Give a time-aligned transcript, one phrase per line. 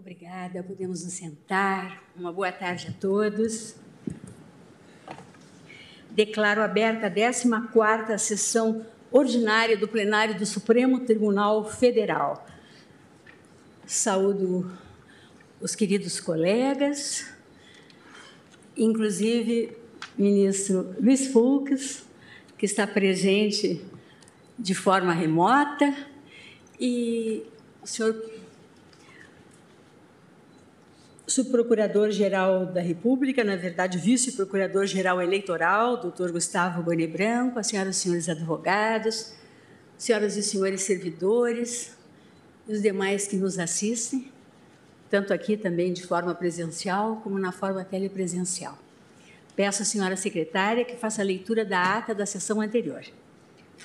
[0.00, 2.02] Obrigada, podemos nos sentar.
[2.16, 3.74] Uma boa tarde a todos.
[6.10, 12.46] Declaro aberta a 14ª sessão ordinária do plenário do Supremo Tribunal Federal.
[13.84, 14.72] Saúdo
[15.60, 17.30] os queridos colegas,
[18.74, 19.76] inclusive
[20.16, 22.06] ministro Luiz Fux,
[22.56, 23.84] que está presente
[24.58, 25.94] de forma remota,
[26.80, 27.44] e
[27.82, 28.39] o senhor
[31.30, 38.28] subprocurador-geral da República, na verdade, vice-procurador-geral eleitoral, doutor Gustavo Boni Branco, as senhoras e senhores
[38.28, 39.32] advogados,
[39.96, 41.92] senhoras e senhores servidores,
[42.68, 44.30] e os demais que nos assistem,
[45.08, 48.78] tanto aqui também de forma presencial, como na forma telepresencial.
[49.56, 53.02] Peço à senhora secretária que faça a leitura da ata da sessão anterior.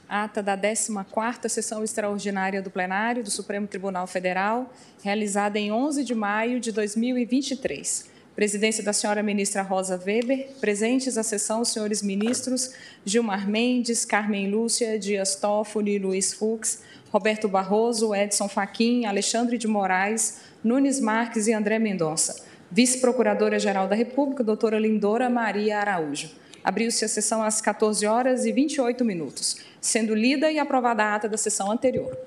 [0.07, 4.71] Ata da 14ª Sessão Extraordinária do Plenário do Supremo Tribunal Federal,
[5.03, 8.09] realizada em 11 de maio de 2023.
[8.35, 12.73] Presidência da senhora ministra Rosa Weber, presentes à sessão os senhores ministros
[13.05, 20.41] Gilmar Mendes, Carmen Lúcia, Dias Toffoli, Luiz Fux, Roberto Barroso, Edson Fachin, Alexandre de Moraes,
[20.61, 22.43] Nunes Marques e André Mendonça.
[22.69, 26.29] Vice-Procuradora-Geral da República, doutora Lindora Maria Araújo.
[26.65, 31.29] Abriu-se a sessão às 14 horas e 28 minutos, sendo lida e aprovada a ata
[31.29, 32.17] da sessão anterior.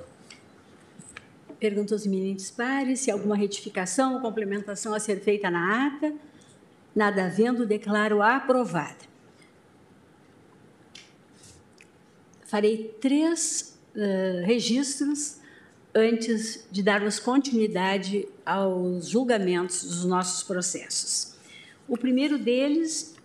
[1.58, 6.14] Pergunto aos eminentes pares se alguma retificação ou complementação a ser feita na ata.
[6.94, 9.08] Nada havendo, declaro aprovada.
[12.44, 15.38] Farei três uh, registros
[15.92, 21.34] antes de darmos continuidade aos julgamentos dos nossos processos.
[21.88, 23.17] O primeiro deles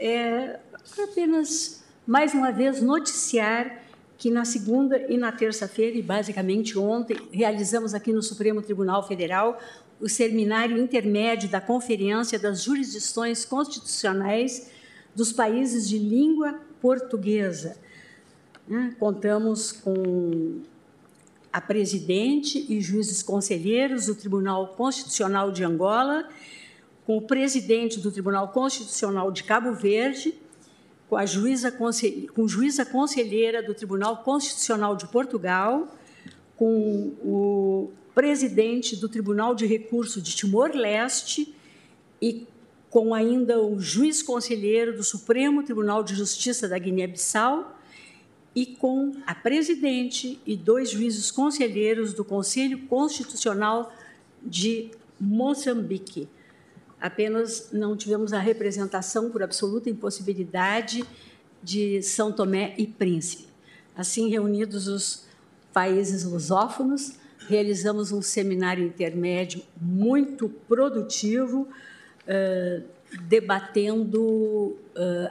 [0.00, 0.58] é
[0.98, 3.82] apenas, mais uma vez, noticiar
[4.16, 9.58] que na segunda e na terça-feira, e basicamente ontem, realizamos aqui no Supremo Tribunal Federal
[10.00, 14.70] o seminário intermédio da Conferência das Jurisdições Constitucionais
[15.14, 17.76] dos Países de Língua Portuguesa.
[18.66, 18.94] Né?
[18.98, 20.60] Contamos com
[21.52, 26.28] a presidente e juízes conselheiros do Tribunal Constitucional de Angola
[27.06, 30.34] com o presidente do Tribunal Constitucional de Cabo Verde,
[31.08, 35.88] com a juíza, com juíza conselheira do Tribunal Constitucional de Portugal,
[36.56, 41.54] com o presidente do Tribunal de Recurso de Timor-Leste
[42.20, 42.46] e
[42.90, 47.78] com ainda o juiz conselheiro do Supremo Tribunal de Justiça da Guiné-Bissau
[48.54, 53.92] e com a presidente e dois juízes conselheiros do Conselho Constitucional
[54.42, 54.90] de
[55.20, 56.28] Moçambique
[57.00, 61.04] apenas não tivemos a representação por absoluta impossibilidade
[61.62, 63.48] de São Tomé e Príncipe.
[63.96, 65.24] Assim, reunidos os
[65.72, 67.14] países lusófonos,
[67.48, 71.68] realizamos um seminário intermédio muito produtivo,
[72.26, 72.82] uh,
[73.22, 74.76] debatendo uh,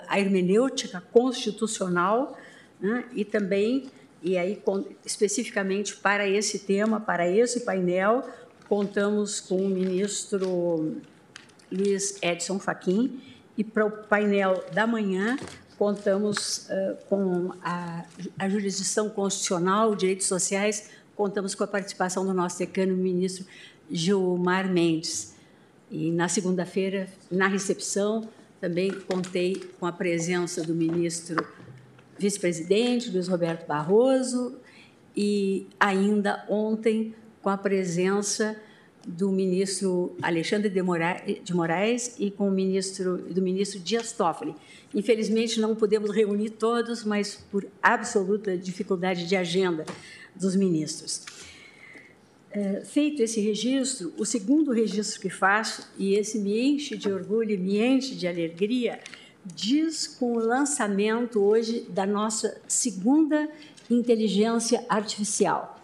[0.08, 2.38] a hermenêutica constitucional
[2.79, 3.90] né, e também,
[4.22, 4.62] e aí
[5.06, 8.28] especificamente para esse tema, para esse painel,
[8.68, 10.97] contamos com o ministro
[11.72, 13.22] Luiz Edson Fachin,
[13.57, 15.38] e para o painel da manhã
[15.78, 18.06] contamos uh, com a,
[18.38, 23.46] a, jurisdição constitucional, direitos sociais, contamos com a participação do nosso decano, ministro
[23.90, 25.35] Gilmar Mendes.
[25.90, 28.28] E na segunda-feira, na recepção,
[28.59, 31.46] também contei com a presença do ministro
[32.18, 34.56] vice-presidente, Luiz Roberto Barroso,
[35.16, 38.58] e ainda ontem com a presença
[39.07, 44.53] do ministro Alexandre de Moraes e com o ministro do ministro Dias Toffoli.
[44.93, 49.85] Infelizmente não podemos reunir todos, mas por absoluta dificuldade de agenda
[50.35, 51.23] dos ministros.
[52.51, 57.59] É, feito esse registro, o segundo registro que faço, e esse me enche de orgulho,
[57.59, 58.99] me enche de alegria,
[59.45, 63.47] diz com o lançamento hoje da nossa segunda
[63.89, 65.78] inteligência artificial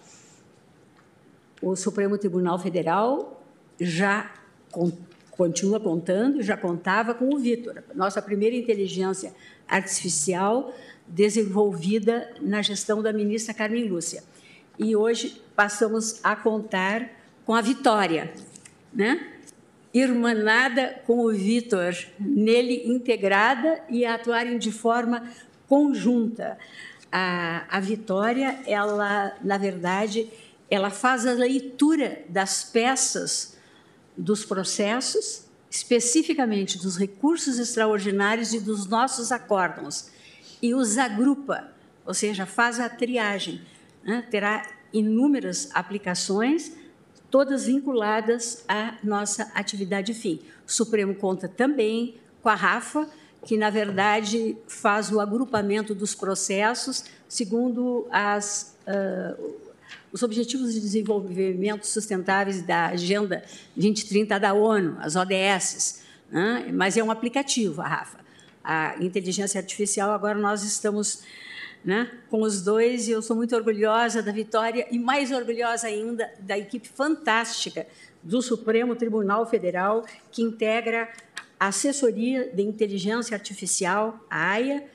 [1.65, 3.44] o Supremo Tribunal Federal
[3.79, 4.31] já
[4.71, 4.91] con
[5.31, 9.33] continua contando, já contava com o Vitor, nossa primeira inteligência
[9.67, 10.73] artificial
[11.06, 14.23] desenvolvida na gestão da ministra Carmen Lúcia.
[14.79, 17.09] E hoje passamos a contar
[17.45, 18.33] com a Vitória,
[18.94, 19.33] né?
[19.94, 25.23] irmanada com o Vitor, nele integrada e atuarem de forma
[25.68, 26.57] conjunta.
[27.11, 30.29] A, a Vitória, ela, na verdade,
[30.69, 33.57] ela faz a leitura das peças
[34.17, 40.09] dos processos, especificamente dos recursos extraordinários e dos nossos acórdãos,
[40.62, 41.69] e os agrupa,
[42.06, 43.62] ou seja, faz a triagem.
[44.03, 44.25] Né?
[44.31, 46.71] Terá inúmeras aplicações,
[47.29, 50.39] todas vinculadas à nossa atividade fim.
[50.65, 53.09] O Supremo conta também com a RAFA,
[53.44, 59.56] que, na verdade, faz o agrupamento dos processos segundo as, uh,
[60.15, 63.44] os Objetivos de Desenvolvimento Sustentáveis da Agenda
[63.75, 66.03] 2030 da ONU, as ODS.
[66.31, 66.71] Né?
[66.73, 68.19] Mas é um aplicativo, a RAFA.
[68.63, 71.23] A inteligência artificial, agora nós estamos
[71.83, 76.31] né, com os dois, e eu sou muito orgulhosa da vitória e mais orgulhosa ainda
[76.39, 77.85] da equipe fantástica
[78.23, 81.09] do Supremo Tribunal Federal, que integra
[81.59, 84.85] a Assessoria de Inteligência Artificial, a AIA,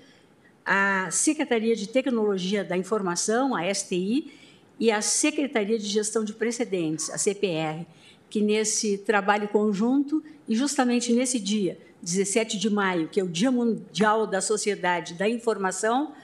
[0.64, 4.39] a Secretaria de Tecnologia da Informação, a STI,
[4.80, 7.86] e a Secretaria de Gestão de Precedentes, a CPR,
[8.30, 13.50] que nesse trabalho conjunto e justamente nesse dia, 17 de maio, que é o Dia
[13.50, 16.14] Mundial da Sociedade da Informação,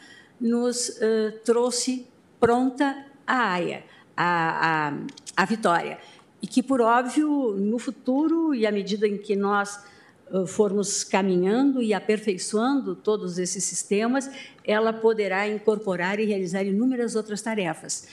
[0.40, 2.06] nos uh, trouxe
[2.40, 3.84] pronta a AIA,
[4.16, 4.98] a, a,
[5.36, 5.98] a vitória.
[6.40, 9.84] E que, por óbvio, no futuro e à medida em que nós
[10.30, 14.30] uh, formos caminhando e aperfeiçoando todos esses sistemas,
[14.64, 18.06] ela poderá incorporar e realizar inúmeras outras tarefas.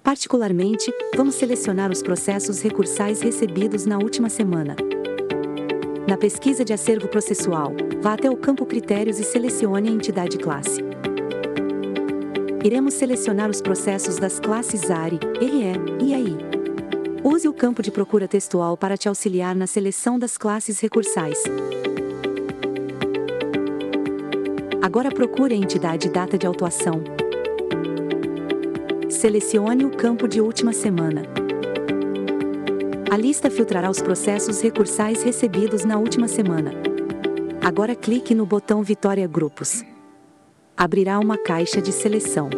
[0.03, 4.75] Particularmente, vamos selecionar os processos recursais recebidos na última semana.
[6.07, 10.81] Na pesquisa de acervo processual, vá até o campo Critérios e selecione a entidade classe
[12.63, 16.38] iremos selecionar os processos das classes ARI, RE e AI.
[17.24, 21.42] Use o campo de procura textual para te auxiliar na seleção das classes recursais.
[24.81, 27.21] Agora procure a entidade data de autuação.
[29.22, 31.22] Selecione o campo de última semana.
[33.12, 36.72] A lista filtrará os processos recursais recebidos na última semana.
[37.62, 39.86] Agora clique no botão Vitória Grupos
[40.76, 42.50] abrirá uma caixa de seleção.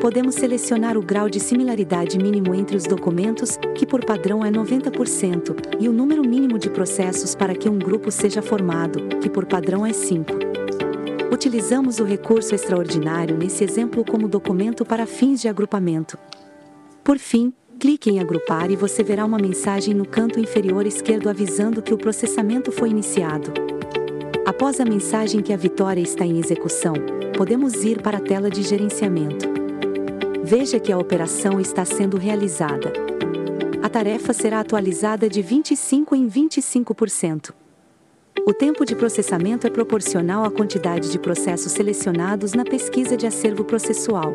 [0.00, 5.76] Podemos selecionar o grau de similaridade mínimo entre os documentos, que por padrão é 90%,
[5.78, 9.84] e o número mínimo de processos para que um grupo seja formado, que por padrão
[9.84, 10.45] é 5.
[11.32, 16.16] Utilizamos o recurso extraordinário nesse exemplo como documento para fins de agrupamento.
[17.02, 21.82] Por fim, clique em Agrupar e você verá uma mensagem no canto inferior esquerdo avisando
[21.82, 23.52] que o processamento foi iniciado.
[24.46, 26.94] Após a mensagem que a vitória está em execução,
[27.36, 29.48] podemos ir para a tela de gerenciamento.
[30.44, 32.92] Veja que a operação está sendo realizada.
[33.82, 37.52] A tarefa será atualizada de 25 em 25%.
[38.48, 43.64] O tempo de processamento é proporcional à quantidade de processos selecionados na pesquisa de acervo
[43.64, 44.32] processual.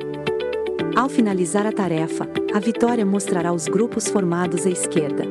[0.93, 5.23] Ao finalizar a tarefa, a vitória mostrará os grupos formados à esquerda.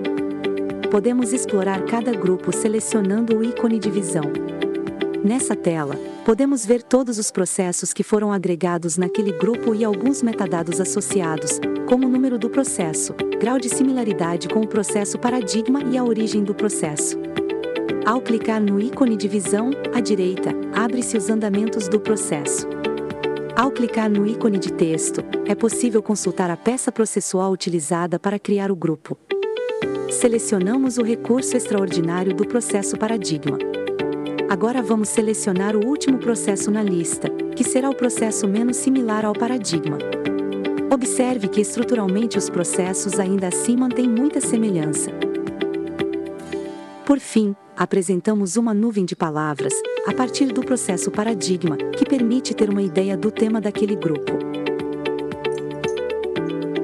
[0.90, 4.24] Podemos explorar cada grupo selecionando o ícone de visão.
[5.22, 10.80] Nessa tela, podemos ver todos os processos que foram agregados naquele grupo e alguns metadados
[10.80, 16.02] associados, como o número do processo, grau de similaridade com o processo paradigma e a
[16.02, 17.18] origem do processo.
[18.04, 22.66] Ao clicar no ícone de visão, à direita, abre-se os andamentos do processo.
[23.54, 28.70] Ao clicar no ícone de texto, é possível consultar a peça processual utilizada para criar
[28.70, 29.18] o grupo.
[30.10, 33.58] Selecionamos o recurso extraordinário do processo paradigma.
[34.48, 39.34] Agora vamos selecionar o último processo na lista, que será o processo menos similar ao
[39.34, 39.98] paradigma.
[40.90, 45.12] Observe que estruturalmente os processos ainda assim mantêm muita semelhança.
[47.04, 49.72] Por fim, apresentamos uma nuvem de palavras,
[50.06, 54.32] a partir do processo paradigma, que permite ter uma ideia do tema daquele grupo.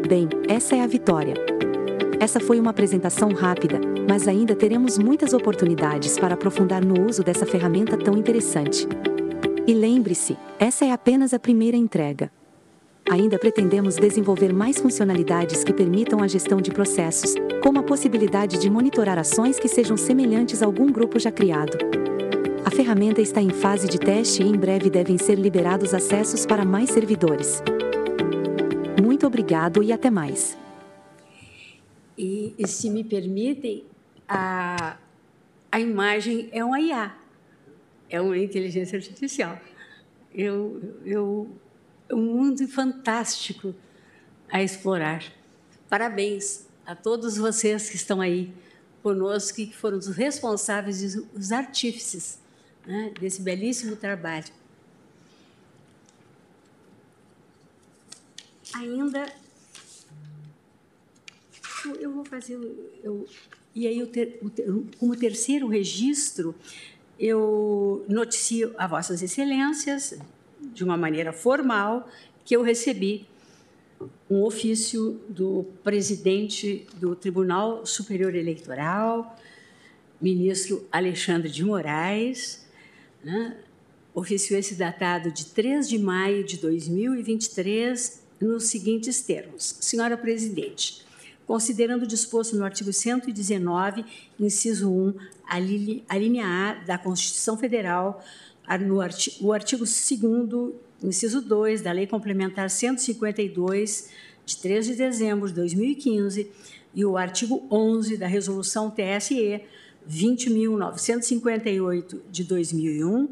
[0.09, 1.35] Bem, essa é a vitória.
[2.19, 7.45] Essa foi uma apresentação rápida, mas ainda teremos muitas oportunidades para aprofundar no uso dessa
[7.45, 8.89] ferramenta tão interessante.
[9.67, 12.33] E lembre-se, essa é apenas a primeira entrega.
[13.09, 18.69] Ainda pretendemos desenvolver mais funcionalidades que permitam a gestão de processos, como a possibilidade de
[18.69, 21.79] monitorar ações que sejam semelhantes a algum grupo já criado.
[22.65, 26.65] A ferramenta está em fase de teste e em breve devem ser liberados acessos para
[26.65, 27.63] mais servidores.
[29.01, 30.59] Muito obrigado e até mais.
[32.19, 33.85] E, e se me permitem,
[34.29, 34.97] a,
[35.71, 37.15] a imagem é uma IA,
[38.11, 39.61] é uma inteligência artificial.
[40.35, 41.49] Eu, eu,
[42.11, 43.75] um mundo fantástico
[44.49, 45.25] a explorar.
[45.89, 48.53] Parabéns a todos vocês que estão aí
[49.03, 52.39] conosco e que foram os responsáveis os artífices
[52.87, 54.53] né, desse belíssimo trabalho.
[58.75, 59.27] Ainda
[62.01, 62.59] eu vou fazer.
[63.03, 63.27] Eu,
[63.75, 64.41] e aí, eu ter,
[64.99, 66.55] como terceiro registro,
[67.19, 70.19] eu noticio a Vossas Excelências,
[70.73, 72.09] de uma maneira formal,
[72.45, 73.27] que eu recebi
[74.29, 79.39] um ofício do presidente do Tribunal Superior Eleitoral,
[80.21, 82.67] ministro Alexandre de Moraes,
[83.25, 83.57] né?
[84.15, 91.05] ofício esse datado de 3 de maio de 2023, nos seguintes termos: Senhora Presidente,
[91.47, 94.05] considerando o disposto no artigo 119,
[94.39, 95.15] inciso 1,
[95.47, 95.59] a
[96.19, 98.25] linha A da Constituição Federal,
[98.81, 104.11] no artigo, o artigo 2 inciso 2 da Lei Complementar 152,
[104.45, 106.51] de 3 de dezembro de 2015,
[106.95, 109.63] e o artigo 11 da Resolução TSE
[110.11, 113.29] 20.958 de 2001,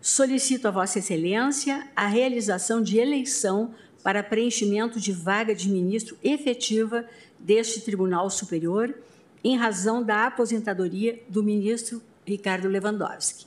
[0.00, 7.04] solicito a Vossa Excelência a realização de eleição para preenchimento de vaga de ministro efetiva
[7.38, 8.94] deste Tribunal Superior,
[9.42, 13.46] em razão da aposentadoria do ministro Ricardo Lewandowski.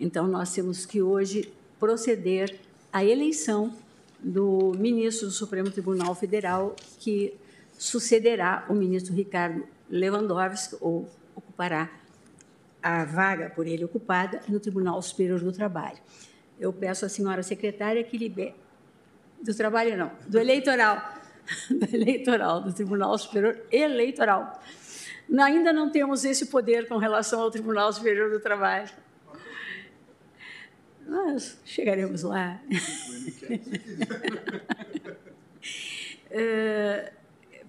[0.00, 2.58] Então, nós temos que hoje proceder
[2.92, 3.72] à eleição
[4.18, 7.34] do ministro do Supremo Tribunal Federal, que
[7.78, 11.90] sucederá o ministro Ricardo Lewandowski, ou ocupará
[12.82, 15.98] a vaga por ele ocupada no Tribunal Superior do Trabalho.
[16.58, 18.54] Eu peço à senhora secretária que libere.
[19.40, 21.00] Do trabalho, não, do eleitoral
[21.70, 24.60] do eleitoral, do Tribunal Superior Eleitoral.
[25.40, 28.88] Ainda não temos esse poder com relação ao Tribunal Superior do Trabalho.
[31.08, 32.60] Nós chegaremos lá.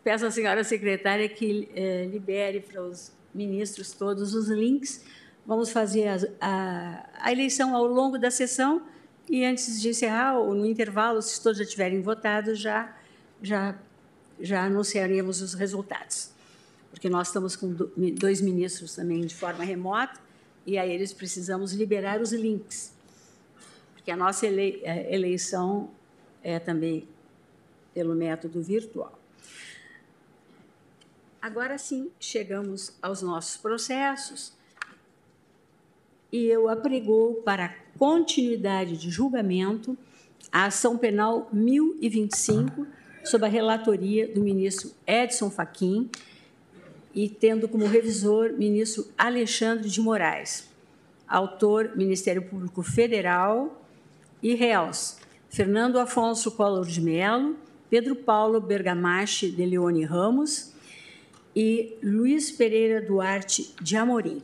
[0.03, 5.03] peço à senhora secretária que é, libere para os ministros todos os links.
[5.45, 8.81] Vamos fazer a, a, a eleição ao longo da sessão
[9.29, 12.93] e antes de encerrar, ou no intervalo, se todos já tiverem votado, já
[13.41, 13.77] já,
[14.39, 16.31] já anunciaremos os resultados.
[16.91, 17.75] Porque nós estamos com
[18.17, 20.19] dois ministros também de forma remota,
[20.65, 22.93] e a eles precisamos liberar os links.
[23.99, 25.89] Porque a nossa é, eleição
[26.41, 27.05] é também
[27.93, 29.19] pelo método virtual.
[31.41, 34.53] Agora sim, chegamos aos nossos processos
[36.31, 39.97] e eu apregou para continuidade de julgamento
[40.49, 42.87] a ação penal 1025
[43.25, 46.09] sob a relatoria do ministro Edson Fachin
[47.13, 50.69] e tendo como revisor ministro Alexandre de Moraes.
[51.27, 53.78] Autor, Ministério Público Federal
[54.41, 55.17] e réus,
[55.49, 57.57] Fernando Afonso Collor de Mello,
[57.89, 60.73] Pedro Paulo Bergamache de Leone Ramos
[61.55, 64.41] e Luiz Pereira Duarte de Amorim.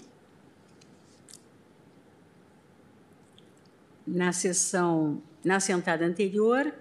[4.05, 6.73] Na sessão, na sentada anterior,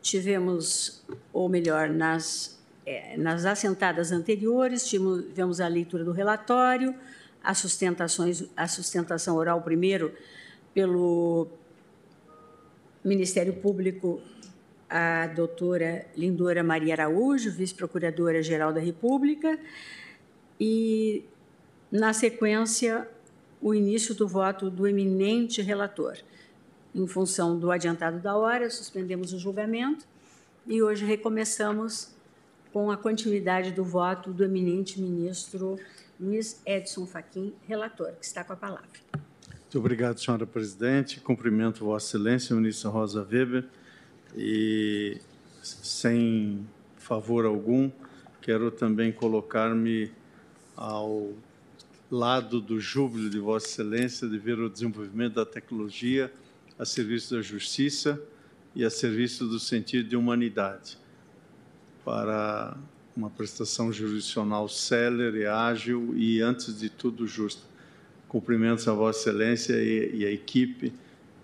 [0.00, 6.94] tivemos, ou melhor, nas, é, nas assentadas anteriores, tivemos a leitura do relatório,
[7.42, 10.14] as sustentações, a sustentação oral primeiro
[10.74, 11.48] pelo
[13.04, 14.20] Ministério Público,
[14.88, 19.58] a doutora Lindora Maria Araújo, vice-procuradora-geral da República,
[20.60, 21.24] e,
[21.90, 23.08] na sequência,
[23.60, 26.16] o início do voto do eminente relator
[26.94, 30.06] em função do adiantado da hora, suspendemos o julgamento
[30.66, 32.10] e hoje recomeçamos
[32.72, 35.78] com a continuidade do voto do eminente ministro
[36.20, 39.21] Luiz Edson Fachin, relator, que está com a palavra.
[39.72, 41.18] Muito obrigado, senhora presidente.
[41.18, 43.64] Cumprimento Vossa Excelência, ministra Rosa Weber,
[44.36, 45.18] e
[45.62, 47.90] sem favor algum,
[48.42, 50.12] quero também colocar-me
[50.76, 51.32] ao
[52.10, 56.30] lado do júbilo de Vossa Excelência de ver o desenvolvimento da tecnologia
[56.78, 58.22] a serviço da justiça
[58.76, 60.98] e a serviço do sentido de humanidade.
[62.04, 62.76] para
[63.16, 67.71] uma prestação jurisdicional célere, ágil e, antes de tudo, justa.
[68.32, 70.90] Cumprimentos a Vossa Excelência e, e a equipe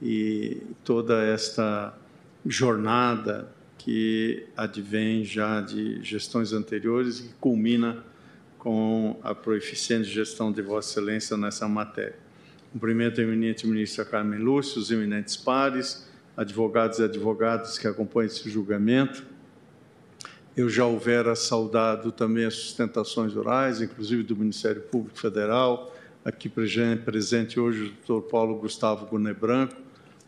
[0.01, 1.95] e toda esta
[2.47, 8.03] jornada que advém já de gestões anteriores e culmina
[8.59, 12.17] com a proeficiente gestão de Vossa Excelência nessa matéria.
[12.73, 18.49] Cumprimento a eminente ministra Carmen Lúcio, os eminentes pares, advogados e advogadas que acompanham esse
[18.49, 19.27] julgamento.
[20.57, 25.95] Eu já houvera saudado também as sustentações orais, inclusive do Ministério Público Federal,
[26.25, 29.77] aqui presente hoje o doutor Paulo Gustavo Guné Branco,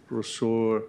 [0.07, 0.89] professor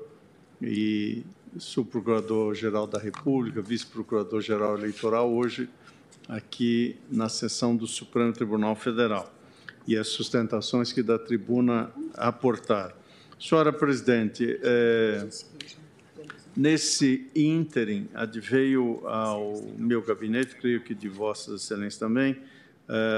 [0.62, 1.24] e
[1.58, 5.70] subprocurador-geral da República, vice-procurador-geral eleitoral, hoje
[6.29, 9.34] aqui na sessão do Supremo Tribunal Federal
[9.88, 12.96] e as sustentações que da tribuna aportar.
[13.39, 15.27] Senhora Presidente, é,
[16.55, 22.38] nesse ínterim, adveio ao meu gabinete, creio que de Vossas Excelências também,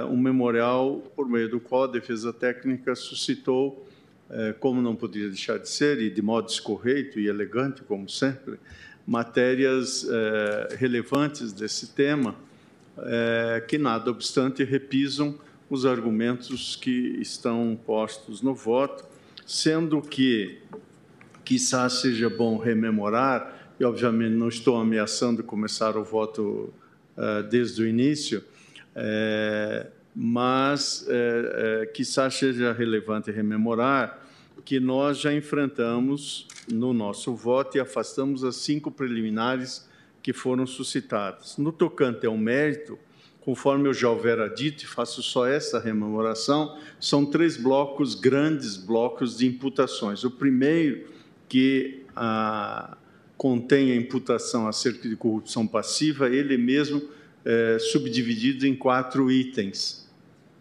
[0.09, 3.87] um memorial por meio do qual a Defesa Técnica suscitou,
[4.29, 8.59] é, como não podia deixar de ser, e de modo escorreito e elegante, como sempre,
[9.05, 12.35] matérias é, relevantes desse tema,
[13.67, 19.03] que, nada obstante, repisam os argumentos que estão postos no voto,
[19.47, 20.59] sendo que,
[21.43, 26.71] quizás seja bom rememorar, e obviamente não estou ameaçando começar o voto
[27.49, 28.43] desde o início,
[28.95, 34.19] é, mas é, é, quizás seja relevante rememorar
[34.63, 39.89] que nós já enfrentamos no nosso voto e afastamos as cinco preliminares
[40.21, 41.57] que foram suscitadas.
[41.57, 42.97] No tocante ao mérito,
[43.41, 49.37] conforme eu já houvera dito, e faço só essa rememoração, são três blocos, grandes blocos
[49.37, 50.23] de imputações.
[50.23, 51.07] O primeiro,
[51.49, 52.97] que ah,
[53.35, 57.01] contém a imputação acerca de corrupção passiva, ele mesmo
[57.45, 60.07] é subdividido em quatro itens,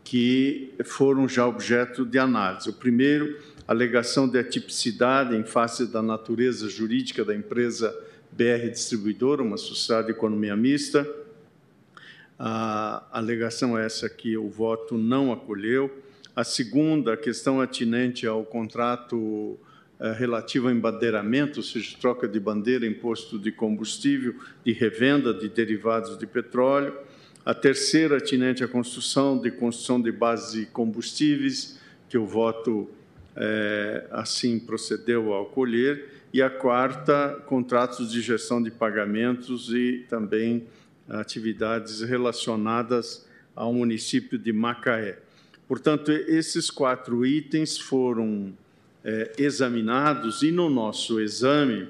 [0.03, 2.69] que foram já objeto de análise.
[2.69, 7.97] O primeiro, alegação de atipicidade em face da natureza jurídica da empresa
[8.33, 11.09] BR Distribuidora, uma sociedade de economia mista.
[12.39, 16.03] A alegação é essa que o voto não acolheu.
[16.35, 19.59] A segunda, a questão atinente ao contrato
[20.03, 24.35] eh, relativo ao embandeiramento, ou seja, troca de bandeira, imposto de combustível,
[24.65, 26.93] de revenda de derivados de petróleo.
[27.47, 32.91] A terceira, atinente à construção de construção de bases de combustíveis, que o voto
[33.37, 40.67] é, assim procedeu ao acolher e a quarta, contratos de gestão de pagamentos e também
[41.09, 45.21] atividades relacionadas ao município de Macaé.
[45.69, 48.53] Portanto, esses quatro itens foram
[49.05, 51.89] é, examinados e no nosso exame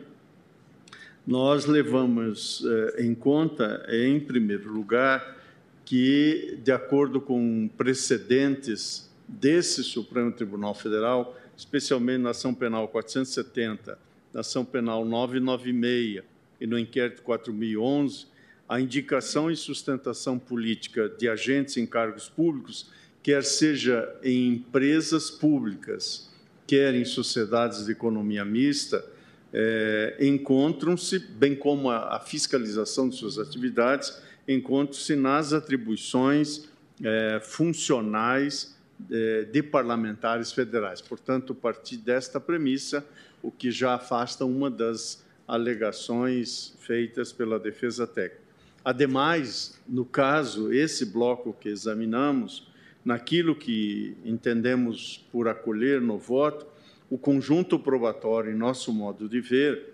[1.27, 2.65] nós levamos
[2.97, 5.41] é, em conta, em primeiro lugar,
[5.85, 13.99] que, de acordo com precedentes desse Supremo Tribunal Federal, especialmente na ação penal 470
[14.33, 16.25] na ação penal 996
[16.61, 18.27] e no inquérito 4011,
[18.69, 22.91] a indicação e sustentação política de agentes em cargos públicos,
[23.23, 26.32] quer seja em empresas públicas,
[26.73, 29.05] quer em sociedades de economia mista,
[29.53, 36.71] é, encontram-se, bem como a, a, fiscalização de suas atividades, encontram-se nas atribuições
[37.05, 38.75] é, funcionais
[39.11, 41.03] é, de parlamentares federais.
[41.03, 43.07] Portanto, a partir desta premissa,
[43.43, 48.41] o que já afasta uma das alegações feitas pela defesa técnica.
[48.83, 52.72] Ademais, no caso, esse bloco que examinamos,
[53.05, 56.67] naquilo que entendemos por acolher no voto,
[57.11, 59.93] o conjunto probatório, em nosso modo de ver,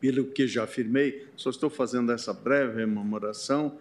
[0.00, 3.78] pelo que já afirmei, só estou fazendo essa breve rememoração,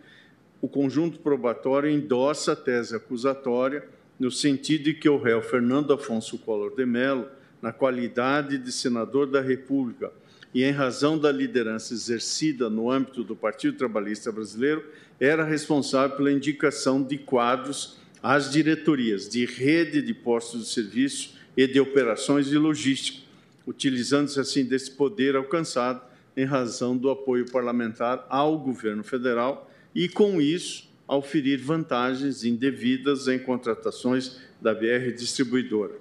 [0.62, 3.86] o conjunto probatório endossa a tese acusatória
[4.18, 7.28] no sentido de que o réu Fernando Afonso Collor de Mello
[7.62, 10.12] na qualidade de senador da República
[10.54, 14.86] e em razão da liderança exercida no âmbito do Partido Trabalhista Brasileiro,
[15.20, 21.68] era responsável pela indicação de quadros às diretorias de rede de postos de serviço e
[21.68, 23.20] de operações de logística,
[23.68, 26.02] utilizando-se assim desse poder alcançado
[26.36, 33.28] em razão do apoio parlamentar ao governo federal e, com isso, ao ferir vantagens indevidas
[33.28, 35.96] em contratações da BR Distribuidora.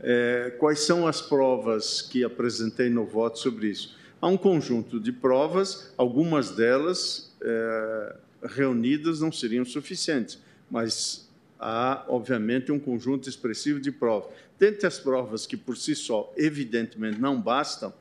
[0.00, 3.96] É, quais são as provas que apresentei no voto sobre isso?
[4.20, 11.27] Há um conjunto de provas, algumas delas é, reunidas não seriam suficientes, mas
[11.58, 14.30] há, obviamente, um conjunto expressivo de provas.
[14.58, 17.92] Dentre as provas que, por si só, evidentemente não bastam,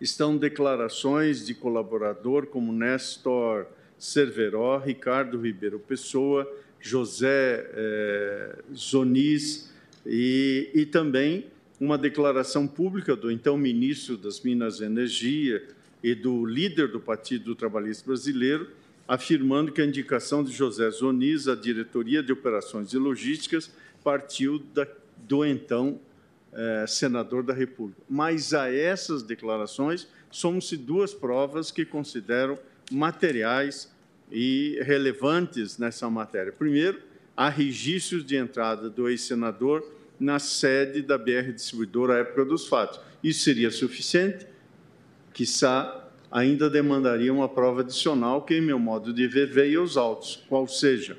[0.00, 3.66] estão declarações de colaborador como Néstor
[3.98, 9.72] Cerveró, Ricardo Ribeiro Pessoa, José eh, Zonis
[10.04, 11.46] e, e também
[11.80, 15.66] uma declaração pública do então ministro das Minas e Energia
[16.02, 18.68] e do líder do Partido Trabalhista Brasileiro,
[19.08, 23.70] afirmando que a indicação de José Zonis à diretoria de operações e logísticas
[24.02, 24.86] partiu da,
[25.18, 26.00] do então
[26.52, 28.00] eh, senador da República.
[28.08, 32.58] Mas a essas declarações somam-se duas provas que considero
[32.90, 33.92] materiais
[34.30, 36.52] e relevantes nessa matéria.
[36.52, 37.00] Primeiro,
[37.36, 39.86] há registros de entrada do ex-senador
[40.18, 43.00] na sede da BR Distribuidora à época dos fatos.
[43.22, 44.46] Isso seria suficiente?
[45.32, 50.42] Quizá ainda demandaria uma prova adicional que, em meu modo de ver, veio aos autos,
[50.48, 51.16] qual seja,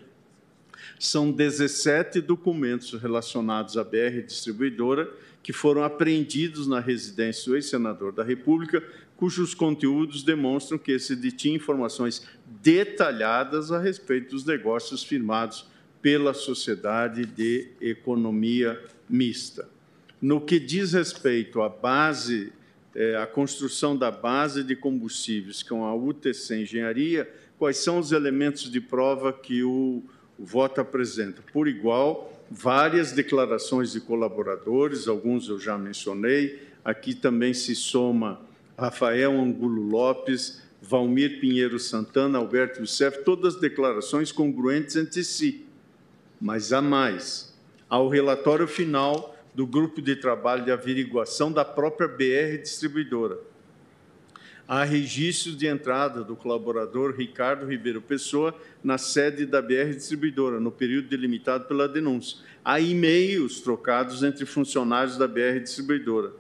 [0.99, 5.09] são 17 documentos relacionados à BR Distribuidora
[5.47, 8.83] que foram apreendidos na residência do ex-senador da República,
[9.15, 12.27] cujos conteúdos demonstram que esse detinha informações
[12.61, 15.65] detalhadas a respeito dos negócios firmados
[16.01, 18.77] pela Sociedade de Economia
[19.09, 19.69] Mista.
[20.21, 22.51] No que diz respeito à base,
[22.97, 28.71] é, à construção da base de combustíveis com a UTC Engenharia, quais são os elementos
[28.71, 30.03] de prova que o,
[30.35, 31.43] o voto apresenta?
[31.53, 38.41] Por igual, várias declarações de colaboradores, alguns eu já mencionei, aqui também se soma
[38.75, 45.67] Rafael Angulo Lopes, Valmir Pinheiro Santana, Alberto Youssef, todas declarações congruentes entre si.
[46.41, 47.55] Mas há mais.
[47.87, 53.39] Ao relatório final do grupo de trabalho de averiguação da própria BR Distribuidora.
[54.67, 60.71] Há registros de entrada do colaborador Ricardo Ribeiro Pessoa na sede da BR Distribuidora, no
[60.71, 62.37] período delimitado pela denúncia.
[62.63, 66.33] Há e-mails trocados entre funcionários da BR Distribuidora.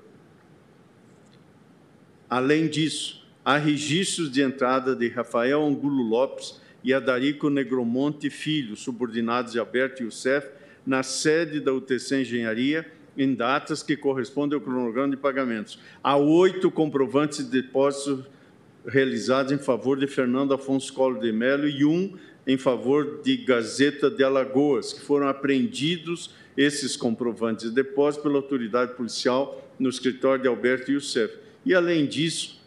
[2.29, 9.53] Além disso, há registros de entrada de Rafael Angulo Lopes e Adarico Negromonte Filho, subordinados
[9.53, 10.51] de Alberto Youssef,
[10.85, 15.79] na sede da UTC Engenharia, em datas que correspondem ao cronograma de pagamentos.
[16.03, 18.25] Há oito comprovantes de depósitos
[18.85, 24.09] realizados em favor de Fernando Afonso Collor de Mello e um em favor de Gazeta
[24.09, 30.47] de Alagoas, que foram apreendidos esses comprovantes de depósito pela autoridade policial no escritório de
[30.47, 31.37] Alberto Youssef.
[31.65, 32.61] E, além disso,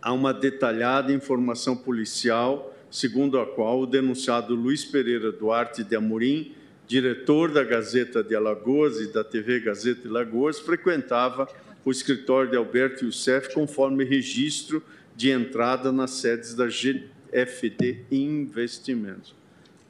[0.00, 6.54] há uma detalhada informação policial, segundo a qual o denunciado Luiz Pereira Duarte de Amorim,
[6.92, 11.48] diretor da Gazeta de Alagoas e da TV Gazeta de Alagoas, frequentava
[11.86, 14.82] o escritório de Alberto Youssef conforme registro
[15.16, 19.34] de entrada nas sedes da GFD Investimentos.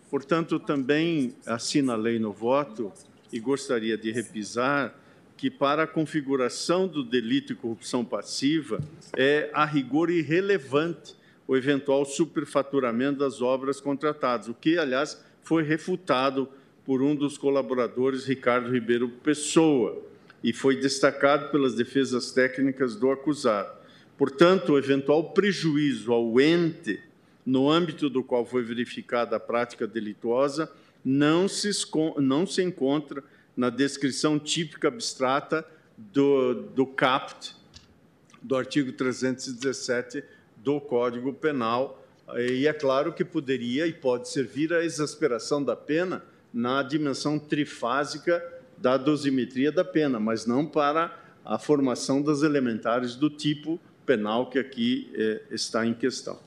[0.08, 2.92] Portanto, também assinalei no voto
[3.32, 4.94] e gostaria de repisar
[5.36, 8.80] que para a configuração do delito de corrupção passiva
[9.16, 11.16] é a rigor irrelevante
[11.48, 16.48] o eventual superfaturamento das obras contratadas, o que, aliás, foi refutado
[16.84, 20.02] por um dos colaboradores, Ricardo Ribeiro Pessoa,
[20.42, 23.70] e foi destacado pelas defesas técnicas do acusado.
[24.18, 27.00] Portanto, o eventual prejuízo ao ente,
[27.46, 30.70] no âmbito do qual foi verificada a prática delituosa,
[31.04, 31.70] não se,
[32.18, 33.22] não se encontra
[33.56, 35.64] na descrição típica abstrata
[35.96, 37.54] do, do CAPT,
[38.40, 40.24] do artigo 317
[40.56, 42.04] do Código Penal,
[42.36, 48.42] e é claro que poderia e pode servir à exasperação da pena na dimensão trifásica
[48.76, 54.58] da dosimetria da pena, mas não para a formação das elementares do tipo penal que
[54.58, 56.38] aqui é, está em questão.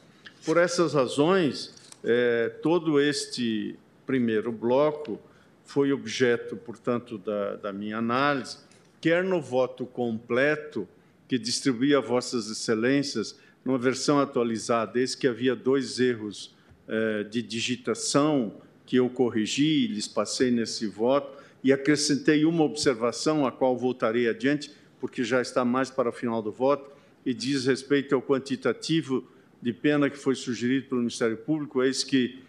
[0.45, 5.19] Por essas razões, é, todo este primeiro bloco
[5.63, 8.57] foi objeto, portanto, da, da minha análise,
[9.01, 10.87] quer no voto completo,
[11.27, 16.53] que distribuí a Vossas Excelências, numa versão atualizada, esse que havia dois erros
[16.87, 23.51] eh, de digitação que eu corrigi, lhes passei nesse voto, e acrescentei uma observação, a
[23.51, 26.91] qual voltarei adiante, porque já está mais para o final do voto,
[27.25, 29.27] e diz respeito ao quantitativo
[29.61, 32.39] de pena que foi sugerido pelo Ministério Público, eis que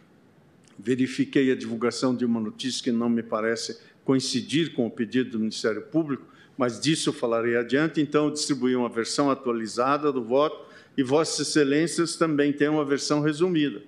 [0.78, 5.38] verifiquei a divulgação de uma notícia que não me parece coincidir com o pedido do
[5.38, 8.00] Ministério Público, mas disso falarei adiante.
[8.00, 13.82] Então, distribuí uma versão atualizada do voto e Vossas Excelências também têm uma versão resumida.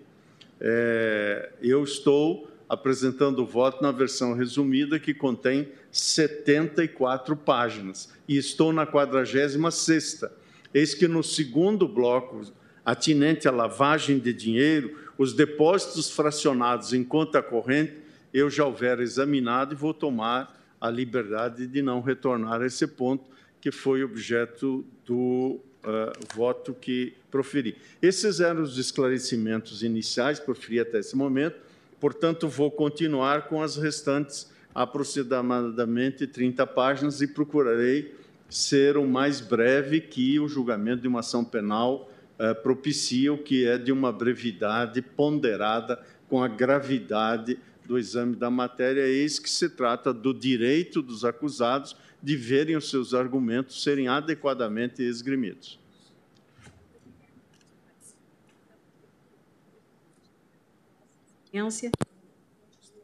[0.61, 8.73] É, eu estou apresentando o voto na versão resumida, que contém 74 páginas, e estou
[8.73, 10.31] na 46ª.
[10.75, 12.43] Eis que no segundo bloco,
[12.85, 17.95] atinente à lavagem de dinheiro, os depósitos fracionados em conta corrente,
[18.33, 23.25] eu já houver examinado e vou tomar a liberdade de não retornar a esse ponto
[23.61, 27.77] que foi objeto do uh, voto que proferi.
[28.01, 31.57] Esses eram os esclarecimentos iniciais, proferi até esse momento,
[32.01, 38.15] portanto, vou continuar com as restantes aproximadamente 30 páginas e procurarei
[38.49, 43.67] ser o mais breve que o julgamento de uma ação penal uh, propicia, o que
[43.67, 49.69] é de uma brevidade ponderada com a gravidade do exame da matéria, eis que se
[49.69, 55.79] trata do direito dos acusados de verem os seus argumentos serem adequadamente esgrimidos.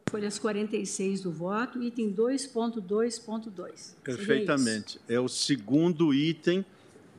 [0.09, 3.95] Folhas 46 do voto, item 2.2.2.
[4.03, 4.99] Perfeitamente.
[5.09, 6.63] É o segundo item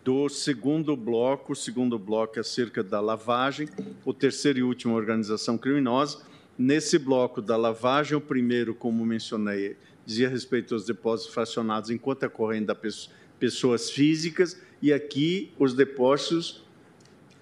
[0.04, 1.52] do segundo bloco.
[1.52, 3.68] O segundo bloco é acerca da lavagem,
[4.04, 6.20] o terceiro e último, organização criminosa.
[6.56, 12.28] Nesse bloco da lavagem, o primeiro, como mencionei, dizia respeito aos depósitos fracionados em conta
[12.28, 16.64] corrente das pessoas físicas, e aqui os depósitos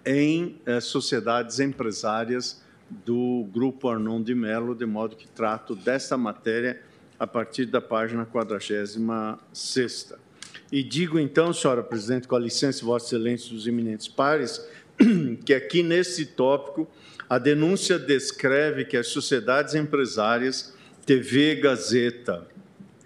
[0.04, 2.63] em eh, sociedades empresárias
[3.04, 6.80] do Grupo Arnon de Mello, de modo que trato desta matéria
[7.18, 8.98] a partir da página 46.
[10.70, 14.66] E digo então, senhora presidente, com a licença de Vossa Excelência dos eminentes pares,
[15.44, 16.88] que aqui nesse tópico
[17.28, 22.46] a denúncia descreve que as sociedades empresárias TV Gazeta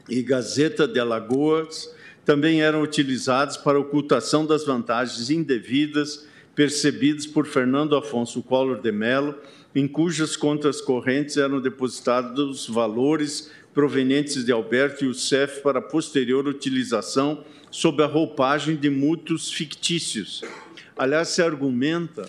[0.09, 7.97] e Gazeta de Alagoas também eram utilizados para ocultação das vantagens indevidas percebidas por Fernando
[7.97, 9.37] Afonso Collor de Mello,
[9.79, 18.03] em cujas contas correntes eram depositados valores provenientes de Alberto Youssef para posterior utilização sob
[18.03, 20.43] a roupagem de mútuos fictícios.
[20.97, 22.29] Aliás, se argumenta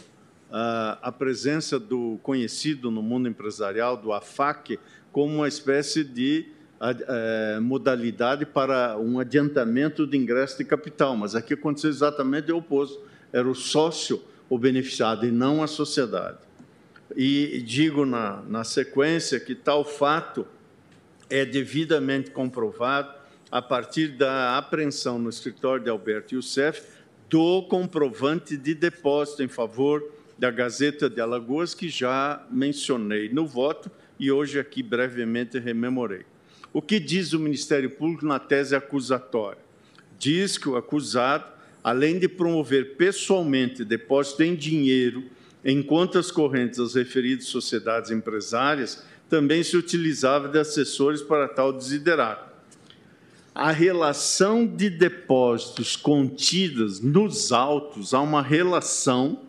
[0.51, 4.77] ah, a presença do conhecido no mundo empresarial, do AFAC,
[5.11, 6.45] como uma espécie de
[6.79, 13.01] é, modalidade para um adiantamento de ingresso de capital, mas aqui aconteceu exatamente o oposto.
[13.33, 16.48] Era o sócio o beneficiado e não a sociedade.
[17.15, 20.47] E digo na, na sequência que tal fato
[21.29, 23.13] é devidamente comprovado
[23.51, 26.83] a partir da apreensão no escritório de Alberto Youssef
[27.29, 30.03] do comprovante de depósito em favor
[30.37, 36.25] da Gazeta de Alagoas, que já mencionei no voto e hoje aqui brevemente rememorei.
[36.71, 39.61] O que diz o Ministério Público na tese acusatória?
[40.17, 41.51] Diz que o acusado,
[41.83, 45.23] além de promover pessoalmente depósito em dinheiro
[45.63, 52.49] em contas correntes das referidas sociedades empresárias, também se utilizava de assessores para tal desiderato.
[53.53, 59.41] A relação de depósitos contidas nos autos há uma relação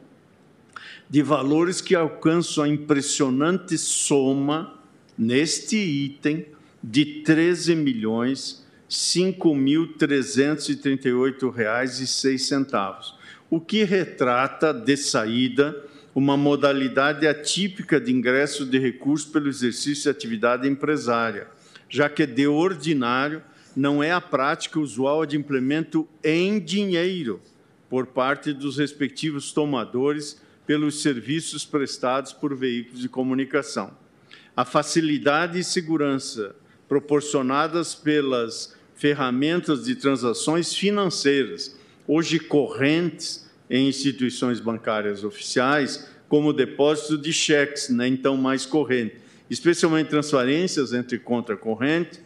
[1.09, 4.79] de valores que alcançam a impressionante soma
[5.17, 6.45] neste item
[6.83, 13.15] de 13 milhões 5.338 reais seis centavos,
[13.49, 20.09] o que retrata de saída uma modalidade atípica de ingresso de recursos pelo exercício de
[20.11, 21.47] atividade empresária,
[21.89, 23.43] já que de ordinário
[23.77, 27.41] não é a prática usual de implemento em dinheiro
[27.89, 33.93] por parte dos respectivos tomadores pelos serviços prestados por veículos de comunicação.
[34.57, 36.55] A facilidade e segurança
[36.89, 47.33] proporcionadas pelas ferramentas de transações financeiras, hoje correntes em instituições bancárias oficiais, como depósito de
[47.33, 49.17] cheques, né, então mais corrente,
[49.49, 52.21] especialmente transferências entre conta corrente,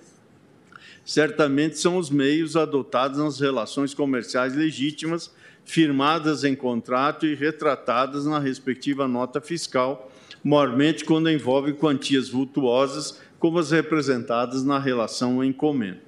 [1.05, 5.31] certamente são os meios adotados nas relações comerciais legítimas,
[5.65, 10.11] firmadas em contrato e retratadas na respectiva nota fiscal,
[10.43, 16.01] maiormente quando envolve quantias vultuosas como as representadas na relação encomenda.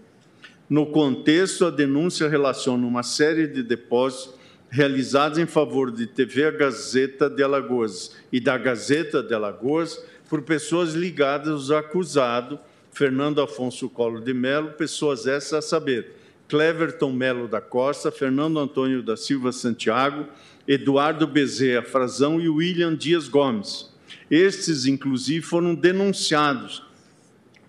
[0.68, 4.35] No contexto, a denúncia relaciona uma série de depósitos
[4.68, 10.94] realizados em favor de TV Gazeta de Alagoas e da Gazeta de Alagoas por pessoas
[10.94, 12.58] ligadas ao acusado
[12.92, 16.12] Fernando Afonso Collor de Mello, pessoas essas a saber,
[16.48, 20.26] Cleverton Melo da Costa, Fernando Antônio da Silva Santiago,
[20.66, 23.90] Eduardo Bezerra Frazão e William Dias Gomes.
[24.30, 26.82] Estes, inclusive, foram denunciados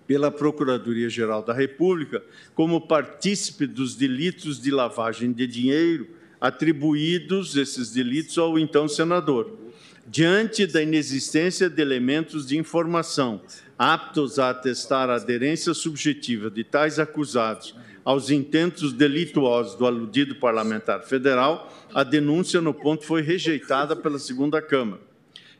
[0.06, 2.22] pela Procuradoria-Geral da República
[2.54, 6.08] como partícipe dos delitos de lavagem de dinheiro
[6.40, 9.58] atribuídos esses delitos ao então senador.
[10.06, 13.42] Diante da inexistência de elementos de informação
[13.78, 17.74] aptos a atestar a aderência subjetiva de tais acusados
[18.04, 24.62] aos intentos delituosos do aludido parlamentar federal, a denúncia no ponto foi rejeitada pela segunda
[24.62, 25.02] Câmara.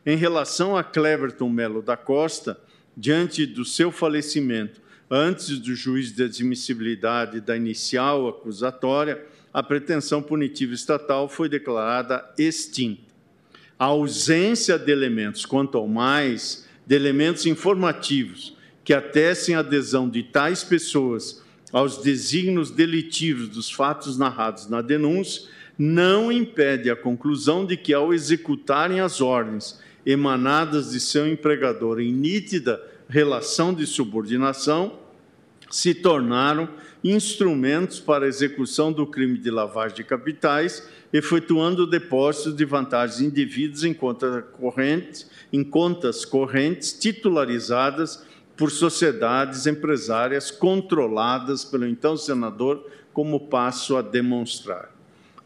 [0.05, 2.59] Em relação a Cleverton Melo da Costa,
[2.97, 10.73] diante do seu falecimento, antes do juiz de admissibilidade da inicial acusatória, a pretensão punitiva
[10.73, 13.09] estatal foi declarada extinta.
[13.77, 20.23] A ausência de elementos, quanto ao mais, de elementos informativos que atestem a adesão de
[20.23, 27.77] tais pessoas aos desígnios delitivos dos fatos narrados na denúncia, não impede a conclusão de
[27.77, 34.99] que, ao executarem as ordens emanadas de seu empregador em nítida relação de subordinação,
[35.69, 36.67] se tornaram
[37.03, 43.93] instrumentos para execução do crime de lavagem de capitais, efetuando depósitos de vantagens indevidas em,
[43.93, 48.23] conta corrente, em contas correntes titularizadas
[48.57, 54.93] por sociedades empresárias controladas pelo então senador, como passo a demonstrar.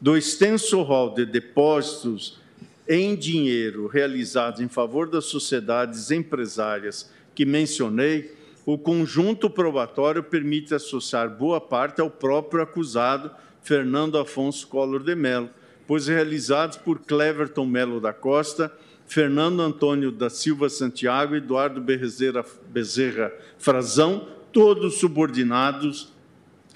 [0.01, 2.39] Do extenso rol de depósitos
[2.87, 8.33] em dinheiro realizados em favor das sociedades empresárias que mencionei,
[8.65, 15.49] o conjunto probatório permite associar boa parte ao próprio acusado, Fernando Afonso Collor de Mello,
[15.85, 18.71] pois realizados por Cleverton Melo da Costa,
[19.05, 26.13] Fernando Antônio da Silva Santiago e Eduardo Bezerra, Bezerra Frazão, todos subordinados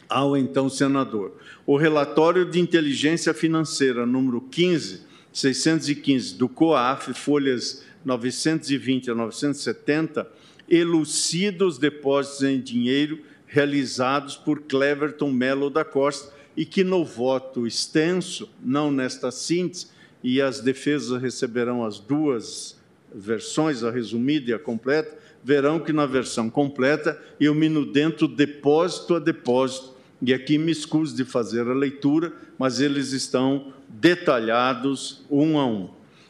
[0.10, 1.38] ao então senador.
[1.66, 10.28] O relatório de inteligência financeira número 15, 615 do COAF, folhas 920 a 970,
[10.70, 17.66] elucida os depósitos em dinheiro realizados por Cleverton Melo da Costa e que no voto
[17.68, 19.88] extenso, não nesta síntese,
[20.24, 22.78] e as defesas receberão as duas
[23.14, 29.16] versões, a resumida e a completa, verão que na versão completa eu me dentro depósito
[29.16, 35.60] a depósito, e aqui me excuso de fazer a leitura, mas eles estão detalhados um
[35.60, 35.90] a um.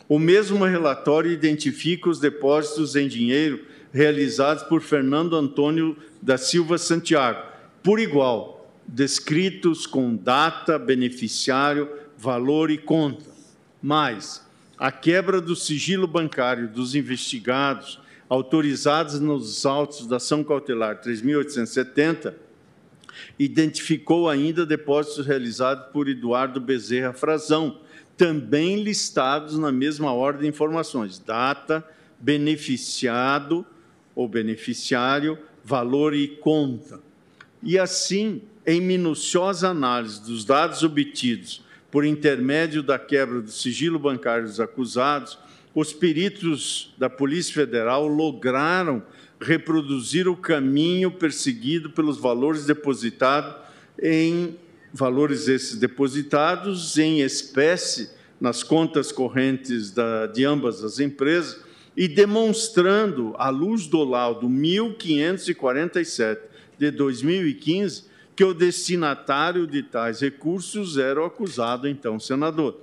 [0.09, 7.41] O mesmo relatório identifica os depósitos em dinheiro realizados por Fernando Antônio da Silva Santiago,
[7.83, 13.25] por igual, descritos com data, beneficiário, valor e conta.
[13.81, 14.45] Mas
[14.77, 22.33] a quebra do sigilo bancário dos investigados autorizados nos autos da ação cautelar 3.870
[23.39, 27.79] identificou ainda depósitos realizados por Eduardo Bezerra Frazão,
[28.15, 31.85] também listados na mesma ordem de informações, data,
[32.19, 33.65] beneficiado,
[34.17, 36.99] ou beneficiário, valor e conta.
[37.61, 44.47] E assim, em minuciosa análise dos dados obtidos por intermédio da quebra do sigilo bancário
[44.47, 45.37] dos acusados,
[45.73, 49.03] os peritos da Polícia Federal lograram
[49.39, 53.55] reproduzir o caminho perseguido pelos valores depositados
[54.01, 54.55] em
[54.91, 58.09] valores esses depositados em espécie
[58.41, 61.66] nas contas correntes da, de ambas as empresas
[61.97, 66.43] e demonstrando, à luz do laudo 1547
[66.77, 68.03] de 2015,
[68.35, 72.79] que o destinatário de tais recursos era o acusado, então senador,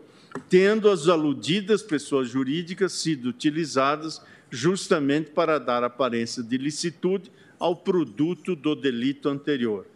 [0.51, 8.57] tendo as aludidas pessoas jurídicas sido utilizadas justamente para dar aparência de licitude ao produto
[8.57, 9.87] do delito anterior.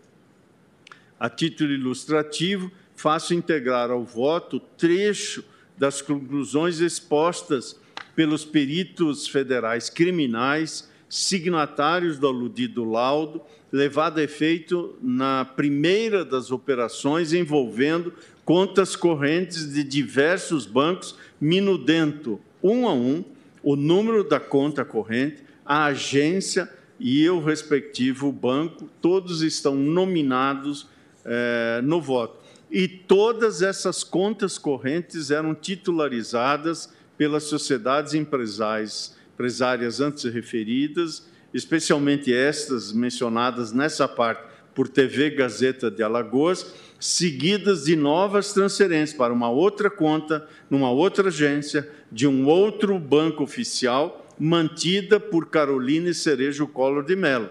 [1.18, 5.42] A título ilustrativo, faço integrar ao voto trecho
[5.76, 7.76] das conclusões expostas
[8.18, 17.32] pelos peritos federais criminais, signatários do aludido laudo, levado a efeito na primeira das operações
[17.32, 18.12] envolvendo
[18.44, 23.24] contas correntes de diversos bancos, minudento um a um
[23.62, 30.88] o número da conta corrente, a agência e o respectivo banco, todos estão nominados
[31.24, 32.36] eh, no voto.
[32.68, 42.92] E todas essas contas correntes eram titularizadas pelas sociedades empresariais, empresárias antes referidas, especialmente estas
[42.92, 44.42] mencionadas nessa parte
[44.74, 51.28] por TV Gazeta de Alagoas, seguidas de novas transferências para uma outra conta, numa outra
[51.28, 57.50] agência, de um outro banco oficial, mantida por Caroline Cerejo Collor de Mello.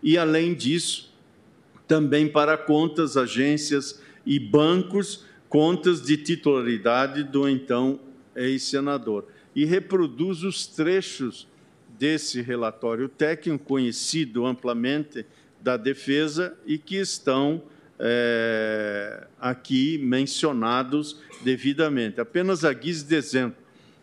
[0.00, 1.12] E, além disso,
[1.88, 7.98] também para contas, agências e bancos, contas de titularidade do então
[8.38, 11.48] ex-senador, e reproduz os trechos
[11.98, 15.26] desse relatório técnico, conhecido amplamente
[15.60, 17.62] da defesa, e que estão
[17.98, 22.20] é, aqui mencionados devidamente.
[22.20, 23.58] Apenas a guise de exemplo,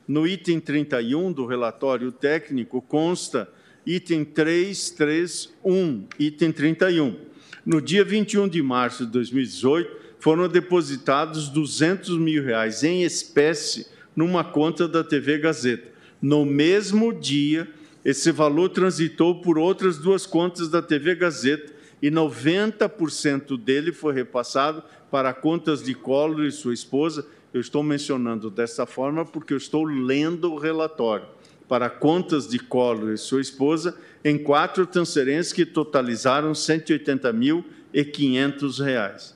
[0.08, 3.50] no item 31 do relatório técnico consta
[3.86, 7.16] item 331, item 31.
[7.66, 14.44] No dia 21 de março de 2018, foram depositados 200 mil reais em espécie numa
[14.44, 15.92] conta da TV Gazeta.
[16.22, 17.68] No mesmo dia,
[18.04, 24.82] esse valor transitou por outras duas contas da TV Gazeta e 90% dele foi repassado
[25.10, 27.26] para contas de Collor e sua esposa.
[27.54, 31.26] Eu estou mencionando dessa forma porque eu estou lendo o relatório.
[31.68, 39.34] Para contas de Collor e sua esposa, em quatro transferências que totalizaram R$ 180.500.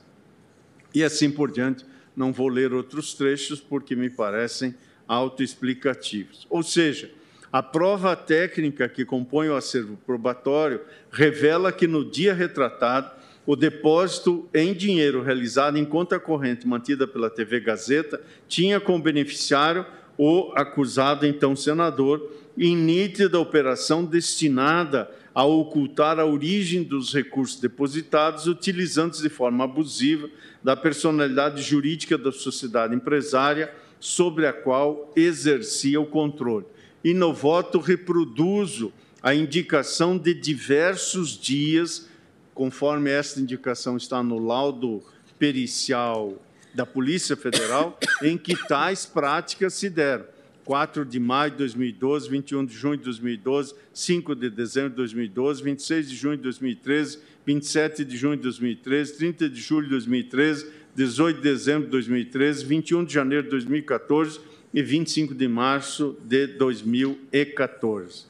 [0.94, 1.84] E assim por diante.
[2.16, 4.74] Não vou ler outros trechos porque me parecem
[5.06, 6.46] autoexplicativos.
[6.48, 7.10] Ou seja,
[7.52, 10.80] a prova técnica que compõe o acervo probatório
[11.10, 13.10] revela que no dia retratado,
[13.44, 19.84] o depósito em dinheiro realizado em conta corrente mantida pela TV Gazeta tinha como beneficiário
[20.16, 28.46] o acusado, então senador, em nítida operação destinada a ocultar a origem dos recursos depositados,
[28.46, 30.28] utilizando-se de forma abusiva
[30.62, 36.66] da personalidade jurídica da sociedade empresária sobre a qual exercia o controle.
[37.02, 38.92] E no voto reproduzo
[39.22, 42.08] a indicação de diversos dias,
[42.54, 45.02] conforme esta indicação está no laudo
[45.38, 46.42] pericial
[46.74, 50.24] da Polícia Federal, em que tais práticas se deram.
[50.64, 55.62] 4 de maio de 2012, 21 de junho de 2012, 5 de dezembro de 2012,
[55.62, 60.66] 26 de junho de 2013, 27 de junho de 2013, 30 de julho de 2013,
[60.94, 64.40] 18 de dezembro de 2013, 21 de janeiro de 2014
[64.72, 68.26] e 25 de março de 2014.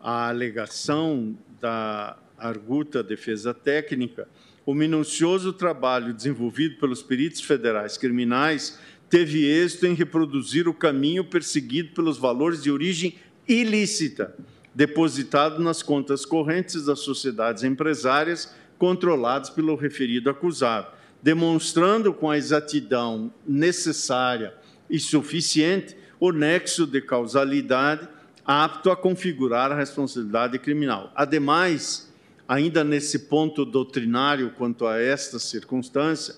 [0.00, 2.16] à alegação da
[2.48, 4.28] arguta defesa técnica,
[4.64, 8.78] o minucioso trabalho desenvolvido pelos peritos federais criminais
[9.08, 13.16] teve êxito em reproduzir o caminho perseguido pelos valores de origem
[13.46, 14.34] ilícita,
[14.74, 20.88] depositado nas contas correntes das sociedades empresárias controladas pelo referido acusado,
[21.22, 24.54] demonstrando com a exatidão necessária
[24.88, 28.08] e suficiente o nexo de causalidade
[28.44, 31.12] apto a configurar a responsabilidade criminal.
[31.14, 32.11] Ademais,
[32.52, 36.34] ainda nesse ponto doutrinário quanto a esta circunstância,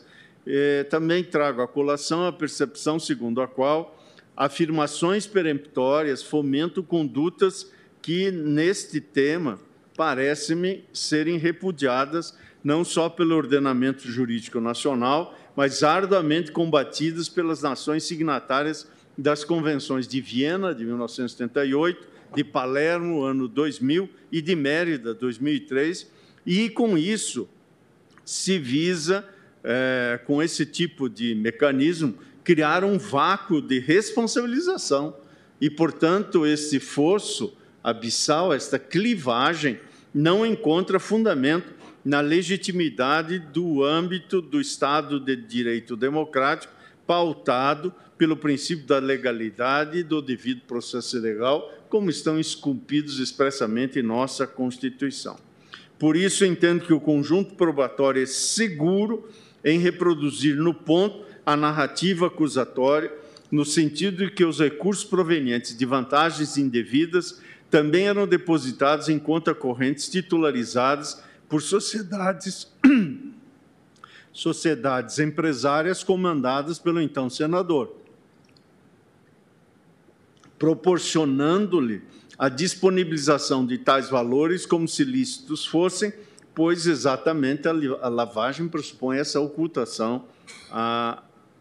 [0.47, 4.01] eh, também trago à colação a percepção segundo a qual
[4.37, 7.69] afirmações peremptórias fomentam condutas
[8.01, 9.59] que, neste tema,
[9.97, 18.87] parece-me serem repudiadas não só pelo ordenamento jurídico nacional, mas arduamente combatidas pelas nações signatárias
[19.19, 26.11] das convenções de Viena, de 1978, de Palermo, ano 2000, e de Mérida, 2003,
[26.45, 27.49] e com isso
[28.25, 29.25] se visa,
[29.63, 35.17] é, com esse tipo de mecanismo, criar um vácuo de responsabilização.
[35.61, 39.79] E, portanto, esse fosso abissal, esta clivagem,
[40.13, 41.73] não encontra fundamento
[42.05, 46.73] na legitimidade do âmbito do Estado de Direito Democrático,
[47.07, 54.03] pautado pelo princípio da legalidade e do devido processo legal, como estão esculpidos expressamente em
[54.03, 55.37] nossa Constituição.
[55.97, 59.29] Por isso, entendo que o conjunto probatório é seguro
[59.65, 63.13] em reproduzir no ponto a narrativa acusatória,
[63.49, 67.41] no sentido de que os recursos provenientes de vantagens indevidas
[67.71, 72.73] também eram depositados em conta correntes titularizadas por sociedades
[74.33, 78.04] sociedades empresárias comandadas pelo então senador
[80.59, 82.03] proporcionando-lhe
[82.39, 86.13] a disponibilização de tais valores como se lícitos fossem,
[86.55, 90.25] pois exatamente a lavagem pressupõe essa ocultação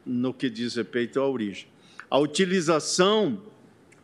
[0.05, 1.67] no que diz respeito à origem.
[2.09, 3.41] A utilização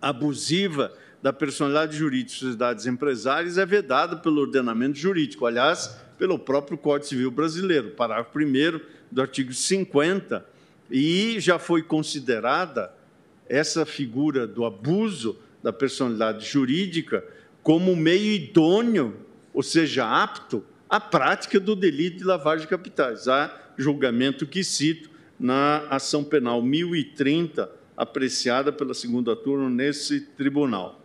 [0.01, 6.77] abusiva da personalidade jurídica de sociedades empresárias é vedada pelo ordenamento jurídico, aliás, pelo próprio
[6.77, 8.79] Código Civil Brasileiro, parágrafo 1
[9.11, 10.45] do artigo 50,
[10.89, 12.91] e já foi considerada
[13.49, 17.25] essa figura do abuso da personalidade jurídica
[17.61, 19.17] como meio idôneo,
[19.53, 23.27] ou seja, apto à prática do delito de lavagem de capitais.
[23.27, 31.01] Há julgamento que cito na ação penal 1030, apreciada pela segunda turma nesse tribunal.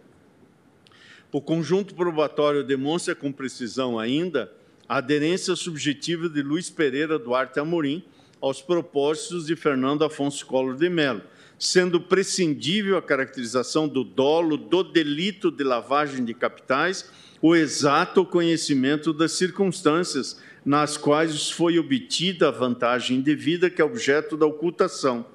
[1.33, 4.53] O conjunto probatório demonstra com precisão ainda
[4.89, 8.05] a aderência subjetiva de Luiz Pereira Duarte Amorim
[8.41, 11.23] aos propósitos de Fernando Afonso Collor de Mello,
[11.59, 17.09] sendo prescindível a caracterização do dolo do delito de lavagem de capitais,
[17.41, 24.37] o exato conhecimento das circunstâncias nas quais foi obtida a vantagem indevida que é objeto
[24.37, 25.27] da ocultação,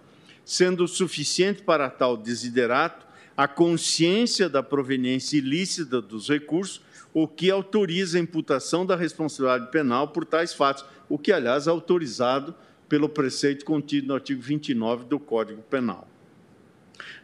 [0.43, 3.07] sendo suficiente para tal desiderato
[3.37, 6.81] a consciência da proveniência ilícita dos recursos,
[7.13, 11.69] o que autoriza a imputação da responsabilidade penal por tais fatos, o que, aliás, é
[11.69, 12.53] autorizado
[12.89, 16.07] pelo preceito contido no artigo 29 do Código Penal.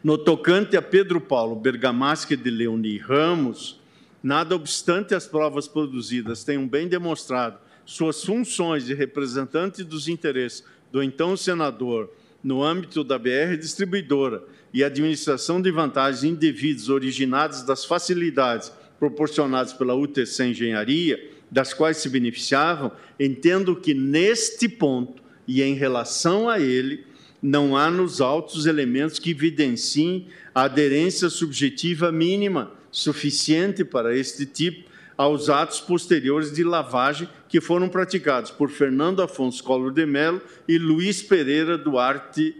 [0.03, 3.82] No tocante a Pedro Paulo Bergamaschi de Leoni Ramos,
[4.22, 11.01] nada obstante as provas produzidas tenham bem demonstrado suas funções de representante dos interesses do
[11.01, 12.11] então senador
[12.43, 19.95] no âmbito da BR Distribuidora e administração de vantagens indevidas originadas das facilidades proporcionadas pela
[19.95, 27.06] UTC Engenharia, das quais se beneficiavam, entendo que neste ponto e em relação a ele,
[27.41, 34.89] não há nos autos elementos que evidenciem a aderência subjetiva mínima suficiente para este tipo
[35.18, 40.78] aos atos posteriores de lavagem que foram praticados por Fernando Afonso Collor de Mello e
[40.78, 42.56] Luiz Pereira Duarte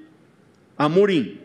[0.78, 1.38] Amorim.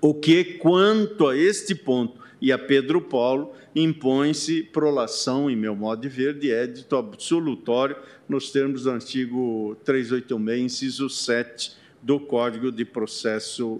[0.00, 6.02] O que, quanto a este ponto e a Pedro Paulo, impõe-se prolação, em meu modo
[6.02, 7.96] de ver, de édito absolutório
[8.28, 11.72] nos termos do artigo 386, inciso 7
[12.02, 13.78] do Código de Processo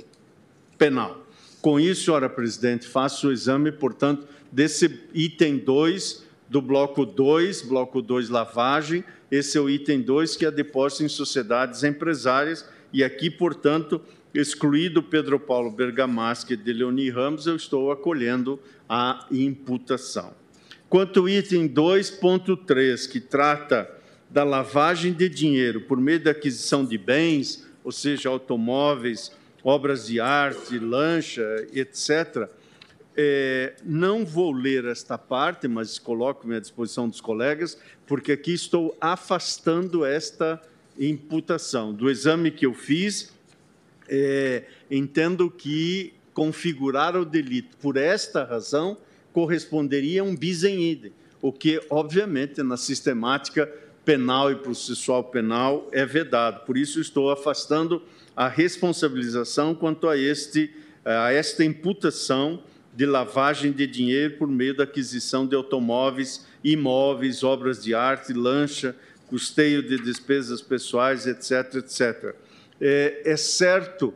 [0.76, 1.26] Penal.
[1.61, 8.00] Com isso, senhora presidente, faço o exame, portanto, desse item 2 do bloco 2, bloco
[8.00, 13.30] 2 lavagem, esse é o item 2 que é depósito em sociedades empresárias e aqui,
[13.30, 14.00] portanto,
[14.34, 20.32] excluído Pedro Paulo Bergamaschi de Leoni Ramos, eu estou acolhendo a imputação.
[20.88, 23.90] Quanto ao item 2.3, que trata
[24.30, 30.20] da lavagem de dinheiro por meio da aquisição de bens, ou seja, automóveis, obras de
[30.20, 32.48] arte, lancha, etc.,
[33.20, 37.76] é, não vou ler esta parte, mas coloco-me à disposição dos colegas,
[38.06, 40.62] porque aqui estou afastando esta
[40.96, 41.92] imputação.
[41.92, 43.32] Do exame que eu fiz,
[44.09, 48.96] é, entendo que configurar o delito por esta razão
[49.32, 53.70] corresponderia a um bis em idem, o que, obviamente, na sistemática
[54.04, 56.64] penal e processual penal é vedado.
[56.64, 58.02] Por isso, estou afastando
[58.34, 60.70] a responsabilização quanto a, este,
[61.04, 62.62] a esta imputação
[62.94, 68.96] de lavagem de dinheiro por meio da aquisição de automóveis, imóveis, obras de arte, lancha,
[69.28, 72.34] custeio de despesas pessoais, etc., etc.
[72.80, 74.14] É, é certo,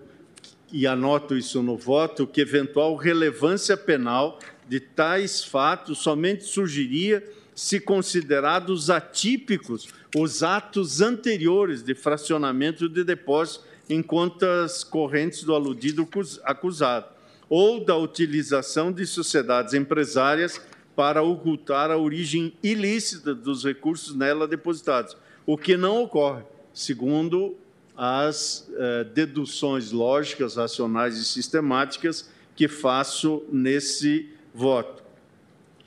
[0.72, 4.38] e anoto isso no voto, que eventual relevância penal
[4.68, 7.22] de tais fatos somente surgiria
[7.54, 16.08] se considerados atípicos os atos anteriores de fracionamento de depósito em contas correntes do aludido
[16.44, 17.06] acusado,
[17.48, 20.60] ou da utilização de sociedades empresárias
[20.94, 27.56] para ocultar a origem ilícita dos recursos nela depositados, o que não ocorre, segundo
[28.04, 35.04] as eh, deduções lógicas, racionais e sistemáticas que faço nesse voto.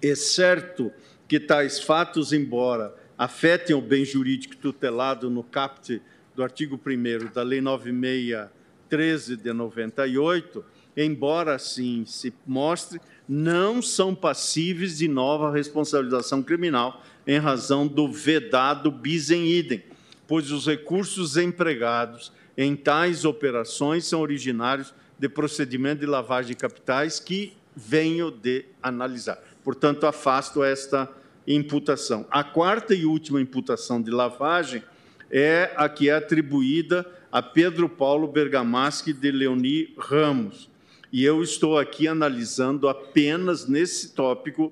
[0.02, 0.94] É certo
[1.28, 6.02] que tais fatos, embora afetem o bem jurídico tutelado no caput
[6.34, 10.64] do artigo 1 da Lei 9613 de 98,
[10.96, 18.90] embora assim se mostre, não são passíveis de nova responsabilização criminal em razão do vedado
[18.90, 19.84] bis em idem,
[20.28, 27.20] pois os recursos empregados em tais operações são originários de procedimento de lavagem de capitais
[27.20, 29.38] que venho de analisar.
[29.64, 31.10] Portanto, afasto esta
[31.48, 32.26] imputação.
[32.32, 34.84] A quarta e última imputação de lavagem
[35.30, 40.70] é a que é atribuída a Pedro Paulo Bergamaschi de Leoni Ramos.
[41.12, 44.72] E eu estou aqui analisando apenas nesse tópico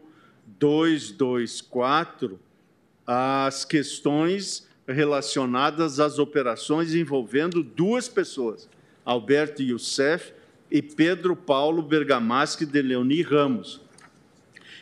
[0.60, 2.40] 224
[3.06, 8.70] as questões relacionadas às operações envolvendo duas pessoas,
[9.06, 10.34] Alberto Youssef
[10.70, 13.82] e Pedro Paulo Bergamaschi de Leoni Ramos.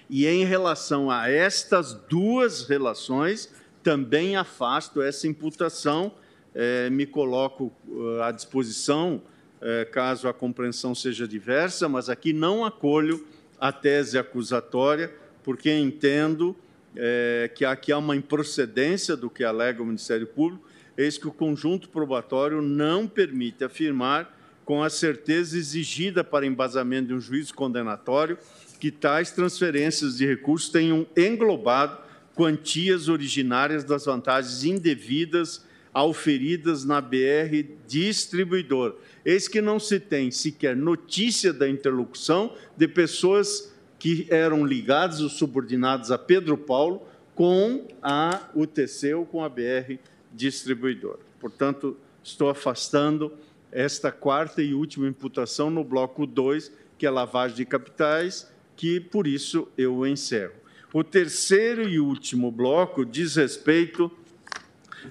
[0.10, 3.50] E em relação a estas duas relações,
[3.82, 6.14] também afasto essa imputação,
[6.54, 9.22] é, me coloco uh, à disposição,
[9.62, 13.26] é, caso a compreensão seja diversa, mas aqui não acolho
[13.60, 16.56] a tese acusatória, porque entendo
[16.96, 20.68] é, que aqui há uma improcedência do que alega o Ministério Público,
[20.98, 27.14] eis que o conjunto probatório não permite afirmar com a certeza exigida para embasamento de
[27.14, 28.38] um juízo condenatório
[28.80, 31.98] que tais transferências de recursos tenham englobado
[32.36, 38.96] quantias originárias das vantagens indevidas auferidas na BR distribuidora.
[39.26, 43.71] Eis que não se tem sequer notícia da interlocução de pessoas
[44.02, 47.04] que eram ligadas ou subordinadas a Pedro Paulo
[47.36, 50.00] com a UTC ou com a BR
[50.34, 51.20] distribuidora.
[51.40, 53.32] Portanto, estou afastando
[53.72, 59.28] esta quarta e última imputação no bloco 2, que é lavagem de capitais, que por
[59.28, 60.56] isso eu encerro.
[60.92, 64.12] O terceiro e último bloco diz respeito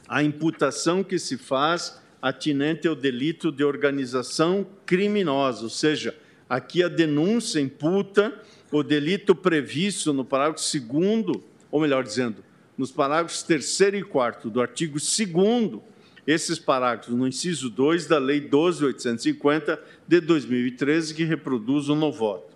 [0.09, 6.12] à imputação que se faz atinente ao delito de organização criminosa, ou seja,
[6.49, 8.36] aqui a denúncia imputa
[8.71, 12.45] o delito previsto no parágrafo 2 ou melhor dizendo,
[12.77, 15.81] nos parágrafos 3 e 4 do artigo 2
[16.27, 22.51] esses parágrafos no inciso 2 da Lei 12.850 de 2013, que reproduz o no voto.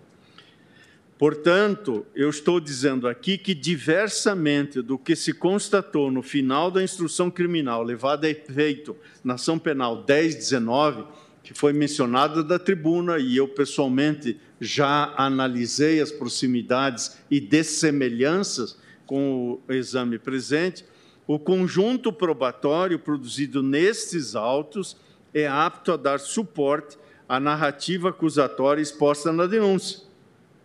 [1.19, 7.31] Portanto, eu estou dizendo aqui que, diversamente do que se constatou no final da instrução
[7.31, 11.05] criminal levada a efeito na ação penal 1019,
[11.45, 19.61] que foi mencionada da tribuna e eu pessoalmente já analisei as proximidades e dessemelhanças com
[19.69, 20.85] o exame presente,
[21.27, 24.97] o conjunto probatório produzido nestes autos
[25.35, 30.01] é apto a dar suporte à narrativa acusatória exposta na denúncia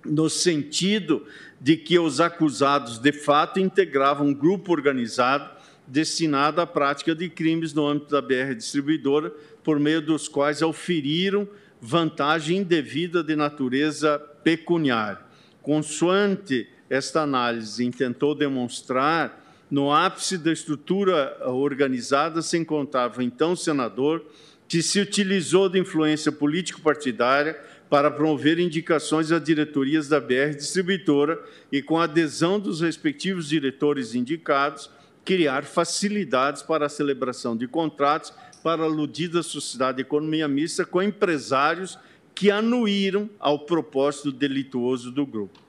[0.05, 1.25] no sentido
[1.59, 5.59] de que os acusados de fato integravam um grupo organizado
[5.89, 9.33] destinado à prática de crimes no âmbito da BR distribuidora,
[9.63, 11.47] por meio dos quais auferiram
[11.81, 15.19] vantagem indevida de natureza pecuniária.
[15.61, 24.25] Consoante esta análise intentou demonstrar, no ápice da estrutura organizada se encontrava então senador
[24.67, 31.39] que se utilizou de influência político-partidária para promover indicações a diretorias da BR Distribuidora
[31.71, 34.89] e, com a adesão dos respectivos diretores indicados,
[35.25, 38.31] criar facilidades para a celebração de contratos
[38.63, 41.97] para aludida sociedade de economia mista com empresários
[42.35, 45.59] que anuíram ao propósito delituoso do grupo.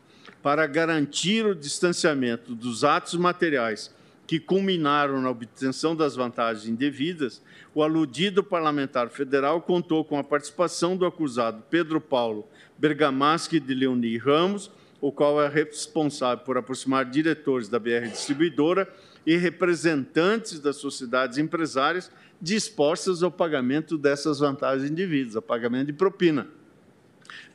[0.43, 3.95] Para garantir o distanciamento dos atos materiais
[4.27, 7.43] que culminaram na obtenção das vantagens indevidas,
[7.75, 12.47] o aludido parlamentar federal contou com a participação do acusado Pedro Paulo
[12.79, 14.71] Bergamaschi de Leoni Ramos,
[15.01, 18.89] o qual é responsável por aproximar diretores da BR Distribuidora
[19.27, 22.11] e representantes das sociedades empresárias
[22.41, 26.47] dispostas ao pagamento dessas vantagens indevidas, ao pagamento de propina,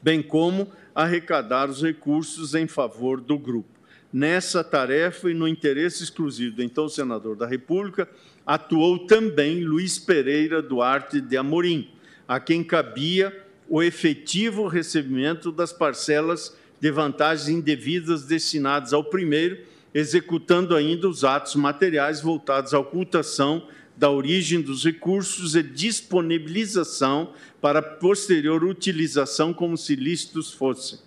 [0.01, 3.69] bem como arrecadar os recursos em favor do grupo.
[4.13, 8.07] Nessa tarefa e no interesse exclusivo do então senador da República,
[8.45, 11.89] atuou também Luiz Pereira Duarte de Amorim,
[12.27, 13.35] a quem cabia
[13.67, 19.57] o efetivo recebimento das parcelas de vantagens indevidas destinadas ao primeiro,
[19.93, 23.67] executando ainda os atos materiais voltados à ocultação
[23.97, 30.99] da origem dos recursos e disponibilização para posterior utilização como se lícitos fossem.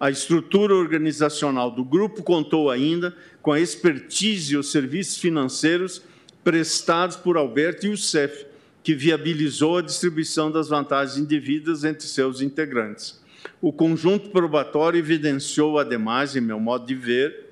[0.00, 6.02] A estrutura organizacional do grupo contou ainda com a expertise e os serviços financeiros
[6.42, 8.46] prestados por Alberto Youssef,
[8.82, 13.20] que viabilizou a distribuição das vantagens indevidas entre seus integrantes.
[13.60, 17.50] O conjunto probatório evidenciou, ademais, em meu modo de ver,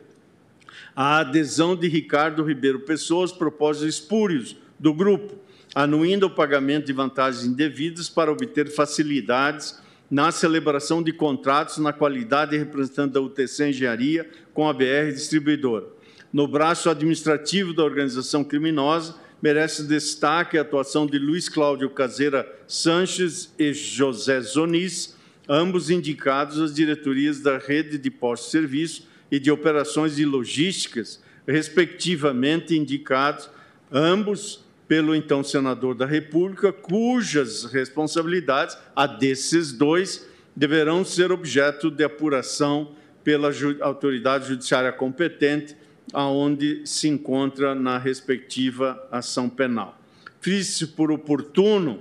[0.95, 5.39] a adesão de Ricardo Ribeiro Pessoa aos propósitos espúrios do grupo,
[5.75, 9.79] anuindo o pagamento de vantagens indevidas para obter facilidades
[10.11, 15.87] na celebração de contratos na qualidade de representante da UTC Engenharia com a BR Distribuidora.
[16.33, 23.53] No braço administrativo da organização criminosa, merece destaque a atuação de Luiz Cláudio Caseira Sanches
[23.59, 25.17] e José Zonis,
[25.49, 31.23] ambos indicados às diretorias da Rede de Postos de Serviço e de Operações e Logísticas,
[31.47, 33.49] respectivamente indicados,
[33.93, 42.03] ambos pelo então senador da República, cujas responsabilidades, a desses dois, deverão ser objeto de
[42.03, 42.91] apuração
[43.23, 45.77] pela autoridade judiciária competente,
[46.13, 49.97] aonde se encontra na respectiva ação penal.
[50.41, 52.01] Fiz por oportuno,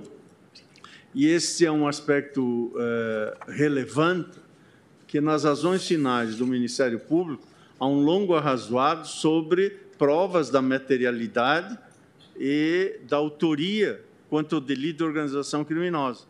[1.14, 4.36] e esse é um aspecto eh, relevante,
[5.06, 7.46] que nas razões finais do Ministério Público
[7.78, 11.78] há um longo arrazoado sobre provas da materialidade
[12.40, 16.24] e da autoria quanto ao delito de organização criminosa.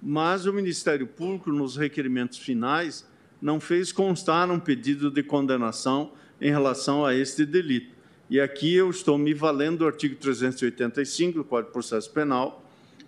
[0.00, 3.04] Mas o Ministério Público, nos requerimentos finais,
[3.42, 7.96] não fez constar um pedido de condenação em relação a este delito.
[8.30, 12.64] E aqui eu estou me valendo do artigo 385 do Código de Processo Penal,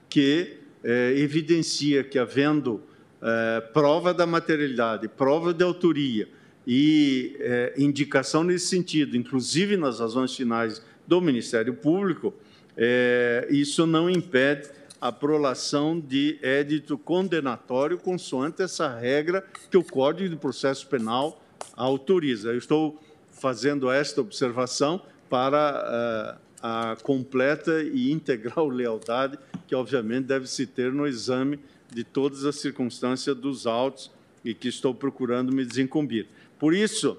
[0.09, 2.83] que é, evidencia que, havendo
[3.23, 6.29] é, prova da materialidade, prova de autoria
[6.67, 12.33] e é, indicação nesse sentido, inclusive nas razões finais do Ministério Público,
[12.77, 20.29] é, isso não impede a prolação de édito condenatório consoante essa regra que o Código
[20.29, 21.43] de Processo Penal
[21.75, 22.51] autoriza.
[22.51, 29.37] Eu estou fazendo esta observação para uh, a completa e integral lealdade
[29.67, 31.59] que, obviamente, deve se ter no exame
[31.93, 34.13] de todas as circunstâncias dos autos
[34.45, 36.29] e que estou procurando me desincumbir.
[36.57, 37.17] Por isso,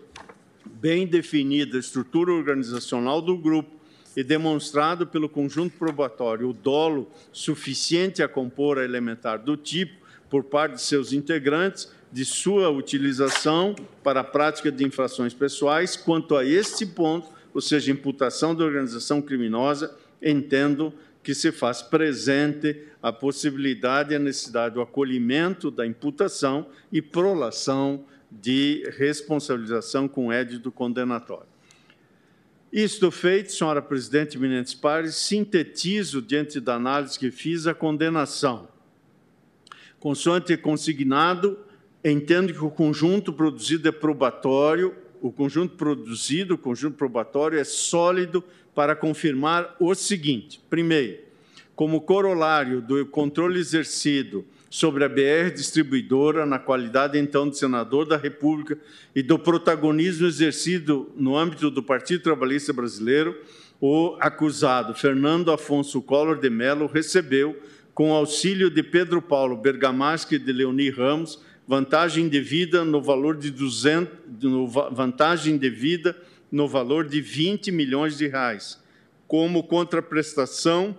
[0.65, 3.80] bem definida a estrutura organizacional do grupo,
[4.15, 10.43] e demonstrado pelo conjunto probatório o dolo suficiente a compor a elementar do tipo por
[10.45, 16.45] parte de seus integrantes de sua utilização para a prática de infrações pessoais, quanto a
[16.45, 20.93] este ponto, ou seja, imputação da organização criminosa, entendo
[21.23, 28.05] que se faz presente a possibilidade e a necessidade do acolhimento da imputação e prolação
[28.29, 31.50] de responsabilização com édito condenatório.
[32.71, 38.69] Isto feito, senhora presidente, eminentes pares, sintetizo, diante da análise que fiz, a condenação.
[39.99, 41.59] Consoante consignado,
[42.01, 48.41] entendo que o conjunto produzido é probatório, o conjunto produzido, o conjunto probatório é sólido
[48.73, 51.19] para confirmar o seguinte: primeiro,
[51.75, 58.15] como corolário do controle exercido sobre a BR Distribuidora, na qualidade então de senador da
[58.15, 58.79] República,
[59.13, 63.37] e do protagonismo exercido no âmbito do Partido Trabalhista Brasileiro,
[63.81, 67.61] o acusado Fernando Afonso Collor de Mello recebeu,
[67.93, 73.51] com auxílio de Pedro Paulo Bergamaschi e de Leoni Ramos, vantagem devida no valor de
[73.51, 74.09] 200,
[74.41, 76.15] no, vantagem devida
[76.49, 78.81] no valor de 20 milhões de reais,
[79.27, 80.95] como contraprestação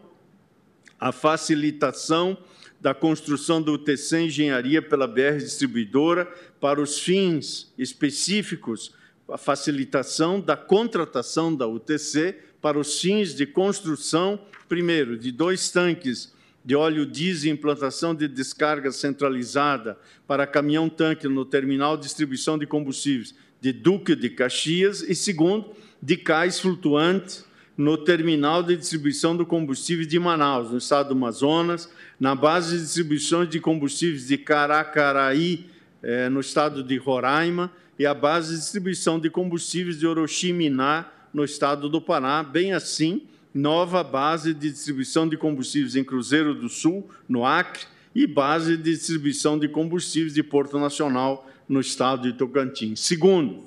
[1.01, 2.37] à facilitação
[2.83, 6.27] da construção do UTC Engenharia pela BR Distribuidora
[6.61, 8.93] para os fins específicos,
[9.29, 16.35] a facilitação da contratação da UTC para os fins de construção, primeiro, de dois tanques
[16.65, 22.67] de óleo diesel e implantação de descarga centralizada para caminhão-tanque no terminal de distribuição de
[22.67, 25.71] combustíveis de Duque de Caxias e, segundo,
[26.03, 27.45] de cais flutuantes
[27.77, 31.89] no terminal de distribuição do combustível de Manaus, no estado do Amazonas,
[32.19, 35.67] na base de distribuição de combustíveis de Caracaraí,
[36.03, 41.45] eh, no estado de Roraima, e a base de distribuição de combustíveis de Orochiminá, no
[41.45, 43.23] estado do Pará, bem assim,
[43.55, 47.85] nova base de distribuição de combustíveis em Cruzeiro do Sul, no Acre,
[48.15, 53.01] e base de distribuição de combustíveis de Porto Nacional, no estado de Tocantins.
[53.01, 53.65] Segundo,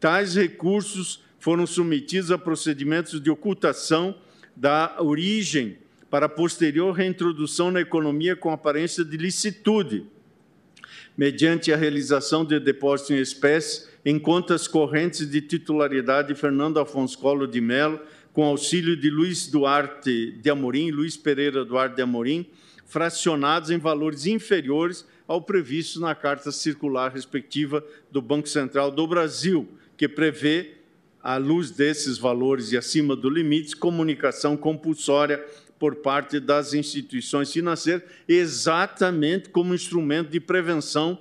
[0.00, 4.14] tais recursos foram submetidos a procedimentos de ocultação
[4.56, 5.76] da origem
[6.14, 10.06] para posterior reintrodução na economia com aparência de licitude,
[11.18, 17.18] mediante a realização de depósito em espécie em contas correntes de titularidade de Fernando Afonso
[17.18, 17.98] Collor de Mello,
[18.32, 22.46] com auxílio de Luiz Duarte de Amorim, Luiz Pereira Duarte de Amorim,
[22.86, 29.68] fracionados em valores inferiores ao previsto na carta circular respectiva do Banco Central do Brasil,
[29.96, 30.74] que prevê
[31.20, 35.44] à luz desses valores e acima do limite, comunicação compulsória
[35.78, 41.18] por parte das instituições financeiras, exatamente como instrumento de prevenção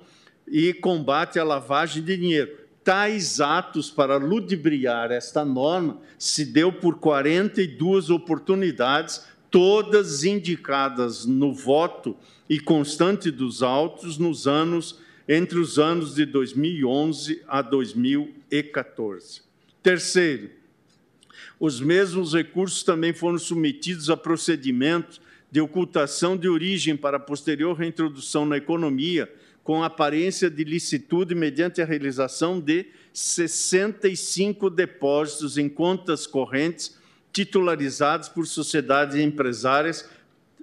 [0.48, 2.58] e combate à lavagem de dinheiro.
[2.84, 12.18] Tais atos para ludibriar esta norma se deu por 42 oportunidades, todas indicadas no voto
[12.50, 19.42] e constante dos autos nos anos entre os anos de 2011 a 2014.
[19.82, 20.50] Terceiro,
[21.60, 28.46] os mesmos recursos também foram submetidos a procedimentos de ocultação de origem para posterior reintrodução
[28.46, 29.32] na economia,
[29.64, 36.98] com aparência de licitude mediante a realização de 65 depósitos em contas correntes
[37.32, 40.10] titularizados por sociedades empresárias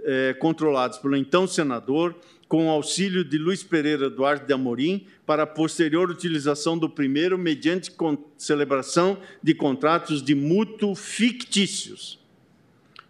[0.02, 2.14] eh, controladas pelo então senador
[2.50, 7.92] com auxílio de Luiz Pereira Duarte de Amorim, para posterior utilização do primeiro, mediante
[8.36, 12.18] celebração de contratos de mútuo fictícios.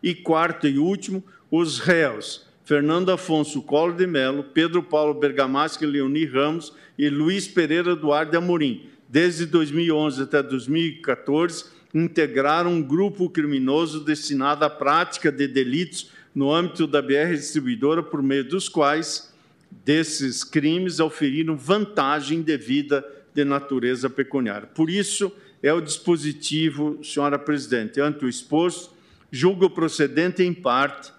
[0.03, 6.27] E quarto e último, os réus Fernando Afonso Collor de Mello, Pedro Paulo Bergamaschi Leoni
[6.27, 11.65] Ramos e Luiz Pereira Duarte de Amorim, desde 2011 até 2014,
[11.95, 18.23] integraram um grupo criminoso destinado à prática de delitos no âmbito da BR Distribuidora, por
[18.23, 19.30] meio dos quais
[19.71, 23.05] desses crimes auferiram vantagem devida
[23.35, 24.67] de natureza pecuniária.
[24.67, 28.95] Por isso, é o dispositivo, senhora presidente, ante o exposto,
[29.31, 31.13] julgo procedente em parte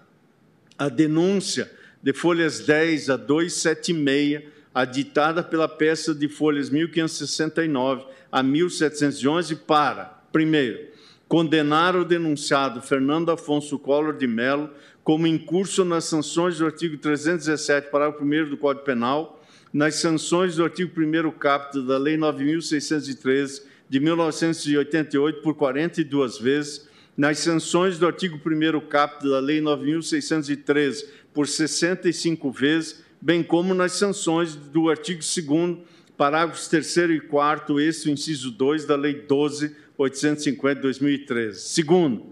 [0.76, 1.70] a denúncia
[2.02, 4.42] de folhas 10 a 276,
[4.74, 10.92] aditada pela peça de folhas 1569 a 1711 para, primeiro,
[11.28, 14.70] condenar o denunciado Fernando Afonso Collor de Mello
[15.04, 19.42] como incurso nas sanções do artigo 317, parágrafo 1 do Código Penal,
[19.72, 27.38] nas sanções do artigo 1 caput da Lei 9.613 de 1988 por 42 vezes, nas
[27.38, 34.54] sanções do artigo 1 caput da Lei 9.613 por 65 vezes, bem como nas sanções
[34.54, 35.78] do artigo 2
[36.16, 41.60] parágrafos 3 e 4 esse inciso 2 da Lei 12.850 de 2013.
[41.60, 42.31] Segundo,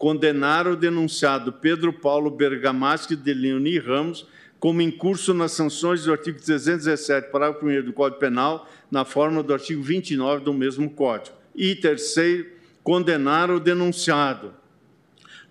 [0.00, 4.26] condenar o denunciado Pedro Paulo Bergamaschi de Leoni Ramos
[4.58, 9.52] como incurso nas sanções do artigo 317, parágrafo 1 do Código Penal, na forma do
[9.52, 11.36] artigo 29 do mesmo Código.
[11.54, 12.46] E terceiro,
[12.82, 14.54] condenar o denunciado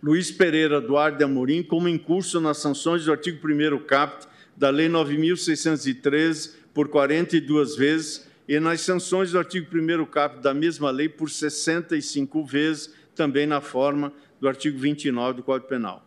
[0.01, 4.27] Luiz Pereira Duarte de Amorim como incurso nas sanções do artigo 1 caput
[4.57, 10.89] da Lei 9.613 por 42 vezes e nas sanções do artigo 1 caput da mesma
[10.89, 16.05] lei por 65 vezes, também na forma do artigo 29 do Código Penal.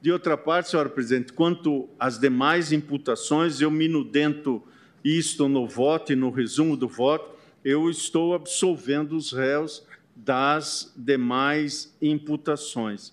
[0.00, 4.62] De outra parte, senhora presidente, quanto às demais imputações, eu me nudento
[5.04, 7.30] isto no voto e no resumo do voto,
[7.64, 13.12] eu estou absolvendo os réus das demais imputações.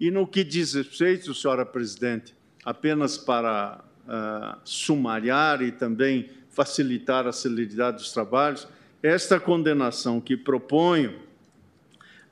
[0.00, 2.34] E no que diz respeito, senhora presidente,
[2.64, 8.66] apenas para uh, sumariar e também facilitar a celeridade dos trabalhos,
[9.02, 11.14] esta condenação que proponho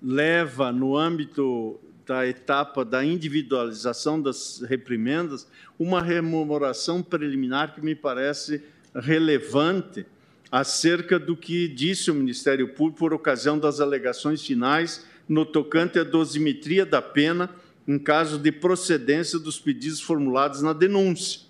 [0.02, 5.46] leva, no âmbito da etapa da individualização das reprimendas,
[5.78, 8.62] uma rememoração preliminar que me parece
[8.94, 10.04] relevante
[10.50, 16.04] acerca do que disse o Ministério Público por ocasião das alegações finais no tocante à
[16.04, 17.48] dosimetria da pena
[17.86, 21.40] em caso de procedência dos pedidos formulados na denúncia.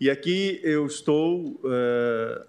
[0.00, 2.42] E aqui eu estou é,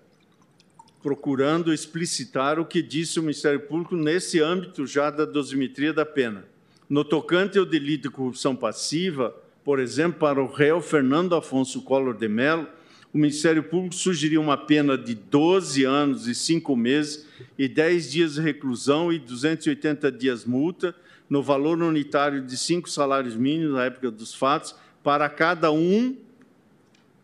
[1.02, 6.46] procurando explicitar o que disse o Ministério Público nesse âmbito já da dosimetria da pena.
[6.90, 12.16] No tocante ao delito de corrupção passiva, por exemplo, para o réu Fernando Afonso Collor
[12.16, 12.68] de Mello,
[13.14, 17.26] o Ministério Público sugeriu uma pena de 12 anos e 5 meses
[17.58, 20.96] e 10 dias de reclusão e 280 dias multa,
[21.30, 26.16] no valor unitário de cinco salários mínimos na época dos fatos, para cada um,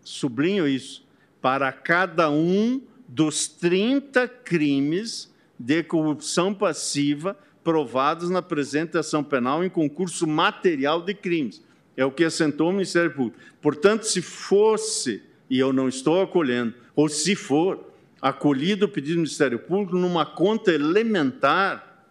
[0.03, 1.05] sublinho isso,
[1.41, 2.81] para cada um
[3.13, 11.13] dos 30 crimes de corrupção passiva provados na presente ação penal em concurso material de
[11.13, 11.63] crimes.
[11.95, 13.37] É o que assentou o Ministério Público.
[13.61, 19.21] Portanto, se fosse, e eu não estou acolhendo, ou se for acolhido o pedido do
[19.21, 22.07] Ministério Público numa conta elementar,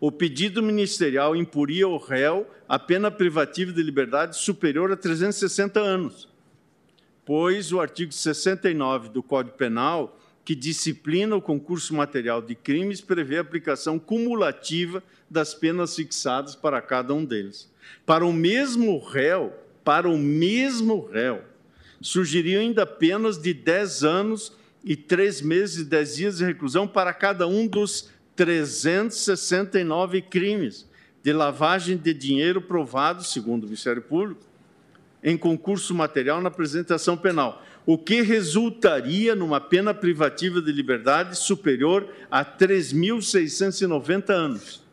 [0.00, 6.28] o pedido ministerial impuria ao réu a pena privativa de liberdade superior a 360 anos,
[7.26, 13.38] pois o artigo 69 do Código Penal que disciplina o concurso material de crimes prevê
[13.38, 17.68] a aplicação cumulativa das penas fixadas para cada um deles.
[18.06, 19.52] Para o mesmo réu,
[19.82, 21.42] para o mesmo réu,
[22.00, 24.52] surgiriam ainda penas de 10 anos
[24.84, 30.88] e 3 meses e 10 dias de reclusão para cada um dos 369 crimes
[31.24, 34.45] de lavagem de dinheiro provados, segundo o Ministério Público,
[35.26, 42.08] em concurso material na apresentação penal o que resultaria numa pena privativa de liberdade superior
[42.30, 44.84] a 3.690 anos.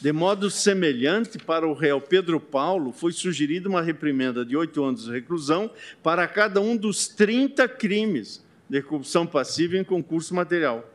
[0.00, 5.04] De modo semelhante, para o réu Pedro Paulo, foi sugerida uma reprimenda de oito anos
[5.04, 5.70] de reclusão
[6.02, 10.88] para cada um dos 30 crimes de corrupção passiva em concurso material,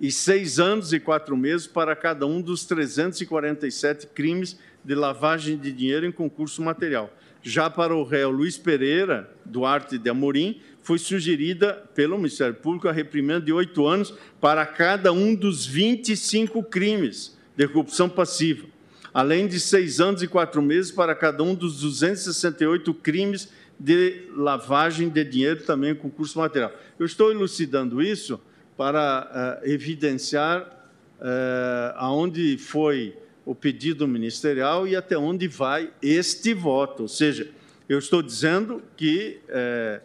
[0.00, 5.72] e seis anos e quatro meses para cada um dos 347 crimes de lavagem de
[5.72, 7.10] dinheiro em concurso material
[7.42, 12.92] já para o réu Luiz Pereira Duarte de Amorim, foi sugerida pelo Ministério Público a
[12.92, 18.66] reprimenda de oito anos para cada um dos 25 crimes de corrupção passiva,
[19.12, 25.08] além de seis anos e quatro meses para cada um dos 268 crimes de lavagem
[25.08, 26.72] de dinheiro, também com curso material.
[26.98, 28.40] Eu estou elucidando isso
[28.76, 37.02] para uh, evidenciar uh, aonde foi o pedido ministerial e até onde vai este voto.
[37.02, 37.50] Ou seja,
[37.88, 40.00] eu estou dizendo que é,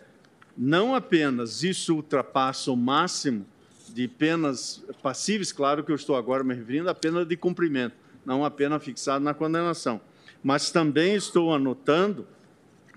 [0.57, 3.45] não apenas isso ultrapassa o máximo
[3.89, 8.43] de penas passíveis, claro que eu estou agora me referindo à pena de cumprimento, não
[8.43, 10.01] a pena fixada na condenação,
[10.43, 12.27] mas também estou anotando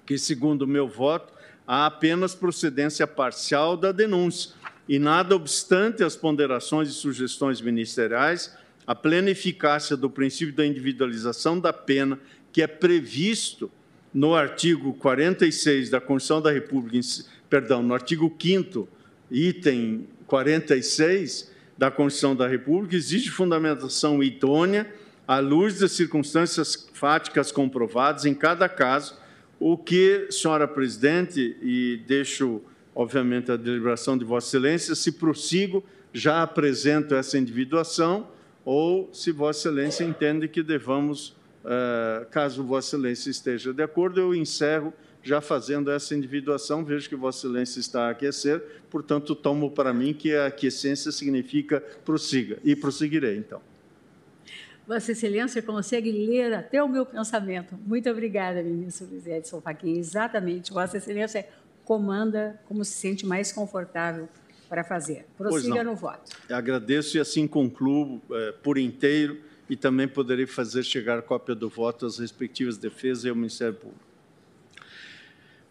[0.05, 1.33] que, segundo o meu voto,
[1.67, 4.53] há apenas procedência parcial da denúncia
[4.89, 8.57] e, nada obstante as ponderações e sugestões ministeriais,
[8.87, 12.19] a plena eficácia do princípio da individualização da pena,
[12.53, 13.71] que é previsto
[14.13, 16.99] no artigo 46 da Constituição da República,
[17.49, 18.89] perdão, no artigo 5
[19.31, 24.93] item 46 da Constituição da República, existe fundamentação idônea
[25.27, 29.17] à luz das circunstâncias fáticas comprovadas em cada caso,
[29.59, 32.61] o que, senhora presidente, e deixo,
[32.95, 38.27] obviamente, a deliberação de Vossa Excelência, se prossigo, já apresento essa individuação,
[38.65, 44.35] ou se Vossa Excelência entende que devamos, eh, caso Vossa Excelência esteja de acordo, eu
[44.35, 44.93] encerro
[45.23, 50.15] já fazendo essa individuação, vejo que Vossa Excelência está a aquecer, portanto, tomo para mim
[50.15, 53.61] que a aquiescência significa prossiga, e prosseguirei, então.
[54.87, 57.79] Vossa Excelência consegue ler até o meu pensamento.
[57.87, 59.99] Muito obrigada, ministro Luiz Edson Fachin.
[59.99, 61.47] Exatamente, Vossa Excelência
[61.85, 64.29] comanda como se sente mais confortável
[64.71, 65.27] para fazer.
[65.37, 66.31] Prossiga no voto.
[66.49, 72.07] Agradeço e assim concluo eh, por inteiro e também poderei fazer chegar cópia do voto
[72.07, 74.09] às respectivas defesas e ao Ministério Público.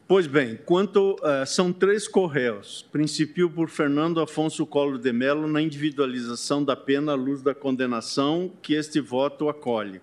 [0.05, 5.61] Pois bem, quanto uh, são três correios, principio por Fernando Afonso Collor de Mello na
[5.61, 10.01] individualização da pena à luz da condenação que este voto acolhe.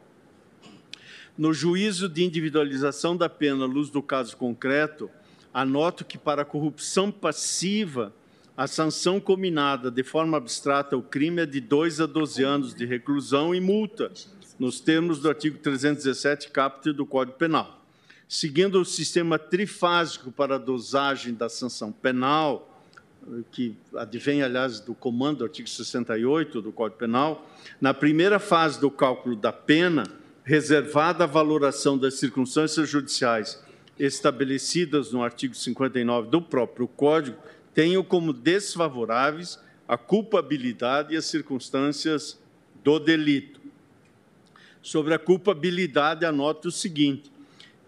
[1.37, 5.11] No juízo de individualização da pena à luz do caso concreto,
[5.53, 8.15] anoto que para a corrupção passiva,
[8.57, 12.87] a sanção combinada de forma abstrata o crime é de 2 a 12 anos de
[12.87, 14.11] reclusão e multa,
[14.59, 17.85] nos termos do artigo 317, caput do Código Penal.
[18.27, 22.73] Seguindo o sistema trifásico para a dosagem da sanção penal,
[23.53, 27.47] que advém, aliás, do comando do artigo 68 do Código Penal,
[27.79, 30.05] na primeira fase do cálculo da pena,
[30.45, 33.63] reservada a valoração das circunstâncias judiciais
[33.99, 37.37] estabelecidas no artigo 59 do próprio Código,
[37.77, 42.41] tenho como desfavoráveis a culpabilidade e as circunstâncias
[42.83, 43.61] do delito.
[44.81, 47.31] Sobre a culpabilidade, anoto o seguinte: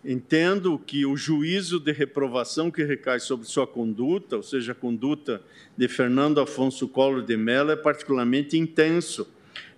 [0.04, 5.40] Entendo que o juízo de reprovação que recai sobre sua conduta, ou seja, a conduta
[5.74, 9.26] de Fernando Afonso Collor de Mello, é particularmente intenso,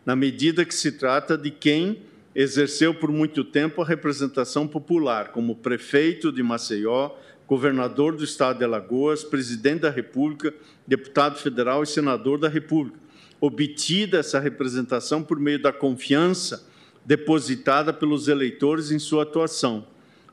[0.04, 2.02] na medida que se trata de quem
[2.34, 7.12] exerceu por muito tempo a representação popular, como prefeito de Maceió,
[7.50, 10.54] governador do estado de Alagoas, presidente da República,
[10.86, 12.96] deputado federal e senador da República.
[13.40, 16.64] Obtida essa representação por meio da confiança
[17.04, 19.84] depositada pelos eleitores em sua atuação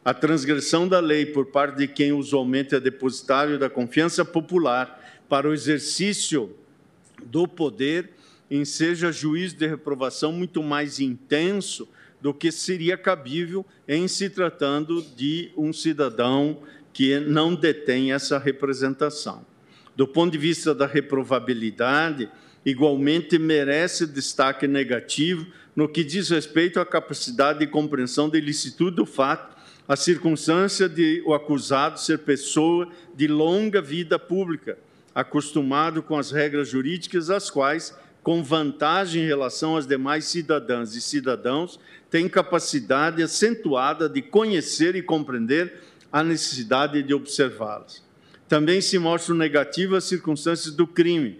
[0.07, 5.49] a transgressão da lei por parte de quem usualmente é depositário da confiança popular para
[5.49, 6.55] o exercício
[7.25, 8.11] do poder
[8.63, 11.89] seja juízo de reprovação muito mais intenso
[12.21, 16.59] do que seria cabível em se tratando de um cidadão
[16.97, 19.45] que não detém essa representação.
[19.95, 22.27] Do ponto de vista da reprovabilidade,
[22.65, 25.45] igualmente merece destaque negativo
[25.75, 29.55] no que diz respeito à capacidade de compreensão da ilicitude do fato
[29.87, 34.75] a circunstância de o acusado ser pessoa de longa vida pública,
[35.13, 41.01] acostumado com as regras jurídicas, as quais, com vantagem em relação às demais cidadãs e
[41.01, 41.79] cidadãos,
[42.09, 48.03] tem capacidade acentuada de conhecer e compreender a necessidade de observá-las.
[48.47, 51.39] Também se mostram negativas as circunstâncias do crime,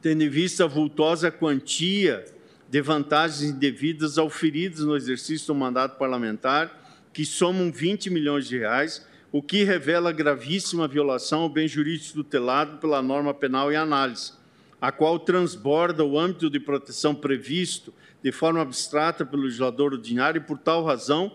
[0.00, 2.24] tendo em vista a vultosa quantia
[2.68, 6.78] de vantagens indevidas auferidas no exercício do mandato parlamentar
[7.12, 12.78] que somam 20 milhões de reais, o que revela gravíssima violação ao bem jurídico tutelado
[12.78, 14.32] pela norma penal em análise,
[14.80, 17.92] a qual transborda o âmbito de proteção previsto
[18.22, 21.32] de forma abstrata pelo legislador ordinário e, por tal razão,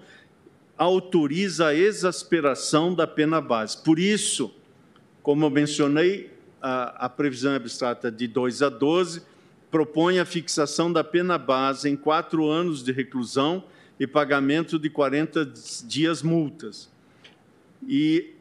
[0.83, 3.77] autoriza a exasperação da pena base.
[3.83, 4.53] Por isso,
[5.21, 6.31] como eu mencionei,
[6.61, 9.21] a, a previsão abstrata de 2 a 12
[9.69, 13.63] propõe a fixação da pena base em quatro anos de reclusão
[13.99, 15.51] e pagamento de 40
[15.85, 16.91] dias multas.
[17.87, 18.35] E,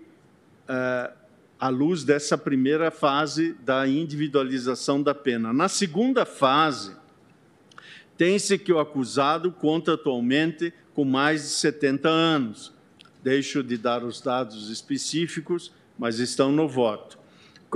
[0.69, 1.13] uh,
[1.59, 5.53] à luz dessa primeira fase da individualização da pena.
[5.53, 6.97] Na segunda fase,
[8.17, 12.73] tem-se que o acusado conta atualmente com mais de 70 anos.
[13.23, 17.19] Deixo de dar os dados específicos, mas estão no voto.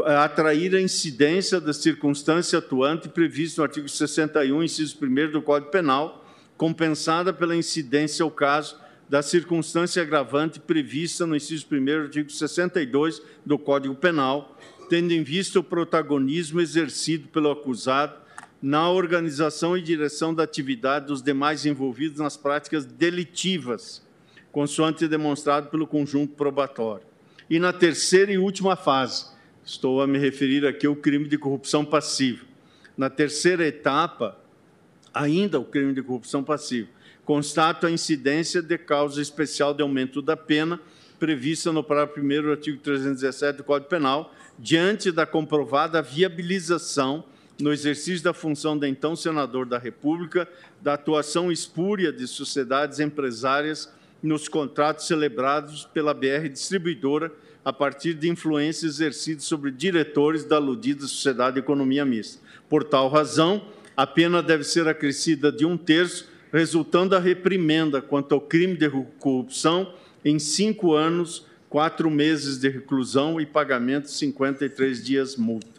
[0.04, 6.24] Atrair a incidência da circunstância atuante prevista no artigo 61, inciso 1 do Código Penal,
[6.56, 13.22] compensada pela incidência ao caso da circunstância agravante prevista no inciso 1 do artigo 62
[13.44, 14.58] do Código Penal,
[14.90, 18.25] tendo em vista o protagonismo exercido pelo acusado
[18.60, 24.02] na organização e direção da atividade dos demais envolvidos nas práticas delitivas,
[24.50, 27.06] consoante demonstrado pelo conjunto probatório.
[27.48, 29.26] E na terceira e última fase,
[29.64, 32.44] estou a me referir aqui ao crime de corrupção passiva.
[32.96, 34.38] Na terceira etapa,
[35.12, 36.88] ainda o crime de corrupção passiva,
[37.24, 40.80] constato a incidência de causa especial de aumento da pena
[41.18, 47.24] prevista no parágrafo 1 do artigo 317 do Código Penal, diante da comprovada viabilização
[47.58, 50.48] no exercício da função de então senador da República,
[50.80, 53.92] da atuação espúria de sociedades empresárias
[54.22, 57.32] nos contratos celebrados pela BR Distribuidora
[57.64, 62.40] a partir de influência exercida sobre diretores da aludida Sociedade de Economia Mista.
[62.68, 68.34] Por tal razão, a pena deve ser acrescida de um terço, resultando a reprimenda quanto
[68.34, 68.88] ao crime de
[69.18, 69.92] corrupção
[70.24, 75.75] em cinco anos, quatro meses de reclusão e pagamento de 53 dias multa.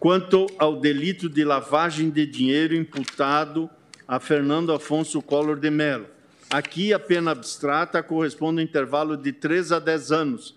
[0.00, 3.68] Quanto ao delito de lavagem de dinheiro imputado
[4.08, 6.06] a Fernando Afonso Collor de Mello,
[6.48, 10.56] aqui a pena abstrata corresponde a um intervalo de 3 a 10 anos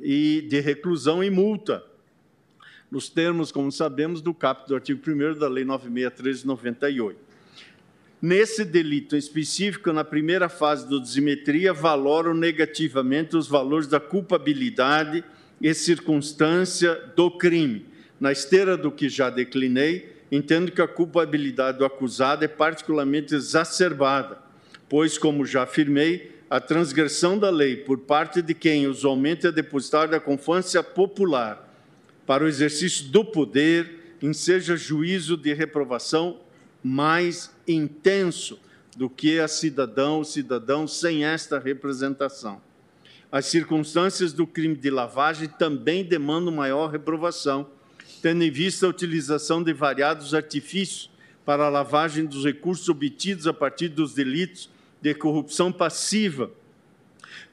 [0.00, 1.84] e de reclusão e multa,
[2.88, 7.18] nos termos, como sabemos, do caput do artigo 1 da Lei 9613 de 98.
[8.22, 15.24] Nesse delito específico, na primeira fase do desimetria, valoram negativamente os valores da culpabilidade
[15.60, 17.87] e circunstância do crime,
[18.20, 24.38] na esteira do que já declinei, entendo que a culpabilidade do acusado é particularmente exacerbada,
[24.88, 30.10] pois, como já afirmei, a transgressão da lei por parte de quem usualmente é depositário
[30.10, 31.68] da confiança popular
[32.26, 36.40] para o exercício do poder enseja juízo de reprovação
[36.82, 38.58] mais intenso
[38.96, 42.60] do que a cidadão ou cidadão sem esta representação.
[43.30, 47.68] As circunstâncias do crime de lavagem também demandam maior reprovação,
[48.18, 51.10] tendo em vista a utilização de variados artifícios
[51.44, 54.68] para a lavagem dos recursos obtidos a partir dos delitos
[55.00, 56.50] de corrupção passiva,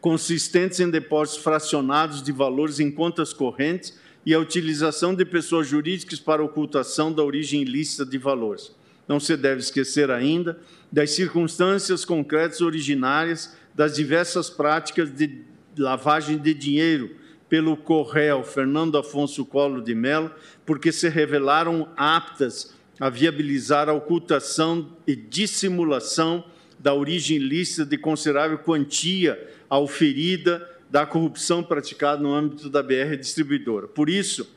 [0.01, 6.20] consistentes em depósitos fracionados de valores em contas correntes e a utilização de pessoas jurídicas
[6.20, 8.76] para ocultação da origem ilícita de valores.
[9.07, 10.59] Não se deve esquecer ainda
[10.91, 15.43] das circunstâncias concretas originárias das diversas práticas de
[15.78, 17.16] lavagem de dinheiro
[17.50, 20.32] pelo Correio Fernando Afonso Colo de Mello,
[20.66, 26.43] porque se revelaram aptas a viabilizar a ocultação e dissimulação
[26.80, 33.88] da origem ilícita de considerável quantia auferida da corrupção praticada no âmbito da BR distribuidora.
[33.88, 34.50] Por isso,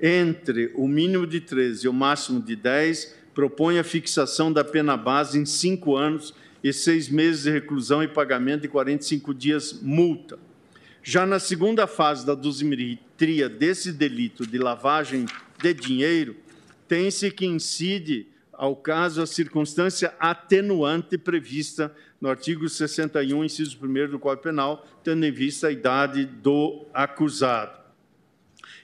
[0.00, 4.96] entre o mínimo de 13 e o máximo de 10, propõe a fixação da pena
[4.96, 10.38] base em cinco anos e seis meses de reclusão e pagamento de 45 dias multa.
[11.08, 15.26] Já na segunda fase da dosimetria desse delito de lavagem
[15.56, 16.34] de dinheiro,
[16.88, 24.18] tem-se que incide ao caso a circunstância atenuante prevista no artigo 61, inciso 1 do
[24.18, 27.78] Código Penal, tendo em vista a idade do acusado.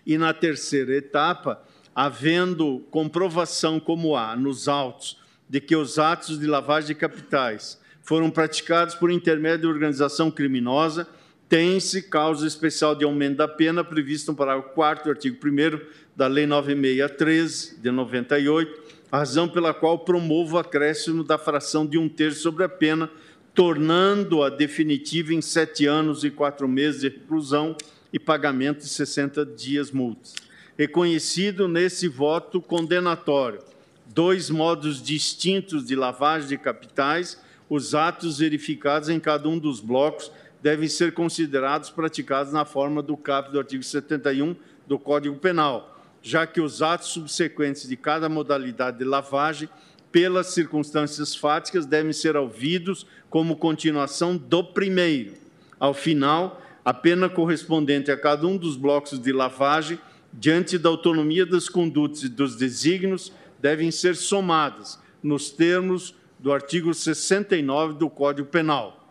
[0.06, 1.60] E na terceira etapa,
[1.92, 5.18] havendo comprovação como há nos autos
[5.48, 11.08] de que os atos de lavagem de capitais foram praticados por intermédio de organização criminosa,
[11.52, 15.80] tem-se causa especial de aumento da pena prevista no parágrafo 4 do artigo 1
[16.16, 18.80] da Lei 9613 de 98,
[19.12, 23.10] razão pela qual promovo o acréscimo da fração de um terço sobre a pena,
[23.52, 27.76] tornando-a definitiva em sete anos e quatro meses de reclusão
[28.10, 30.34] e pagamento de 60 dias multas.
[30.78, 33.60] Reconhecido nesse voto condenatório
[34.06, 37.38] dois modos distintos de lavagem de capitais,
[37.68, 40.30] os atos verificados em cada um dos blocos
[40.62, 44.54] devem ser considerados praticados na forma do caput do artigo 71
[44.86, 49.68] do Código Penal, já que os atos subsequentes de cada modalidade de lavagem,
[50.12, 55.34] pelas circunstâncias fáticas, devem ser ouvidos como continuação do primeiro.
[55.80, 59.98] Ao final, a pena correspondente a cada um dos blocos de lavagem,
[60.32, 66.92] diante da autonomia das condutas e dos desígnios, devem ser somadas, nos termos do artigo
[66.92, 69.01] 69 do Código Penal.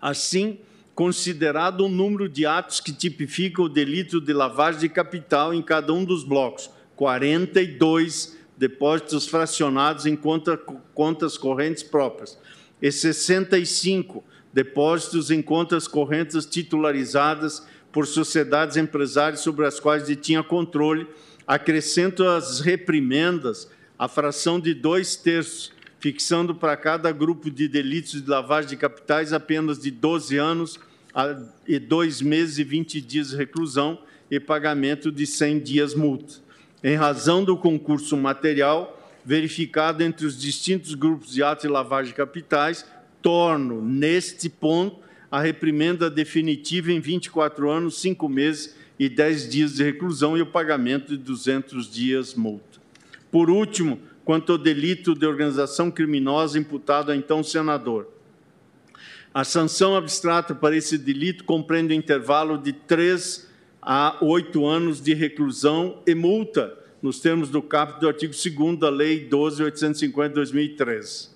[0.00, 0.58] Assim,
[0.94, 5.92] considerado o número de atos que tipificam o delito de lavagem de capital em cada
[5.92, 10.56] um dos blocos, 42 depósitos fracionados em conta,
[10.94, 12.36] contas correntes próprias
[12.82, 21.06] e 65 depósitos em contas correntes titularizadas por sociedades empresárias sobre as quais detinha controle,
[21.46, 28.28] acrescento às reprimendas a fração de dois terços fixando para cada grupo de delitos de
[28.28, 30.78] lavagem de capitais apenas de 12 anos
[31.66, 33.98] e dois meses e 20 dias de reclusão
[34.30, 36.34] e pagamento de 100 dias multa.
[36.82, 38.94] Em razão do concurso material
[39.24, 42.86] verificado entre os distintos grupos de atos de lavagem de capitais,
[43.20, 45.00] torno, neste ponto,
[45.30, 50.46] a reprimenda definitiva em 24 anos, 5 meses e 10 dias de reclusão e o
[50.46, 52.80] pagamento de 200 dias multa.
[53.30, 58.08] Por último, quanto ao delito de organização criminosa imputado a então senador.
[59.32, 63.48] A sanção abstrata para esse delito compreende o um intervalo de 3
[63.80, 68.90] a 8 anos de reclusão e multa, nos termos do caput do artigo 2 da
[68.90, 71.30] Lei 12.850 de 2013.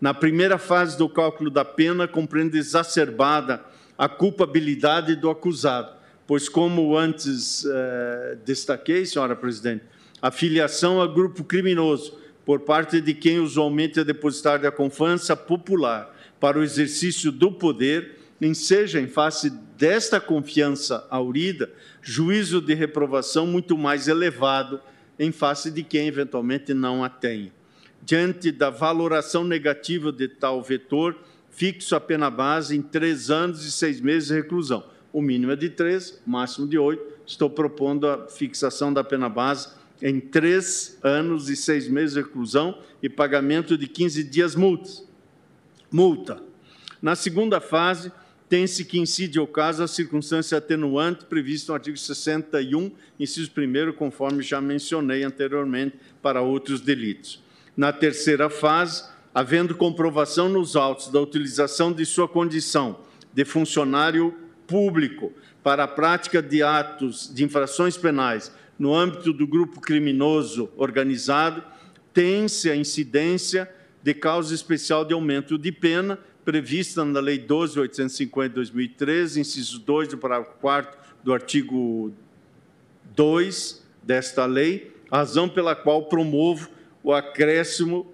[0.00, 3.64] Na primeira fase do cálculo da pena, compreende exacerbada
[3.98, 5.96] a culpabilidade do acusado,
[6.28, 9.82] pois, como antes eh, destaquei, senhora presidente,
[10.22, 16.14] a filiação a grupo criminoso por parte de quem usualmente é depositário da confiança popular
[16.38, 21.68] para o exercício do poder, enseja em face desta confiança aurida
[22.00, 24.80] juízo de reprovação muito mais elevado
[25.18, 27.52] em face de quem eventualmente não a tenha.
[28.04, 31.18] Diante da valoração negativa de tal vetor,
[31.50, 34.84] fixo a pena base em três anos e seis meses de reclusão.
[35.12, 37.02] O mínimo é de três, máximo de oito.
[37.26, 39.68] Estou propondo a fixação da pena base
[40.00, 45.06] em três anos e seis meses de reclusão e pagamento de 15 dias multas.
[45.90, 46.42] multa.
[47.00, 48.10] Na segunda fase,
[48.48, 54.42] tem-se que incide ao caso a circunstância atenuante prevista no artigo 61, inciso 1, conforme
[54.42, 57.42] já mencionei anteriormente, para outros delitos.
[57.76, 59.04] Na terceira fase,
[59.34, 63.00] havendo comprovação nos autos da utilização de sua condição
[63.34, 64.34] de funcionário
[64.66, 65.32] público
[65.62, 71.62] para a prática de atos de infrações penais no âmbito do grupo criminoso organizado,
[72.12, 73.70] tem-se a incidência
[74.02, 80.08] de causa especial de aumento de pena prevista na Lei 12.850 de 2013, inciso 2
[80.08, 82.12] do parágrafo 4 do artigo
[83.16, 86.70] 2 desta lei, razão pela qual promovo
[87.02, 88.06] o acréscimo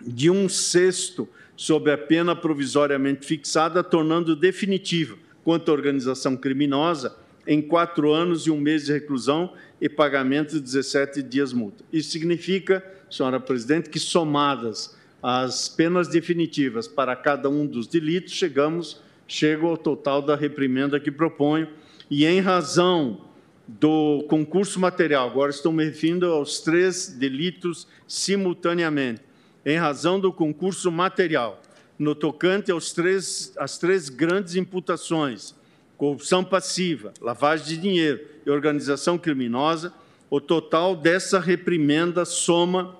[0.00, 7.62] de um sexto sobre a pena provisoriamente fixada, tornando definitiva quanto à organização criminosa em
[7.62, 11.84] quatro anos e um mês de reclusão e pagamento de 17 dias multa.
[11.92, 19.00] Isso significa, senhora presidente, que somadas as penas definitivas para cada um dos delitos, chegamos,
[19.26, 21.68] chego ao total da reprimenda que proponho,
[22.10, 23.24] e em razão
[23.66, 29.20] do concurso material, agora estou me referindo aos três delitos simultaneamente,
[29.66, 31.60] em razão do concurso material,
[31.98, 35.54] no tocante aos três, às três grandes imputações,
[35.98, 39.92] corrupção passiva, lavagem de dinheiro e organização criminosa,
[40.30, 42.96] o total dessa reprimenda soma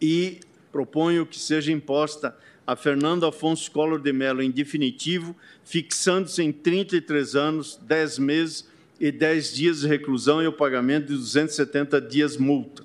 [0.00, 0.38] e
[0.70, 2.34] proponho que seja imposta
[2.64, 5.34] a Fernando Afonso Collor de Mello em definitivo,
[5.64, 8.68] fixando-se em 33 anos, 10 meses
[9.00, 12.84] e 10 dias de reclusão e o pagamento de 270 dias multa.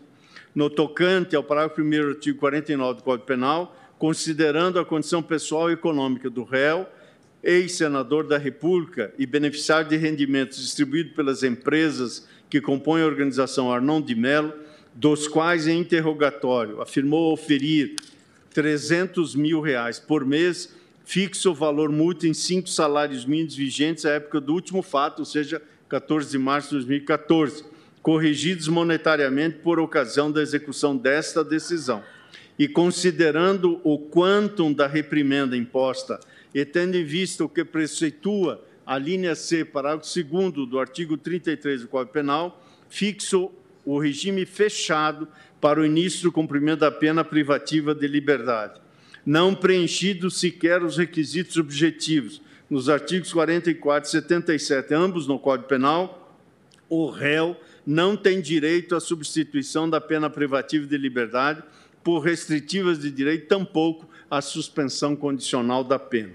[0.55, 5.69] No tocante ao parágrafo 1 do artigo 49 do Código Penal, considerando a condição pessoal
[5.69, 6.87] e econômica do réu,
[7.47, 14.01] ex-senador da República e beneficiário de rendimentos distribuídos pelas empresas que compõem a organização Arnon
[14.01, 14.53] de Mello,
[14.93, 17.95] dos quais em interrogatório afirmou oferir
[18.53, 20.75] 300 mil reais por mês,
[21.05, 25.25] fixo o valor multa em cinco salários mínimos vigentes à época do último fato, ou
[25.25, 27.63] seja, 14 de março de 2014,
[28.01, 32.03] corrigidos monetariamente por ocasião da execução desta decisão.
[32.59, 36.19] E considerando o quantum da reprimenda imposta
[36.53, 41.81] e tendo em vista o que preceitua a linha C, parágrafo 2 do artigo 33
[41.81, 43.51] do Código Penal, fixo
[43.85, 45.27] o regime fechado
[45.59, 48.79] para o início do cumprimento da pena privativa de liberdade,
[49.25, 56.35] não preenchidos sequer os requisitos objetivos nos artigos 44 e 77, ambos no Código Penal,
[56.89, 57.55] o réu
[57.85, 61.63] não tem direito à substituição da pena privativa de liberdade
[62.03, 66.33] por restritivas de direito, tampouco à suspensão condicional da pena.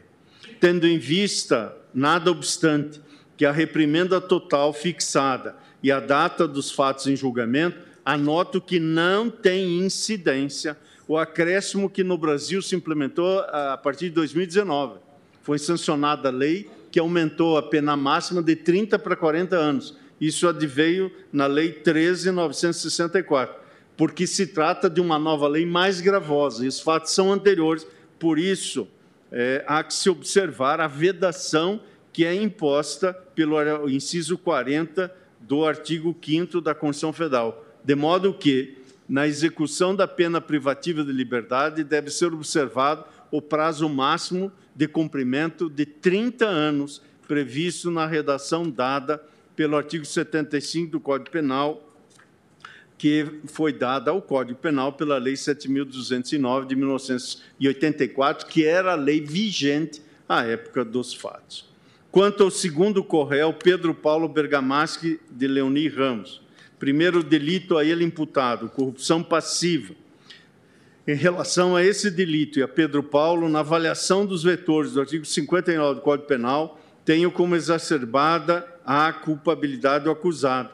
[0.60, 3.00] Tendo em vista, nada obstante,
[3.36, 9.28] que a reprimenda total fixada e a data dos fatos em julgamento, anoto que não
[9.30, 14.98] tem incidência o acréscimo que no Brasil se implementou a partir de 2019.
[15.42, 19.96] Foi sancionada a lei que aumentou a pena máxima de 30 para 40 anos.
[20.20, 23.48] Isso adveio na Lei 13.964,
[23.96, 27.86] porque se trata de uma nova lei mais gravosa, e os fatos são anteriores.
[28.18, 28.88] Por isso,
[29.30, 31.80] é, há que se observar a vedação
[32.12, 38.78] que é imposta pelo inciso 40 do artigo 5 da Constituição Federal, de modo que,
[39.08, 45.68] na execução da pena privativa de liberdade, deve ser observado o prazo máximo de cumprimento
[45.68, 49.22] de 30 anos previsto na redação dada
[49.56, 51.91] pelo artigo 75 do Código Penal,
[53.02, 59.20] que foi dada ao Código Penal pela Lei 7.209 de 1984, que era a lei
[59.20, 61.68] vigente à época dos fatos.
[62.12, 66.40] Quanto ao segundo corréu, Pedro Paulo Bergamaschi de Leoni Ramos,
[66.78, 69.94] primeiro delito a ele imputado, corrupção passiva.
[71.04, 75.24] Em relação a esse delito e a Pedro Paulo, na avaliação dos vetores do artigo
[75.24, 80.70] 59 do Código Penal, tenho como exacerbada a culpabilidade do acusado,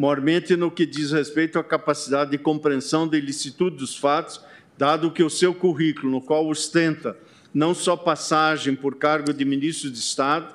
[0.00, 4.40] mormente no que diz respeito à capacidade de compreensão da ilicitude dos fatos,
[4.78, 7.18] dado que o seu currículo, no qual ostenta
[7.52, 10.54] não só passagem por cargo de ministro de Estado,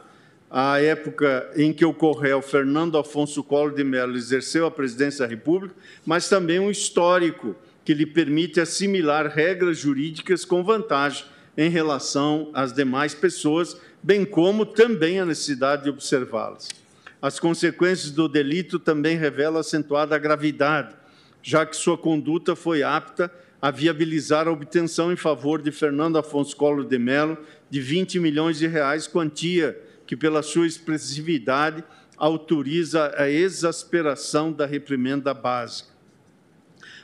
[0.49, 5.75] à época em que ocorreu Fernando Afonso Collor de Mello exerceu a presidência da República,
[6.03, 11.23] mas também um histórico que lhe permite assimilar regras jurídicas com vantagem
[11.55, 16.84] em relação às demais pessoas, bem como também a necessidade de observá-las.
[17.25, 20.95] As consequências do delito também revelam acentuada gravidade,
[21.41, 26.55] já que sua conduta foi apta a viabilizar a obtenção em favor de Fernando Afonso
[26.55, 27.35] Collor de Mello
[27.67, 29.75] de 20 milhões de reais, quantia
[30.05, 31.83] que, pela sua expressividade,
[32.15, 35.89] autoriza a exasperação da reprimenda básica.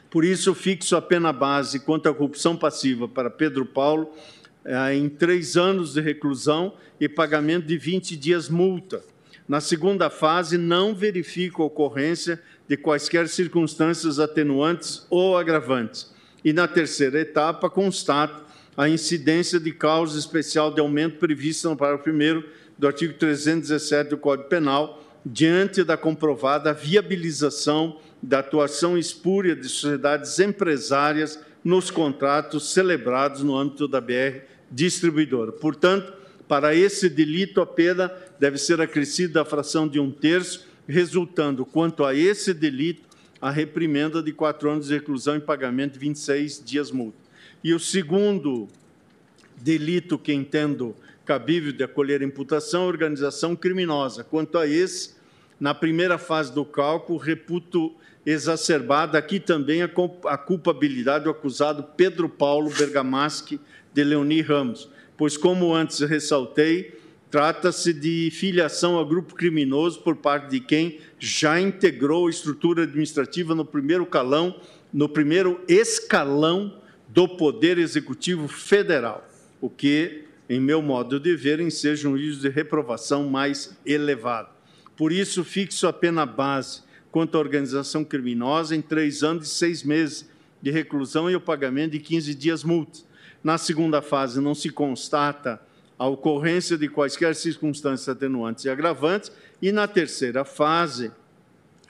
[0.07, 4.14] Por isso, fixo a pena base quanto à corrupção passiva para Pedro Paulo
[4.64, 9.10] eh, em três anos de reclusão e pagamento de 20 dias multa.
[9.52, 16.10] Na segunda fase, não verifico a ocorrência de quaisquer circunstâncias atenuantes ou agravantes.
[16.41, 18.45] E na terceira etapa, constato
[18.78, 22.44] a incidência de causa especial de aumento prevista no parágrafo 1
[22.78, 30.40] do artigo 317 do Código Penal, diante da comprovada viabilização da atuação espúria de sociedades
[30.40, 35.52] empresárias nos contratos celebrados no âmbito da BR distribuidora.
[35.52, 36.20] Portanto,
[36.52, 42.03] para esse delito, a pena deve ser acrescida a fração de um terço, resultando, quanto
[42.03, 43.03] a esse delito,
[43.41, 47.18] a reprimenda de quatro anos de reclusão e pagamento de 26 dias multa.
[47.64, 48.68] E o segundo
[49.61, 54.22] delito que entendo cabível de acolher imputação, organização criminosa.
[54.22, 55.11] Quanto a esse,
[55.57, 57.95] na primeira fase do cálculo, reputo
[58.26, 63.57] exacerbada aqui também a culpabilidade do acusado Pedro Paulo Bergamaschi
[63.94, 64.90] de Leoni Ramos,
[65.22, 66.99] pois, como antes ressaltei,
[67.30, 73.53] trata-se de filiação a grupo criminoso por parte de quem já integrou a estrutura administrativa
[73.53, 74.60] no primeiro calão,
[74.91, 79.23] no primeiro escalão do Poder Executivo Federal,
[79.61, 84.49] o que em meu modo de ver, enseja um juízo de reprovação mais elevado.
[84.98, 86.81] Por isso, fixo a pena base
[87.11, 90.27] quanto à organização criminosa em três anos e seis meses
[90.60, 93.10] de reclusão e o pagamento de 15 dias multas.
[93.43, 95.61] Na segunda fase, não se constata
[95.97, 99.31] a ocorrência de quaisquer circunstâncias atenuantes e agravantes,
[99.61, 101.11] e na terceira fase,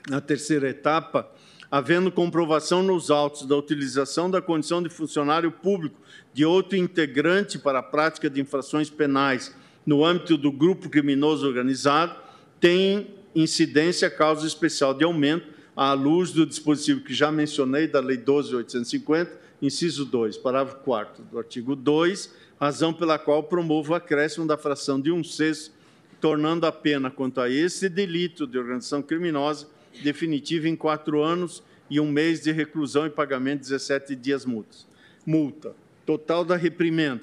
[0.08, 1.30] na terceira etapa,
[1.70, 5.98] havendo comprovação nos autos da utilização da condição de funcionário público
[6.34, 9.54] de outro integrante para a prática de infrações penais
[9.86, 12.14] no âmbito do grupo criminoso organizado,
[12.60, 18.18] tem incidência causa especial de aumento à luz do dispositivo que já mencionei da Lei
[18.18, 19.30] 12.850,
[19.62, 25.00] inciso 2, parágrafo 4 do artigo 2, razão pela qual promovo o acréscimo da fração
[25.00, 25.72] de um sexto,
[26.20, 29.68] tornando a pena quanto a esse delito de organização criminosa
[30.02, 34.86] definitiva em quatro anos e um mês de reclusão e pagamento de 17 dias multas.
[35.24, 35.74] Multa.
[36.04, 37.22] Total da reprimenda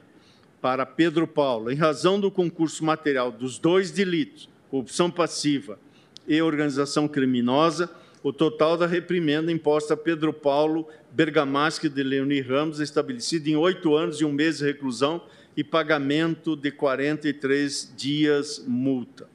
[0.61, 5.79] para Pedro Paulo, em razão do concurso material dos dois delitos, corrupção passiva
[6.27, 7.89] e organização criminosa,
[8.21, 13.95] o total da reprimenda imposta a Pedro Paulo Bergamaschi de Leoni Ramos, estabelecido em oito
[13.95, 15.21] anos e um mês de reclusão
[15.55, 19.27] e pagamento de 43 dias multa.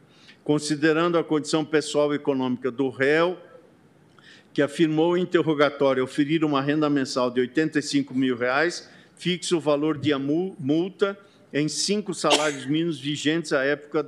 [0.42, 3.38] Considerando a condição pessoal e econômica do réu,
[4.52, 9.98] que afirmou em interrogatório oferir uma renda mensal de 85 mil reais, fixa o valor
[9.98, 11.18] de multa
[11.52, 14.06] em cinco salários mínimos vigentes à época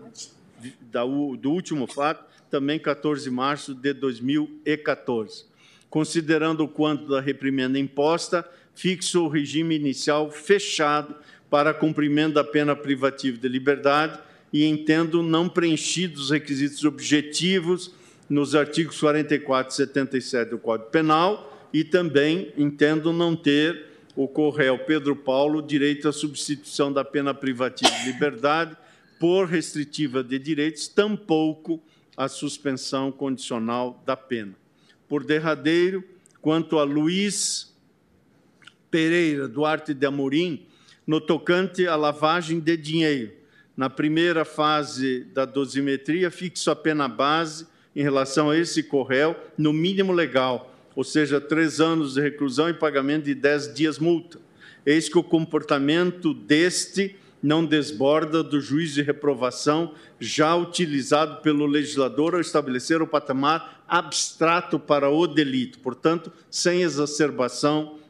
[1.41, 5.45] do último fato, também 14 de março de 2014.
[5.89, 11.15] Considerando o quanto da reprimenda imposta, fixa o regime inicial fechado
[11.49, 14.19] para cumprimento da pena privativa de liberdade,
[14.53, 17.93] e entendo não preenchidos os requisitos objetivos
[18.29, 24.79] nos artigos 44 e 77 do Código Penal e também entendo não ter o Correio
[24.79, 28.77] Pedro Paulo direito à substituição da pena privativa de liberdade
[29.19, 31.83] por restritiva de direitos, tampouco
[32.17, 34.55] a suspensão condicional da pena.
[35.09, 36.03] Por derradeiro,
[36.41, 37.75] quanto a Luiz
[38.91, 40.67] Pereira Duarte de Amorim,
[41.07, 43.33] no tocante à lavagem de dinheiro,
[43.77, 49.73] na primeira fase da dosimetria, fixo a pena base em relação a esse corréu no
[49.73, 54.41] mínimo legal, ou seja, três anos de reclusão e pagamento de dez dias multa.
[54.85, 57.17] Eis que o comportamento deste
[57.47, 64.81] não desborda do juízo de reprovação já utilizado pelo legislador ao estabelecer o patamar abstrato
[64.81, 68.01] para o delito, portanto, sem exacerbação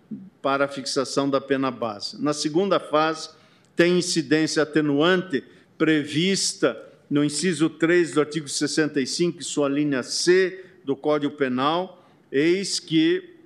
[0.41, 2.19] para a fixação da pena base.
[2.23, 3.29] Na segunda fase,
[3.75, 5.45] tem incidência atenuante
[5.77, 13.37] prevista no inciso 3 do artigo 65, sua linha C do Código Penal, eis que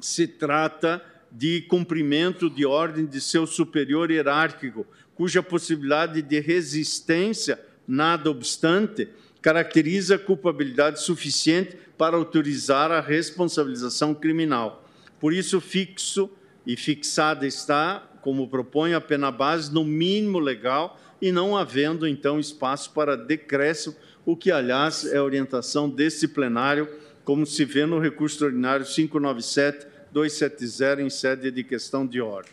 [0.00, 4.86] se trata de cumprimento de ordem de seu superior hierárquico,
[5.18, 9.08] cuja possibilidade de resistência, nada obstante,
[9.42, 14.88] caracteriza culpabilidade suficiente para autorizar a responsabilização criminal.
[15.18, 16.30] Por isso, fixo
[16.64, 22.38] e fixada está, como propõe a pena base, no mínimo legal e não havendo, então,
[22.38, 26.88] espaço para decréscimo, o que, aliás, é orientação desse plenário,
[27.24, 32.52] como se vê no recurso ordinário 597-270, em sede de questão de ordem.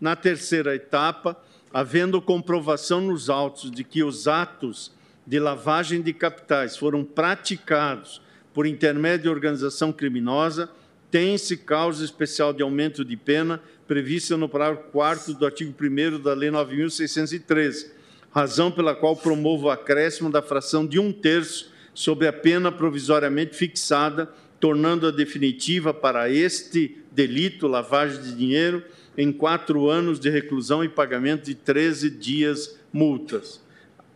[0.00, 1.38] Na terceira etapa,
[1.72, 4.92] havendo comprovação nos autos de que os atos
[5.26, 8.20] de lavagem de capitais foram praticados
[8.54, 10.70] por intermédio de organização criminosa,
[11.10, 16.34] tem-se causa especial de aumento de pena prevista no parágrafo 4 do artigo 1 da
[16.34, 17.90] Lei 9.613,
[18.30, 23.56] razão pela qual promovo o acréscimo da fração de um terço sobre a pena provisoriamente
[23.56, 24.30] fixada,
[24.60, 28.84] tornando-a definitiva para este delito, lavagem de dinheiro,
[29.18, 33.60] em quatro anos de reclusão e pagamento de 13 dias multas.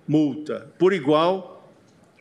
[0.06, 0.72] Multa.
[0.78, 1.68] Por igual,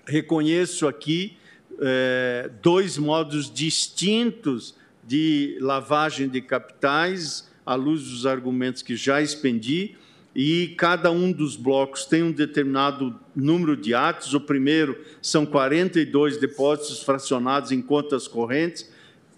[0.03, 1.37] reconheço aqui
[1.79, 9.95] eh, dois modos distintos de lavagem de capitais, à luz dos argumentos que já expendi,
[10.35, 14.33] e cada um dos blocos tem um determinado número de atos.
[14.33, 18.89] O primeiro são 42 depósitos fracionados em contas correntes,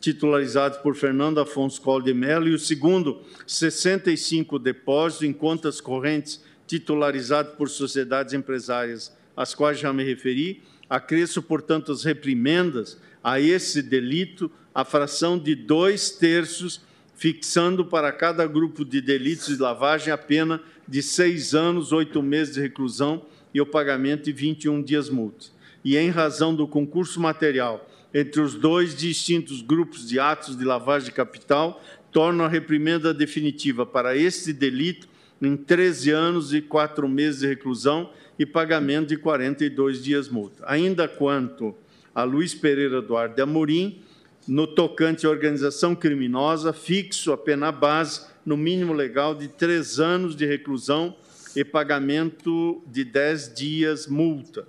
[0.04, 6.44] titularizados por Fernando Afonso Coll de Mello, e o segundo, 65 depósitos em contas correntes
[6.68, 10.62] titularizados por sociedades empresárias, às quais já me referi.
[10.90, 16.82] Acresço, portanto, as reprimendas a esse delito a fração de dois terços,
[17.16, 22.56] fixando para cada grupo de delitos de lavagem a pena de seis anos, oito meses
[22.56, 25.46] de reclusão e o pagamento de 21 dias multa.
[25.82, 31.10] E em razão do concurso material entre os dois distintos grupos de atos de lavagem
[31.10, 31.82] de capital,
[32.12, 35.08] torna a reprimenda definitiva para este delito
[35.42, 40.64] em 13 anos e quatro meses de reclusão e pagamento de 42 dias multa.
[40.68, 41.76] Ainda quanto
[42.14, 44.00] a Luiz Pereira Duarte de Amorim,
[44.48, 50.36] no tocante à organização criminosa, fixo a pena base no mínimo legal de três anos
[50.36, 51.16] de reclusão
[51.56, 54.68] e pagamento de dez dias multa.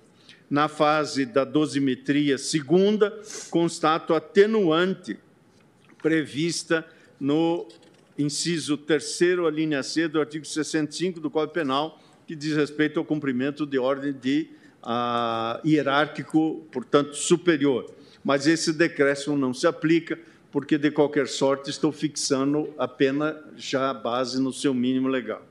[0.54, 3.20] Na fase da dosimetria segunda,
[3.50, 5.18] constato atenuante
[6.00, 6.86] prevista
[7.18, 7.66] no
[8.16, 13.04] inciso terceiro, a linha C do artigo 65 do Código Penal, que diz respeito ao
[13.04, 14.48] cumprimento de ordem de
[14.80, 17.92] uh, hierárquico, portanto, superior.
[18.22, 20.16] Mas esse decréscimo não se aplica,
[20.52, 25.44] porque, de qualquer sorte, estou fixando a pena já base no seu mínimo legal.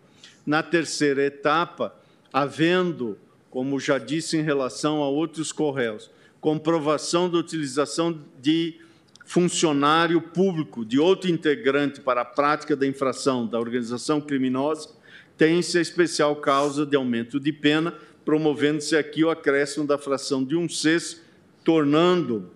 [0.45, 1.93] Na terceira etapa,
[2.31, 3.17] havendo,
[3.53, 6.09] como já disse em relação a outros correios,
[6.41, 8.79] comprovação da utilização de
[9.27, 14.89] funcionário público, de outro integrante para a prática da infração da organização criminosa,
[15.37, 17.93] tem-se a especial causa de aumento de pena,
[18.25, 21.21] promovendo-se aqui o acréscimo da fração de um sexto,
[21.63, 22.49] tornando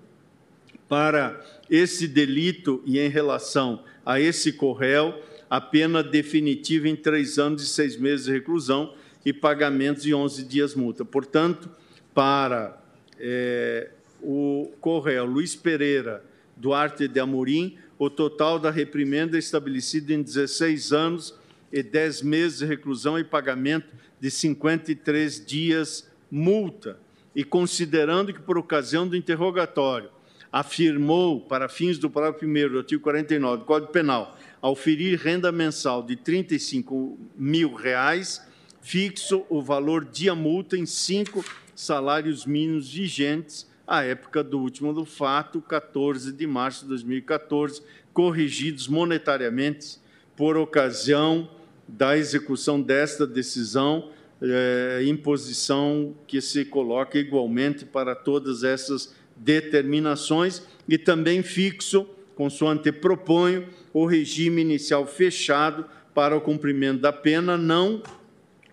[0.89, 5.13] para esse delito e em relação a esse corréu,
[5.47, 8.95] a pena definitiva em três anos e seis meses de reclusão
[9.27, 11.03] e pagamentos de 11 dias multa.
[11.03, 11.69] Portanto,
[12.13, 12.81] para
[13.19, 13.91] é,
[14.21, 16.23] o corréu Luiz Pereira
[16.55, 21.35] Duarte de Amorim, o total da reprimenda é estabelecido em 16 anos
[21.73, 26.97] e 10 meses de reclusão e pagamento de 53 dias multa.
[27.35, 30.09] E considerando que, por ocasião do interrogatório,
[30.49, 35.51] afirmou, para fins do parágrafo 1 do artigo 49 do Código Penal, ao ferir renda
[35.51, 38.46] mensal de 35 mil reais,
[38.87, 41.43] fixo o valor de multa em cinco
[41.75, 47.81] salários mínimos vigentes à época do último do fato, 14 de março de 2014,
[48.13, 49.97] corrigidos monetariamente
[50.37, 51.49] por ocasião
[51.85, 54.09] da execução desta decisão,
[54.41, 63.67] eh, imposição que se coloca igualmente para todas essas determinações e também fixo, consoante proponho,
[63.91, 68.01] o regime inicial fechado para o cumprimento da pena, não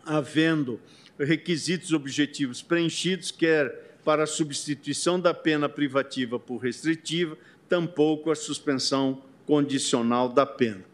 [0.07, 0.81] havendo
[1.19, 7.37] requisitos objetivos preenchidos, quer para a substituição da pena privativa por restritiva,
[7.69, 10.85] tampouco a suspensão condicional da pena.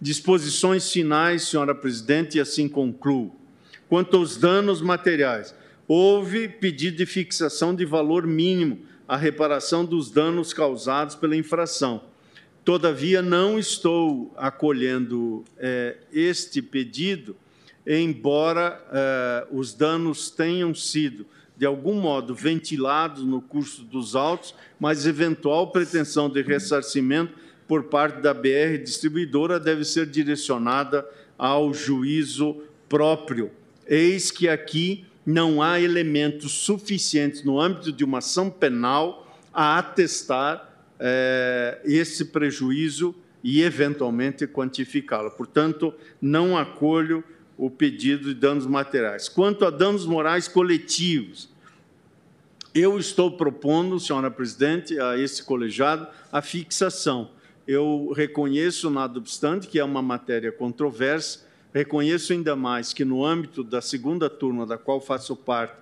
[0.00, 3.34] Disposições finais, senhora presidente, e assim concluo.
[3.88, 5.54] Quanto aos danos materiais,
[5.86, 12.02] houve pedido de fixação de valor mínimo à reparação dos danos causados pela infração.
[12.64, 17.36] Todavia, não estou acolhendo é, este pedido,
[17.86, 21.26] embora é, os danos tenham sido,
[21.56, 27.34] de algum modo, ventilados no curso dos autos, mas eventual pretensão de ressarcimento
[27.66, 31.06] por parte da BR distribuidora deve ser direcionada
[31.38, 33.50] ao juízo próprio.
[33.86, 40.68] Eis que aqui não há elementos suficientes no âmbito de uma ação penal a atestar
[40.98, 45.30] é, esse prejuízo e, eventualmente, quantificá-lo.
[45.30, 47.24] Portanto, não acolho
[47.64, 49.28] o pedido de danos materiais.
[49.28, 51.48] Quanto a danos morais coletivos,
[52.74, 57.30] eu estou propondo, senhora presidente, a esse colegiado, a fixação
[57.68, 63.62] eu reconheço, nada obstante, que é uma matéria controversa, reconheço ainda mais que, no âmbito
[63.62, 65.74] da segunda turma, da qual faço parte,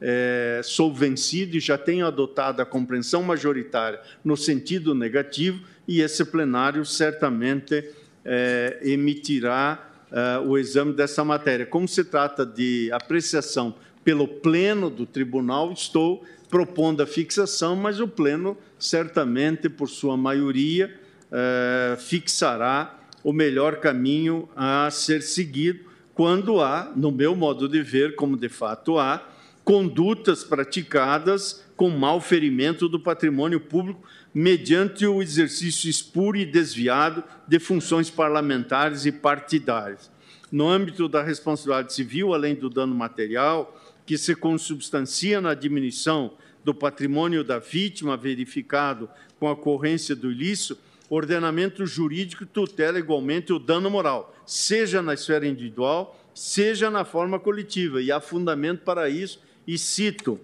[0.00, 6.24] é, sou vencido e já tenho adotado a compreensão majoritária no sentido negativo, e esse
[6.24, 7.92] plenário certamente
[8.24, 11.66] é, emitirá é, o exame dessa matéria.
[11.66, 13.74] Como se trata de apreciação
[14.04, 20.98] pelo pleno do tribunal, estou propondo a fixação, mas o pleno, certamente, por sua maioria,
[21.30, 25.80] eh, fixará o melhor caminho a ser seguido
[26.14, 29.22] quando há, no meu modo de ver, como de fato há,
[29.62, 34.02] condutas praticadas com mau ferimento do patrimônio público
[34.34, 40.10] mediante o exercício espúrio e desviado de funções parlamentares e partidárias.
[40.50, 43.74] No âmbito da responsabilidade civil, além do dano material,
[44.06, 46.32] que se consubstancia na diminuição
[46.64, 50.78] do patrimônio da vítima verificado com a ocorrência do ilícito,
[51.10, 58.00] ordenamento jurídico tutela igualmente o dano moral, seja na esfera individual, seja na forma coletiva,
[58.00, 60.38] e há fundamento para isso, e cito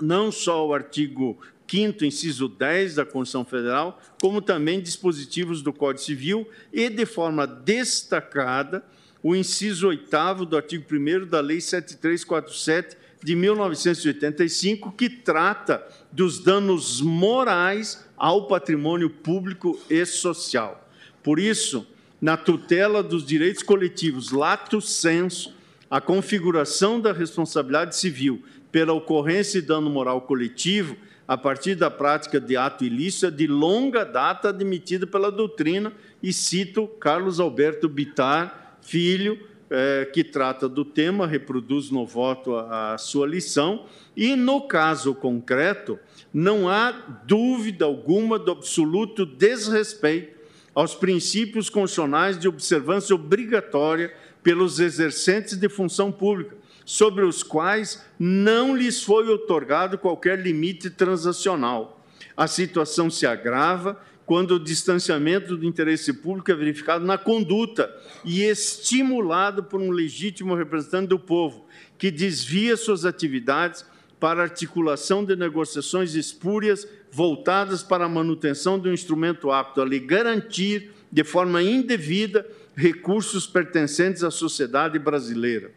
[0.00, 1.38] não só o artigo
[1.74, 7.48] 5 inciso 10 da Constituição Federal, como também dispositivos do Código Civil e, de forma
[7.48, 8.84] destacada,
[9.20, 17.00] o inciso 8 do artigo 1 da Lei 7347 de 1985, que trata dos danos
[17.00, 20.88] morais ao patrimônio público e social.
[21.24, 21.84] Por isso,
[22.20, 25.52] na tutela dos direitos coletivos, lato senso,
[25.90, 30.96] a configuração da responsabilidade civil pela ocorrência de dano moral coletivo,
[31.26, 35.92] a partir da prática de ato ilícito, é de longa data admitida pela doutrina,
[36.22, 39.38] e cito Carlos Alberto Bitar, filho,
[39.70, 43.86] é, que trata do tema, reproduz no voto a, a sua lição,
[44.16, 45.98] e no caso concreto,
[46.32, 46.92] não há
[47.26, 50.34] dúvida alguma do absoluto desrespeito
[50.74, 58.76] aos princípios constitucionais de observância obrigatória pelos exercentes de função pública, sobre os quais não
[58.76, 62.04] lhes foi otorgado qualquer limite transacional.
[62.36, 67.94] A situação se agrava quando o distanciamento do interesse público é verificado na conduta
[68.24, 71.66] e estimulado por um legítimo representante do povo,
[71.98, 73.84] que desvia suas atividades
[74.18, 79.98] para articulação de negociações espúrias voltadas para a manutenção de um instrumento apto a lhe
[79.98, 85.70] garantir, de forma indevida, recursos pertencentes à sociedade brasileira.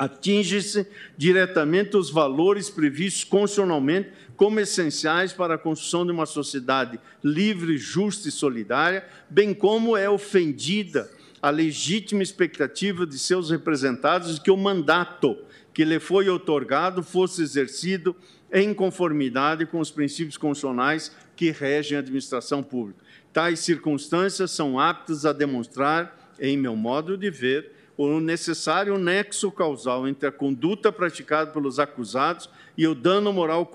[0.00, 7.76] Atinge-se diretamente os valores previstos constitucionalmente como essenciais para a construção de uma sociedade livre,
[7.76, 11.10] justa e solidária, bem como é ofendida
[11.42, 15.36] a legítima expectativa de seus representados de que o mandato
[15.74, 18.16] que lhe foi otorgado fosse exercido
[18.50, 23.04] em conformidade com os princípios constitucionais que regem a administração pública.
[23.34, 30.08] Tais circunstâncias são aptas a demonstrar, em meu modo de ver, o necessário nexo causal
[30.08, 33.70] entre a conduta praticada pelos acusados e o dano moral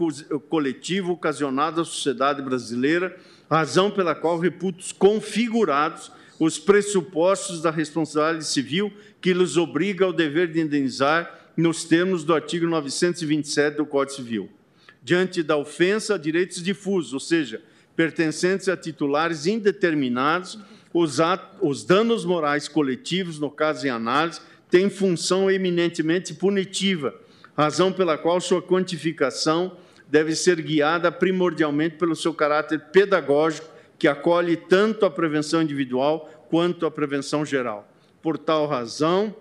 [0.50, 3.16] coletivo ocasionado à sociedade brasileira,
[3.50, 8.92] razão pela qual reputo configurados os pressupostos da responsabilidade civil
[9.22, 14.50] que lhes obriga ao dever de indenizar nos termos do artigo 927 do Código Civil.
[15.04, 17.62] Diante da ofensa a direitos difusos, ou seja,
[17.96, 20.58] pertencentes a titulares indeterminados,
[20.96, 21.18] os,
[21.60, 24.40] os danos morais coletivos, no caso em análise,
[24.70, 27.14] têm função eminentemente punitiva,
[27.54, 29.76] razão pela qual sua quantificação
[30.08, 33.68] deve ser guiada primordialmente pelo seu caráter pedagógico,
[34.00, 37.92] que acolhe tanto a prevenção individual quanto a prevenção geral.
[38.22, 39.36] Por tal razão,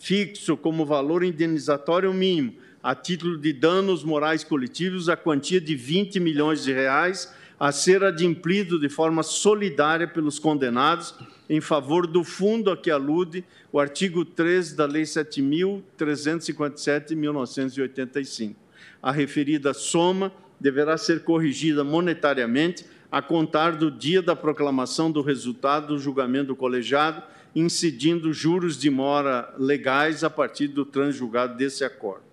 [0.00, 6.18] fixo como valor indenizatório mínimo, a título de danos morais coletivos, a quantia de 20
[6.18, 11.14] milhões de reais, a ser adimplido de forma solidária pelos condenados
[11.48, 13.42] em favor do fundo a que alude
[13.72, 18.54] o artigo 13 da Lei 7.357 de 1985.
[19.02, 20.30] A referida soma
[20.60, 26.56] deverá ser corrigida monetariamente a contar do dia da proclamação do resultado do julgamento do
[26.56, 27.22] colegiado,
[27.54, 32.26] incidindo juros de mora legais a partir do transjulgado desse acordo.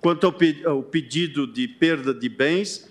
[0.00, 2.90] Quanto ao pedido de perda de bens,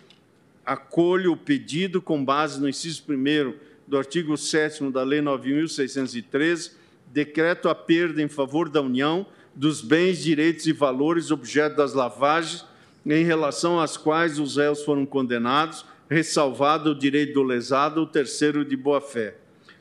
[0.65, 3.53] acolho o pedido com base no inciso 1
[3.87, 6.71] do artigo 7 da Lei 9.613,
[7.13, 12.65] decreto a perda em favor da União dos bens, direitos e valores objeto das lavagens
[13.05, 18.65] em relação às quais os réus foram condenados, ressalvado o direito do lesado, o terceiro
[18.65, 19.35] de boa-fé.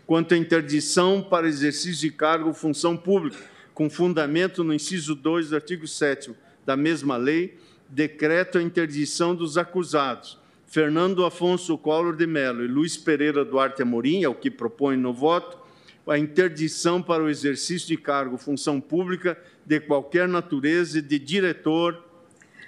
[0.07, 3.39] Quanto à interdição para exercício de cargo ou função pública,
[3.73, 6.33] com fundamento no inciso 2 do artigo 7
[6.67, 7.59] da mesma lei,
[7.89, 10.39] decreto a interdição dos acusados
[10.75, 15.15] Fernando Afonso Collor de Mello e Luiz Pereira Duarte Amorim, é o que propõe no
[15.15, 15.57] voto,
[16.05, 22.05] a interdição para o exercício de cargo, função pública de qualquer natureza de diretor,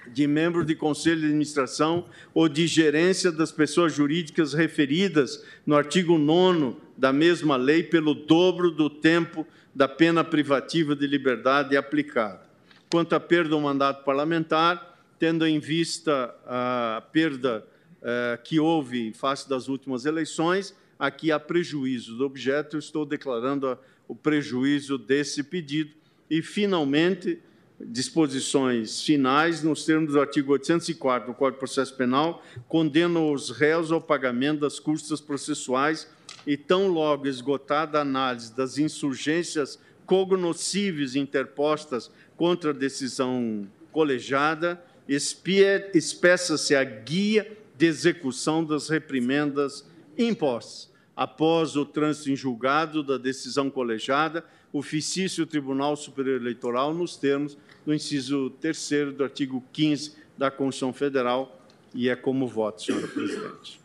[0.06, 6.16] de membro de conselho de administração ou de gerência das pessoas jurídicas referidas no artigo
[6.16, 12.42] 9 da mesma lei pelo dobro do tempo da pena privativa de liberdade aplicada.
[12.88, 17.66] Quanto à perda do mandato parlamentar, tendo em vista a perda
[18.08, 23.04] eh, que houve em face das últimas eleições, aqui há prejuízo do objeto, eu estou
[23.04, 23.76] declarando
[24.06, 25.90] o prejuízo desse pedido.
[26.30, 27.42] E, finalmente,
[27.80, 33.90] disposições finais, nos termos do artigo 804 do Código de Processo Penal, condenam os réus
[33.90, 36.08] ao pagamento das custas processuais
[36.46, 46.76] e, tão logo esgotada a análise das insurgências cognoscíveis interpostas contra a decisão colegiada, espeça-se
[46.76, 49.84] a guia de execução das reprimendas
[50.16, 50.90] impostas.
[51.14, 57.56] Após o trânsito em julgado da decisão colegiada, oficia o Tribunal Superior Eleitoral nos termos
[57.84, 61.62] do inciso 3 do artigo 15 da Constituição Federal
[61.94, 63.80] e é como voto, senhora presidente.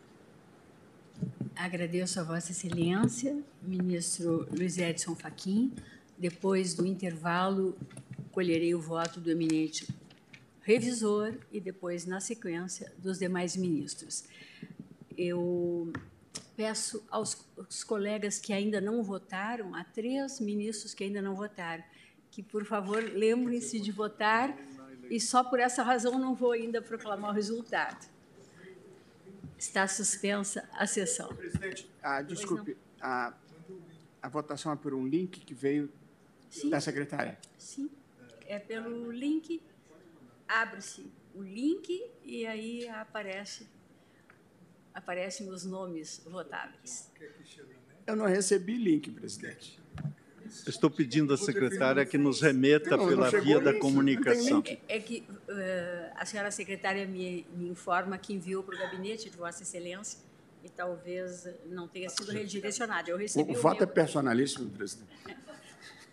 [1.56, 5.72] Agradeço a Vossa Excelência, ministro Luiz Edson Fachin.
[6.18, 7.76] Depois do intervalo,
[8.30, 9.86] colherei o voto do eminente
[10.62, 14.24] revisor e depois, na sequência, dos demais ministros.
[15.16, 15.92] Eu
[16.56, 21.82] peço aos, aos colegas que ainda não votaram, há três ministros que ainda não votaram,
[22.30, 24.56] que, por favor, lembrem-se de votar
[25.10, 28.10] e só por essa razão não vou ainda proclamar o resultado.
[29.58, 31.28] Está suspensa a sessão.
[31.34, 33.34] Presidente, ah, desculpe, a,
[34.22, 35.92] a votação é por um link que veio
[36.48, 36.70] Sim.
[36.70, 37.38] da secretária?
[37.58, 37.90] Sim,
[38.46, 39.62] é pelo link
[40.60, 43.66] abre-se o link e aí aparece
[44.94, 47.10] aparecem os nomes votáveis.
[48.06, 49.80] Eu não recebi link, presidente.
[50.66, 54.62] Estou pedindo à secretária que nos remeta não, pela não via da comunicação.
[54.66, 59.30] É, é que uh, a senhora secretária me, me informa que enviou para o gabinete
[59.30, 60.18] de Vossa Excelência
[60.62, 63.10] e talvez não tenha sido redirecionado.
[63.10, 63.84] Eu recebi o, o voto meu...
[63.84, 65.10] é personalíssimo, presidente.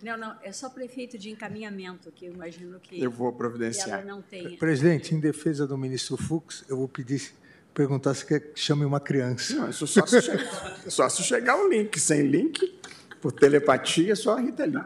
[0.02, 3.02] Não, não, é só prefeito de encaminhamento, que eu imagino que.
[3.02, 4.06] Eu vou providenciar.
[4.06, 4.58] não tenha.
[4.58, 7.34] Presidente, em defesa do ministro Fux, eu vou pedir,
[7.74, 9.56] perguntar se quer que chame uma criança.
[9.56, 12.00] Não, isso só se, chegar, só se chegar o link.
[12.00, 12.80] Sem link,
[13.22, 14.86] por telepatia, só a Rita Link.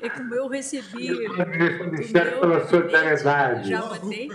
[0.00, 1.10] É como eu recebi.
[1.90, 3.68] Ministério pela solidariedade.
[3.70, 4.30] Já votei.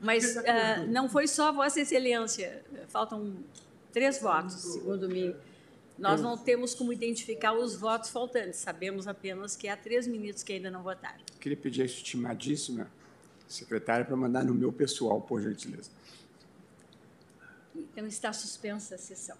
[0.00, 2.62] Mas uh, não foi só Vossa Excelência.
[2.88, 3.36] Faltam
[3.92, 5.34] três votos, segundo me
[5.98, 10.52] nós não temos como identificar os votos faltantes, sabemos apenas que há três ministros que
[10.52, 11.20] ainda não votaram.
[11.40, 12.90] Queria pedir a estimadíssima
[13.46, 15.90] secretária para mandar no meu pessoal, por gentileza.
[17.74, 19.36] Então está suspensa a sessão.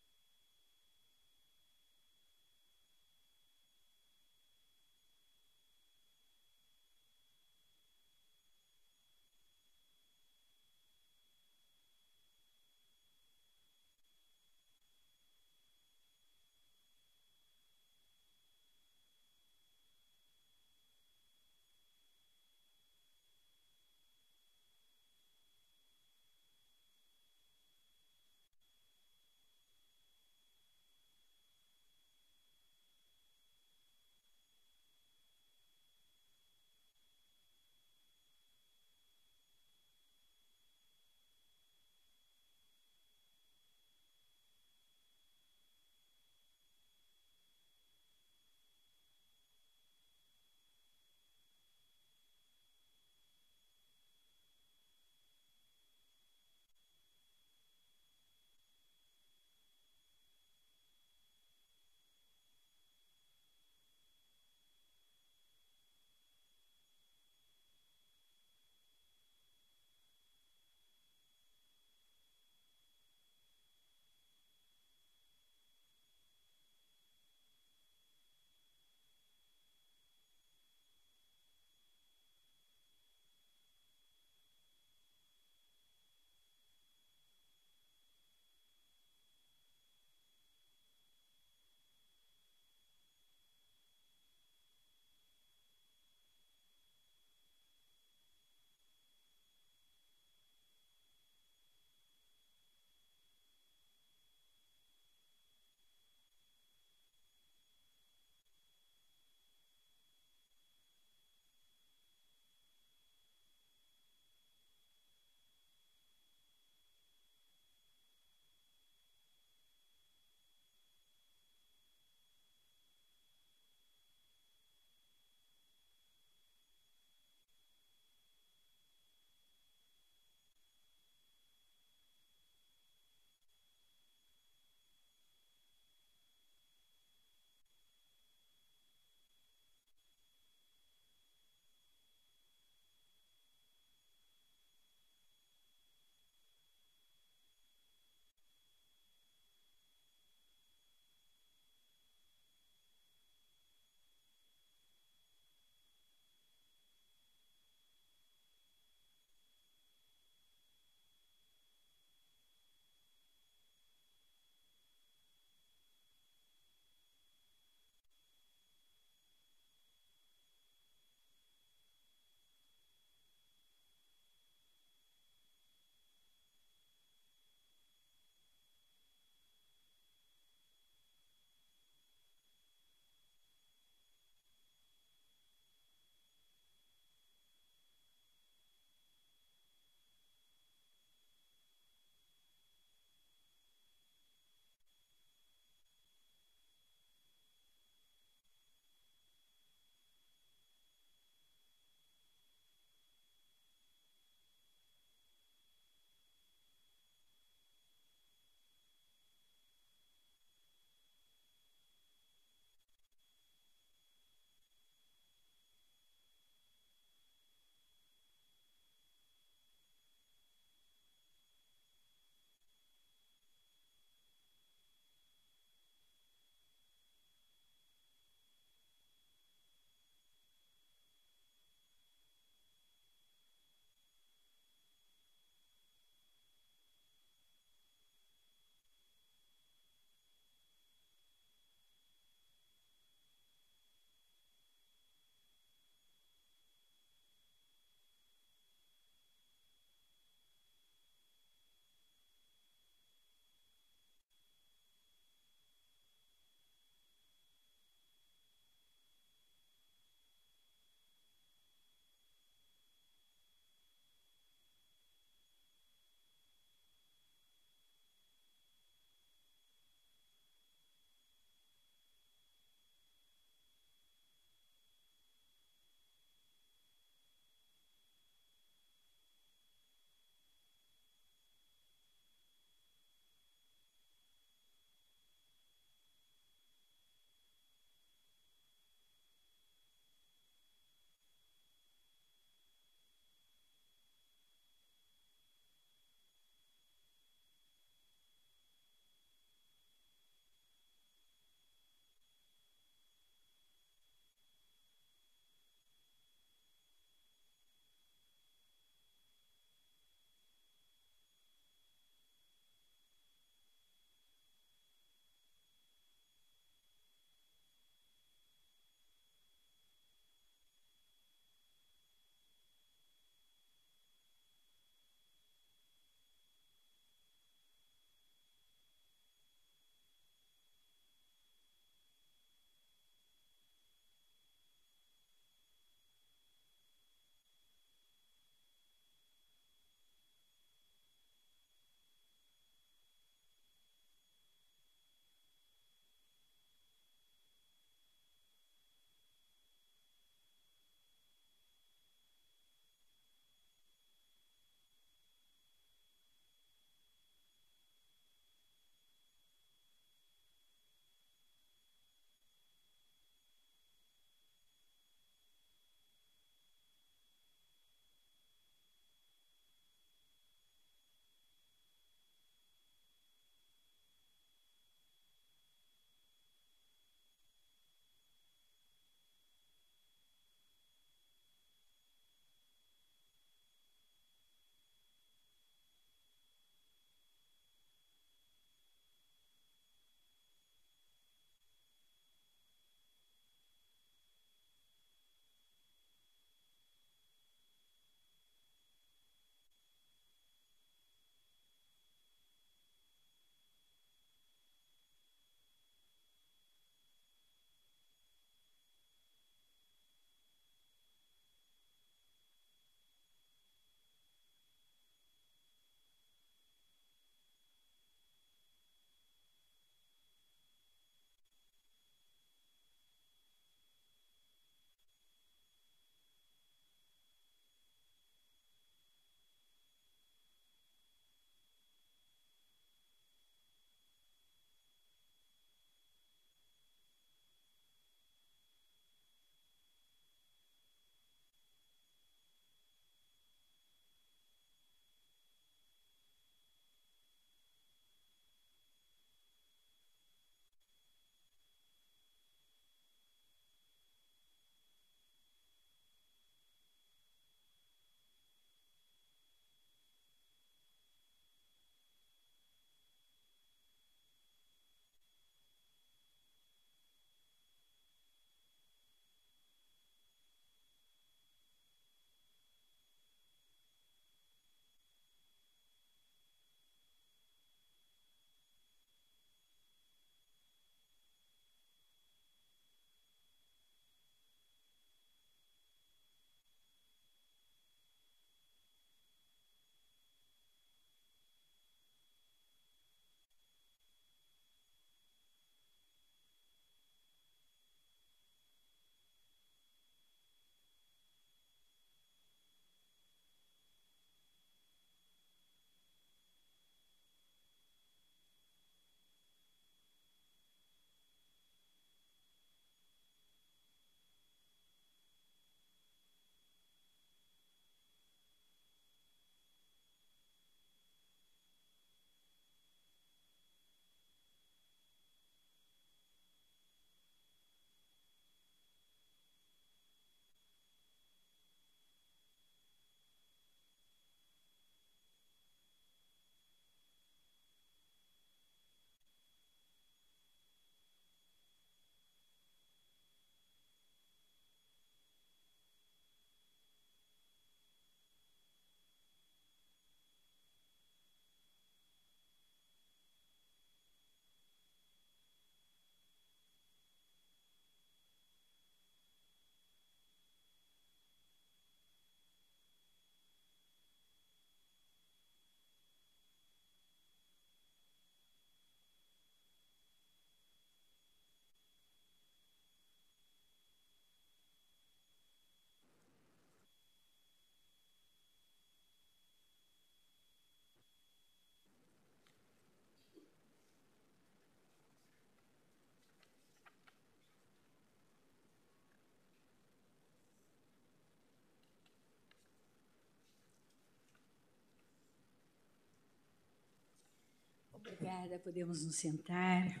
[598.04, 600.00] Obrigada, podemos nos sentar.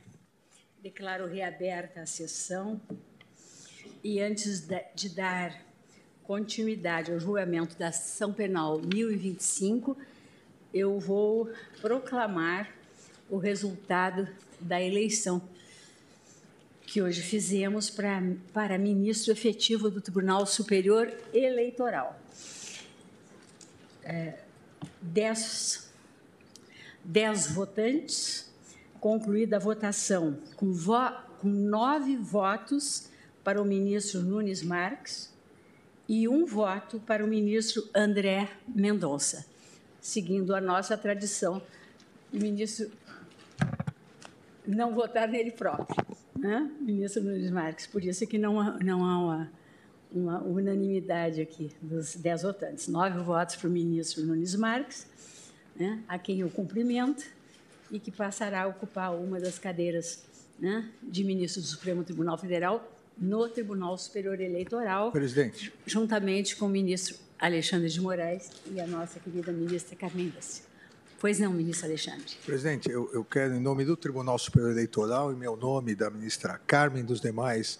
[0.82, 2.80] Declaro reaberta a sessão.
[4.02, 5.64] E antes de dar
[6.24, 9.96] continuidade ao julgamento da ação penal 1025,
[10.74, 11.48] eu vou
[11.80, 12.74] proclamar
[13.30, 14.28] o resultado
[14.60, 15.40] da eleição
[16.84, 18.20] que hoje fizemos para,
[18.52, 22.20] para ministro efetivo do Tribunal Superior Eleitoral.
[24.02, 24.40] É,
[25.00, 25.91] dez,
[27.04, 28.50] dez votantes,
[29.00, 33.08] concluída a votação com, vo, com nove votos
[33.42, 35.32] para o ministro Nunes Marques
[36.08, 39.46] e um voto para o ministro André Mendonça,
[40.00, 41.62] seguindo a nossa tradição,
[42.32, 42.90] o ministro
[44.66, 46.06] não votar nele próprio,
[46.38, 46.70] né?
[46.80, 47.86] ministro Nunes Marques.
[47.86, 49.52] Por isso é que não, não há uma,
[50.12, 52.88] uma unanimidade aqui dos dez votantes.
[52.88, 55.06] Nove votos para o ministro Nunes Marques,
[55.76, 56.02] né?
[56.08, 57.24] a quem eu cumprimento,
[57.90, 60.24] e que passará a ocupar uma das cadeiras
[60.58, 60.88] né?
[61.02, 65.12] de ministro do Supremo Tribunal Federal no Tribunal Superior Eleitoral.
[65.12, 65.72] Presidente.
[65.86, 70.62] Juntamente com o ministro Alexandre de Moraes e a nossa querida ministra Carmen Desse.
[71.20, 72.34] Pois não, ministro Alexandre.
[72.44, 76.60] Presidente, eu, eu quero, em nome do Tribunal Superior Eleitoral, em meu nome, da ministra
[76.66, 77.78] Carmen dos demais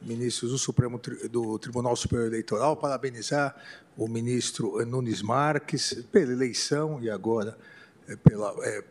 [0.00, 3.54] ministros do Supremo do Tribunal Superior Eleitoral, parabenizar
[3.96, 7.56] o ministro Nunes Marques pela eleição e agora
[8.08, 8.84] é, pela é,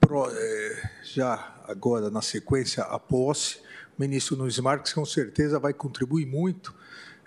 [0.00, 3.60] pro, é, já agora na sequência a posse
[3.98, 6.72] ministro Nunes Marques com certeza vai contribuir muito,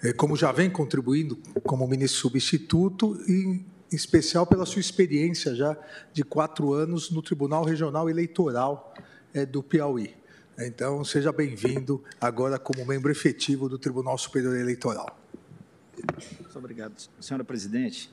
[0.02, 5.78] é, como já vem contribuindo como ministro substituto, e em especial pela sua experiência já
[6.14, 8.94] de quatro anos no Tribunal Regional Eleitoral
[9.34, 10.16] é, do Piauí.
[10.64, 15.20] Então, seja bem-vindo agora como membro efetivo do Tribunal Superior Eleitoral.
[16.40, 18.12] Muito obrigado, senhora presidente.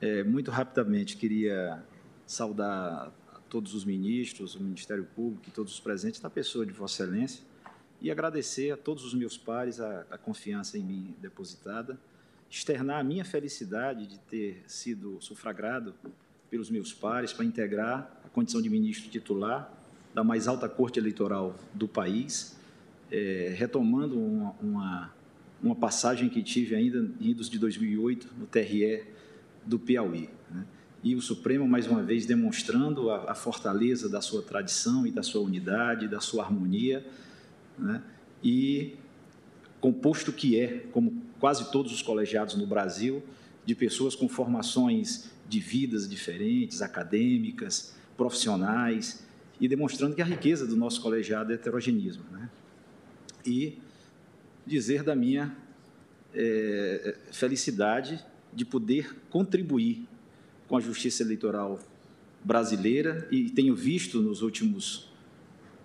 [0.00, 1.80] É, muito rapidamente, queria
[2.26, 3.12] saudar
[3.48, 7.44] todos os ministros, o Ministério Público e todos os presentes, da pessoa de Vossa Excelência,
[8.00, 11.96] e agradecer a todos os meus pares a, a confiança em mim depositada,
[12.50, 15.94] externar a minha felicidade de ter sido sufragado
[16.50, 19.77] pelos meus pares para integrar a condição de ministro titular
[20.14, 22.56] da mais alta corte eleitoral do país,
[23.10, 25.14] é, retomando uma, uma,
[25.62, 29.04] uma, passagem que tive ainda em idos de 2008 no TRE
[29.64, 30.28] do Piauí.
[30.50, 30.64] Né?
[31.02, 35.22] E o Supremo, mais uma vez, demonstrando a, a fortaleza da sua tradição e da
[35.22, 37.06] sua unidade, da sua harmonia,
[37.78, 38.02] né?
[38.42, 38.96] e
[39.80, 43.22] composto que é, como quase todos os colegiados no Brasil,
[43.64, 49.24] de pessoas com formações de vidas diferentes, acadêmicas, profissionais,
[49.60, 52.24] e demonstrando que a riqueza do nosso colegiado é heterogenismo.
[52.30, 52.48] Né?
[53.46, 53.78] E
[54.66, 55.56] dizer da minha
[56.34, 60.06] é, felicidade de poder contribuir
[60.66, 61.78] com a justiça eleitoral
[62.44, 65.08] brasileira e tenho visto nos últimos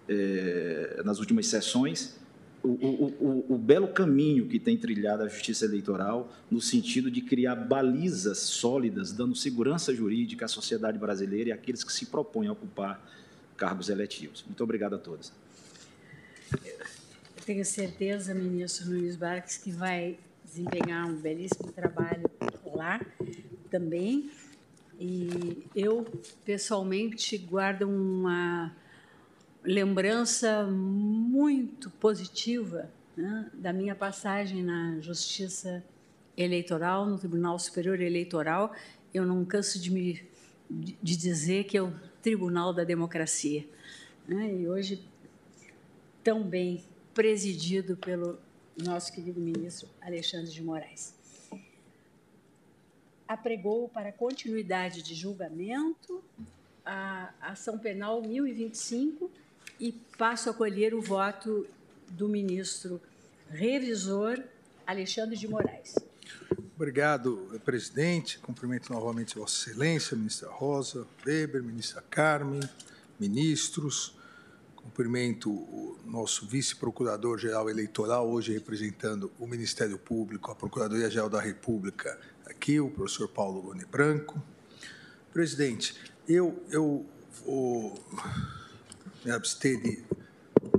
[0.08, 2.20] é, nas últimas sessões,
[2.62, 7.22] o, o, o, o, belo caminho que tem trilhado a justiça eleitoral no sentido de
[7.22, 12.54] criar balizas sólidas, dando segurança jurídica à sociedade brasileira e àqueles que se propõem a
[12.54, 13.06] ocupar
[13.58, 14.44] cargos eletivos.
[14.46, 15.32] Muito obrigado a todos.
[16.54, 22.30] Eu tenho certeza, ministro Luiz Barques, que vai desempenhar um belíssimo trabalho
[22.74, 23.00] lá
[23.70, 24.32] também.
[25.00, 26.06] E eu,
[26.46, 28.76] pessoalmente, guardo uma
[29.64, 35.84] lembrança muito positiva né, da minha passagem na Justiça
[36.38, 38.74] Eleitoral, no Tribunal Superior Eleitoral.
[39.14, 40.34] Eu não canso de me
[40.70, 41.94] de dizer que o
[42.24, 43.68] Tribunal da Democracia.
[44.26, 45.06] Né, e hoje,
[46.24, 46.82] tão bem
[47.14, 48.40] presidido pelo
[48.82, 51.14] nosso querido ministro Alexandre de Moraes.
[53.28, 56.24] Apregou para continuidade de julgamento
[56.86, 59.30] a ação penal 1025
[59.80, 61.68] e passo a colher o voto
[62.10, 63.02] do ministro
[63.50, 64.42] revisor
[64.88, 65.96] Alexandre de Moraes.
[66.84, 68.38] Obrigado, presidente.
[68.40, 72.60] Cumprimento novamente Vossa Excelência, ministra Rosa Weber, ministra Carmen,
[73.18, 74.14] ministros.
[74.76, 82.82] Cumprimento o nosso vice-procurador-geral eleitoral, hoje representando o Ministério Público, a Procuradoria-Geral da República, aqui,
[82.82, 84.44] o professor Paulo Gone Branco.
[85.32, 85.96] Presidente,
[86.28, 87.06] eu, eu
[87.46, 87.98] vou
[89.24, 90.04] me abster de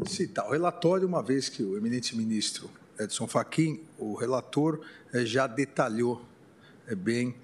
[0.06, 2.68] citar o relatório, uma vez que o eminente ministro
[2.98, 6.24] Edson Fachin, o relator, eh, já detalhou
[6.88, 7.36] eh, bem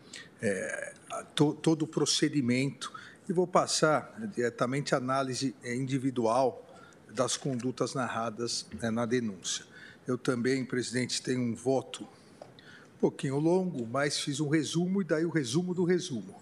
[0.42, 0.94] é,
[1.34, 2.92] to, todo o procedimento
[3.28, 6.66] e vou passar diretamente a análise individual
[7.12, 9.65] das condutas narradas né, na denúncia.
[10.07, 15.24] Eu também, presidente, tenho um voto um pouquinho longo, mas fiz um resumo e daí
[15.24, 16.40] o resumo do resumo.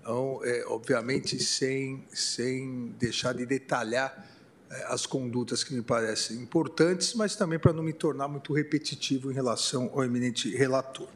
[0.00, 4.33] Então, é, obviamente, sem, sem deixar de detalhar é,
[4.88, 9.34] as condutas que me parecem importantes, mas também para não me tornar muito repetitivo em
[9.34, 11.08] relação ao eminente relator.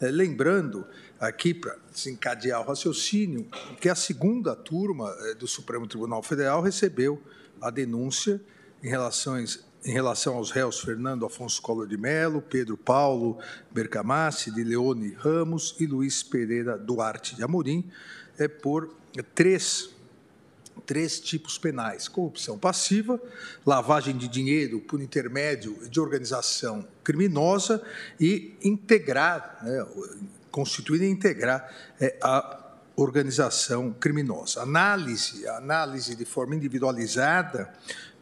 [0.00, 0.86] É, lembrando,
[1.18, 3.46] aqui para desencadear o raciocínio,
[3.80, 7.20] que a segunda turma é, do Supremo Tribunal Federal recebeu
[7.60, 8.40] a denúncia
[8.82, 13.38] em relações em relação aos réus Fernando Afonso Collor de Mello, Pedro Paulo
[13.70, 17.90] Bergamassi, de Leone Ramos e Luiz Pereira Duarte de Amorim,
[18.38, 18.94] é, por
[19.34, 19.90] três,
[20.90, 23.22] três tipos penais: corrupção passiva,
[23.64, 27.80] lavagem de dinheiro por intermédio de organização criminosa
[28.18, 29.86] e integrar, né,
[30.50, 32.58] constituir e integrar é, a
[32.96, 34.62] organização criminosa.
[34.62, 37.72] Análise, análise de forma individualizada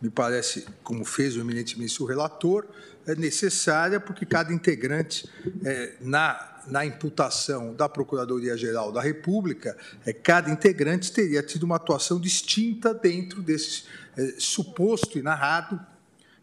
[0.03, 2.67] me parece, como fez o eminente ministro relator,
[3.07, 5.27] é necessária porque cada integrante,
[5.65, 12.21] é, na, na imputação da Procuradoria-Geral da República, é, cada integrante teria tido uma atuação
[12.21, 13.85] distinta dentro desse
[14.17, 15.81] é, suposto e narrado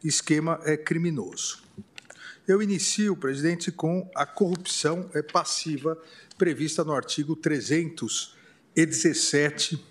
[0.04, 1.64] esquema é, criminoso.
[2.48, 5.98] Eu inicio, presidente, com a corrupção passiva
[6.38, 9.84] prevista no artigo 317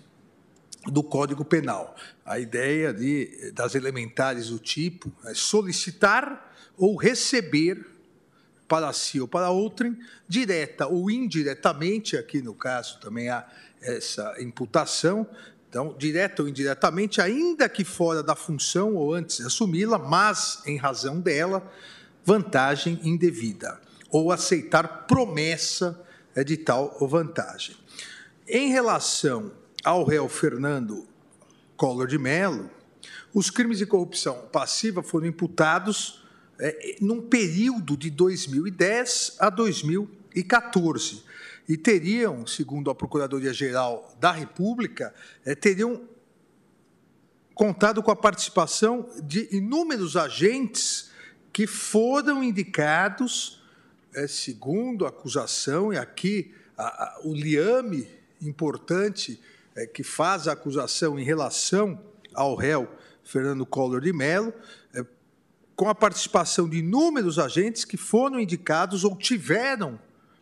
[0.85, 1.97] do Código Penal.
[2.25, 7.85] A ideia de, das elementares do tipo é solicitar ou receber
[8.67, 13.45] para si ou para outrem, direta ou indiretamente, aqui no caso também há
[13.81, 15.27] essa imputação,
[15.69, 20.77] então, direta ou indiretamente, ainda que fora da função ou antes de assumi-la, mas em
[20.77, 21.69] razão dela,
[22.23, 23.79] vantagem indevida,
[24.09, 26.01] ou aceitar promessa
[26.45, 27.75] de tal vantagem.
[28.47, 29.51] Em relação
[29.83, 31.05] ao réu Fernando
[31.75, 32.69] Collor de Mello,
[33.33, 36.24] os crimes de corrupção passiva foram imputados
[36.59, 41.23] é, num período de 2010 a 2014
[41.67, 46.07] e teriam, segundo a Procuradoria-Geral da República, é, teriam
[47.53, 51.09] contado com a participação de inúmeros agentes
[51.51, 53.63] que foram indicados,
[54.13, 56.53] é, segundo a acusação, e aqui
[57.23, 58.07] o liame
[58.41, 59.39] importante
[59.75, 61.99] é, que faz a acusação em relação
[62.33, 62.89] ao réu
[63.23, 64.84] Fernando Collor de Mello, é,
[65.75, 69.99] com a participação de inúmeros agentes que foram indicados ou tiveram,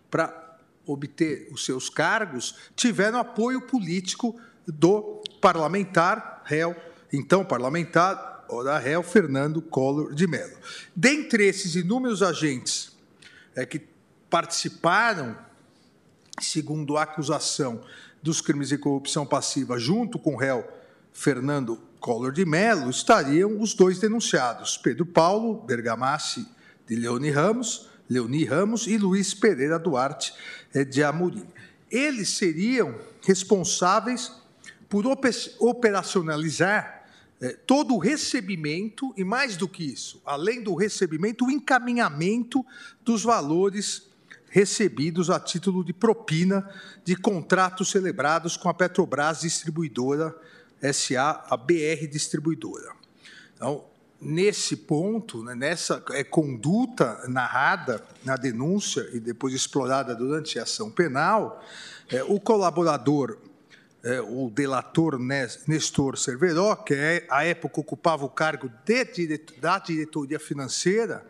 [0.09, 6.75] para obter os seus cargos, tiveram apoio político do parlamentar réu,
[7.11, 10.55] então parlamentar, ora réu, Fernando Collor de Mello.
[10.95, 12.95] Dentre esses inúmeros agentes
[13.55, 13.81] é, que
[14.29, 15.37] participaram,
[16.39, 17.81] segundo a acusação,
[18.21, 20.65] dos crimes de corrupção passiva, junto com o réu
[21.11, 26.45] Fernando Collor de Mello, estariam os dois denunciados, Pedro Paulo Bergamassi
[26.85, 30.33] de Leoni Ramos, Leoni Ramos e Luiz Pereira Duarte
[30.73, 31.47] eh, de Amorim.
[31.89, 32.93] Eles seriam
[33.25, 34.33] responsáveis
[34.89, 35.05] por
[35.59, 37.05] operacionalizar
[37.39, 42.65] eh, todo o recebimento e, mais do que isso, além do recebimento, o encaminhamento
[43.01, 44.09] dos valores
[44.49, 46.69] recebidos a título de propina
[47.05, 50.35] de contratos celebrados com a Petrobras Distribuidora
[50.91, 52.93] SA, a BR Distribuidora.
[53.55, 53.85] Então,
[54.19, 60.89] nesse ponto, né, nessa é, conduta narrada na denúncia e depois explorada durante a ação
[60.89, 61.63] penal,
[62.09, 63.37] é, o colaborador,
[64.03, 65.19] é, o delator
[65.67, 71.25] Nestor Cerveró, que é, à época ocupava o cargo de, da diretoria financeira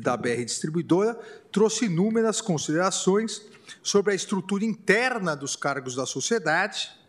[0.00, 1.18] da BR Distribuidora,
[1.52, 3.42] trouxe inúmeras considerações
[3.82, 7.03] sobre a estrutura interna dos cargos da sociedade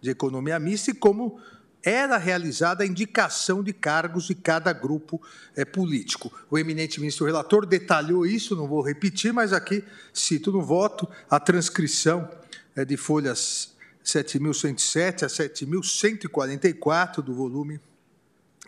[0.00, 1.40] de economia mista e como
[1.82, 5.20] era realizada a indicação de cargos de cada grupo
[5.56, 6.30] é, político.
[6.50, 11.40] O eminente ministro relator detalhou isso, não vou repetir, mas aqui cito no voto a
[11.40, 12.30] transcrição
[12.76, 17.80] é, de folhas 7.107 a 7.144 do volume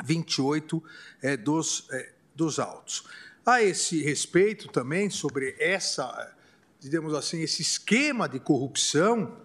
[0.05, 0.83] 28
[1.21, 1.87] é, dos,
[2.35, 3.05] dos autos.
[3.45, 6.33] A esse respeito também, sobre essa,
[6.79, 9.37] digamos assim, esse esquema de corrupção,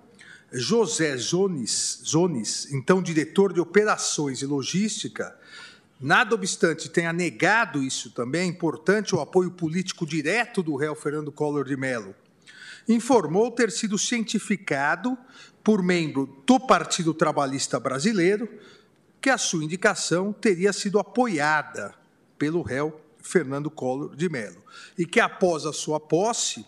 [0.51, 5.37] José Zones, Zones, então diretor de operações e logística,
[5.99, 11.31] nada obstante tenha negado isso também, é importante o apoio político direto do réu Fernando
[11.31, 12.15] Collor de Mello,
[12.87, 15.17] informou ter sido cientificado
[15.63, 18.47] por membro do Partido Trabalhista Brasileiro
[19.19, 21.93] que a sua indicação teria sido apoiada
[22.37, 24.63] pelo réu Fernando Collor de Mello,
[24.97, 26.65] e que após a sua posse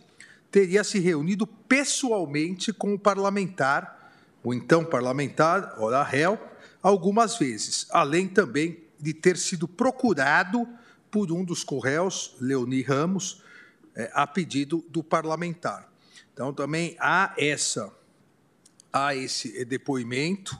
[0.51, 4.13] teria se reunido pessoalmente com o parlamentar,
[4.43, 6.39] o então parlamentar, ora réu,
[6.81, 10.67] algumas vezes, além também de ter sido procurado
[11.11, 13.43] por um dos corréus, Leoni Ramos,
[13.95, 15.91] é, a pedido do parlamentar.
[16.33, 17.91] Então, também há essa
[18.91, 20.57] a esse depoimento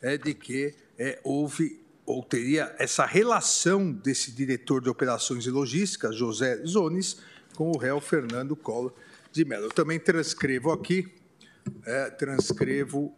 [0.00, 6.10] é, de que é, houve ou teria essa relação desse diretor de operações e logística,
[6.10, 7.18] José Zones,
[7.54, 8.94] com o réu Fernando Collor
[9.32, 9.66] de Mello.
[9.66, 11.12] Eu também transcrevo aqui,
[11.84, 13.16] é, transcrevo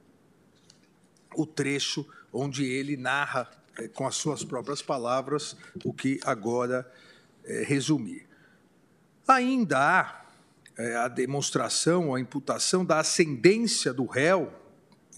[1.34, 6.90] o trecho onde ele narra, é, com as suas próprias palavras, o que agora
[7.44, 8.26] é, resumir.
[9.26, 10.26] Ainda há
[10.76, 14.52] é, a demonstração, a imputação da ascendência do réu,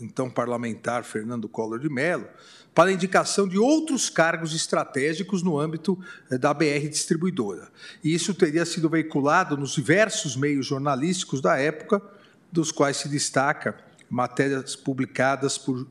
[0.00, 2.28] então parlamentar Fernando Collor de Mello,
[2.74, 5.98] para a indicação de outros cargos estratégicos no âmbito
[6.30, 7.68] eh, da BR Distribuidora.
[8.02, 12.02] E isso teria sido veiculado nos diversos meios jornalísticos da época,
[12.50, 13.76] dos quais se destaca
[14.08, 15.86] matérias publicadas por,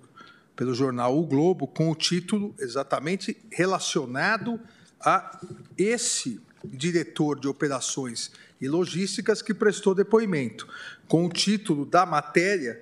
[0.56, 4.60] pelo jornal O Globo, com o título exatamente relacionado
[5.00, 5.40] a
[5.78, 10.68] esse diretor de operações e logísticas que prestou depoimento,
[11.08, 12.80] com o título da matéria,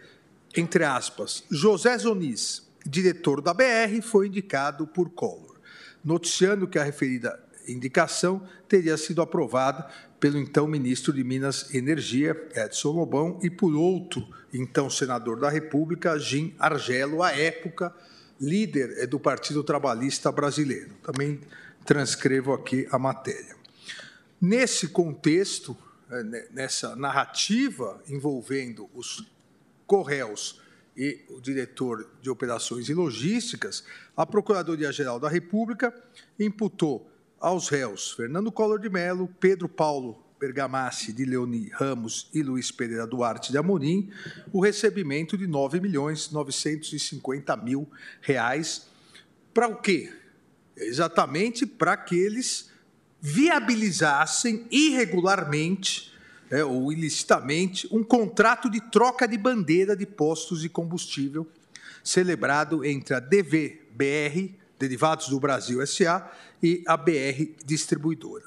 [0.56, 5.60] entre aspas, José Zonis, diretor da BR, foi indicado por Collor,
[6.04, 9.88] noticiando que a referida indicação teria sido aprovada
[10.20, 15.50] pelo então ministro de Minas e Energia, Edson Lobão, e por outro então senador da
[15.50, 17.94] República, Jim Argelo, à época
[18.42, 20.94] líder do Partido Trabalhista Brasileiro.
[21.04, 21.40] Também
[21.86, 23.56] transcrevo aqui a matéria.
[24.42, 25.78] Nesse contexto,
[26.10, 29.30] eh, nessa narrativa envolvendo os
[29.86, 30.62] Correios
[31.00, 33.86] e o diretor de Operações e Logísticas,
[34.18, 35.96] a Procuradoria-Geral da República
[36.38, 42.70] imputou aos réus Fernando Collor de Mello, Pedro Paulo Bergamassi de Leoni Ramos e Luiz
[42.70, 44.12] Pereira Duarte de Amorim
[44.52, 47.90] o recebimento de 9 milhões 950 mil
[48.22, 48.88] reais.
[49.54, 50.12] Para o quê?
[50.76, 52.70] Exatamente para que eles
[53.22, 56.12] viabilizassem irregularmente
[56.50, 61.48] é, ou ilicitamente, um contrato de troca de bandeira de postos de combustível
[62.04, 66.32] celebrado entre a DVBR, Derivados do Brasil SA,
[66.64, 68.46] e a BR Distribuidora.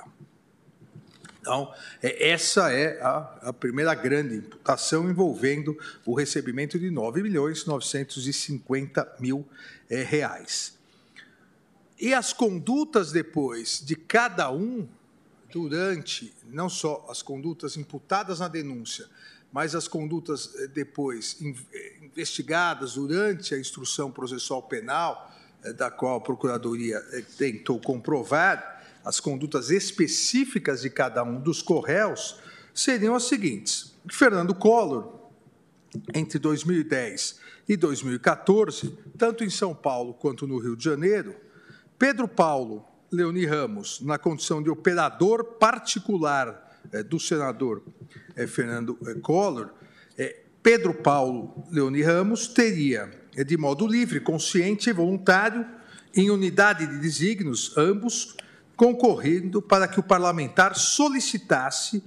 [1.40, 7.66] Então, é, essa é a, a, primeira grande imputação envolvendo o recebimento de 9 milhões
[7.66, 9.46] 950 mil
[9.90, 10.78] é, reais.
[11.98, 14.88] E as condutas depois de cada um
[15.50, 19.08] durante não só as condutas imputadas na denúncia,
[19.50, 21.36] mas as condutas eh, depois
[21.72, 27.00] eh, investigadas durante a instrução processual penal, eh, da qual a Procuradoria
[27.36, 32.36] tentou comprovar, as condutas específicas de cada um dos corréus
[32.72, 33.94] seriam as seguintes.
[34.10, 35.20] Fernando Collor,
[36.14, 41.34] entre 2010 e 2014, tanto em São Paulo quanto no Rio de Janeiro,
[41.98, 47.82] Pedro Paulo, Leoni Ramos, na condição de operador particular é, do senador
[48.34, 49.70] é, Fernando é, Collor,
[50.62, 55.66] Pedro Paulo Leoni Ramos teria, de modo livre, consciente e voluntário,
[56.14, 58.36] em unidade de desígnios, ambos,
[58.76, 62.02] concorrendo para que o parlamentar solicitasse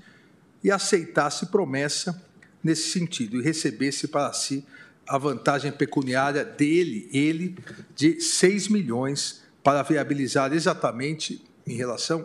[0.63, 2.23] e aceitasse promessa
[2.63, 4.65] nesse sentido e recebesse para si
[5.07, 7.57] a vantagem pecuniária dele, ele,
[7.93, 12.23] de 6 milhões para viabilizar exatamente em relação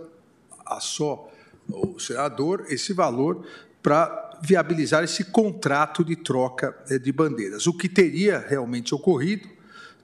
[0.66, 1.32] a só
[1.70, 3.46] o senador esse valor
[3.82, 7.66] para viabilizar esse contrato de troca eh, de bandeiras.
[7.66, 9.48] O que teria realmente ocorrido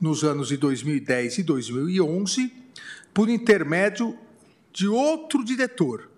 [0.00, 2.54] nos anos de 2010 e 2011
[3.12, 4.16] por intermédio
[4.72, 6.10] de outro diretor,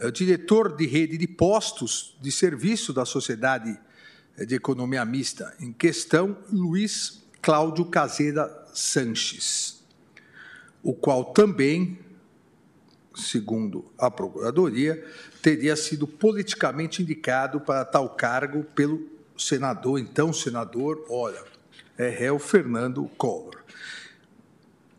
[0.00, 3.78] o diretor de rede de postos de serviço da Sociedade
[4.38, 9.81] de Economia Mista em questão, Luiz Cláudio Caseira Sanches
[10.82, 11.98] o qual também,
[13.14, 15.02] segundo a Procuradoria,
[15.40, 21.42] teria sido politicamente indicado para tal cargo pelo senador, então senador, olha,
[21.96, 23.62] é réu Fernando Collor.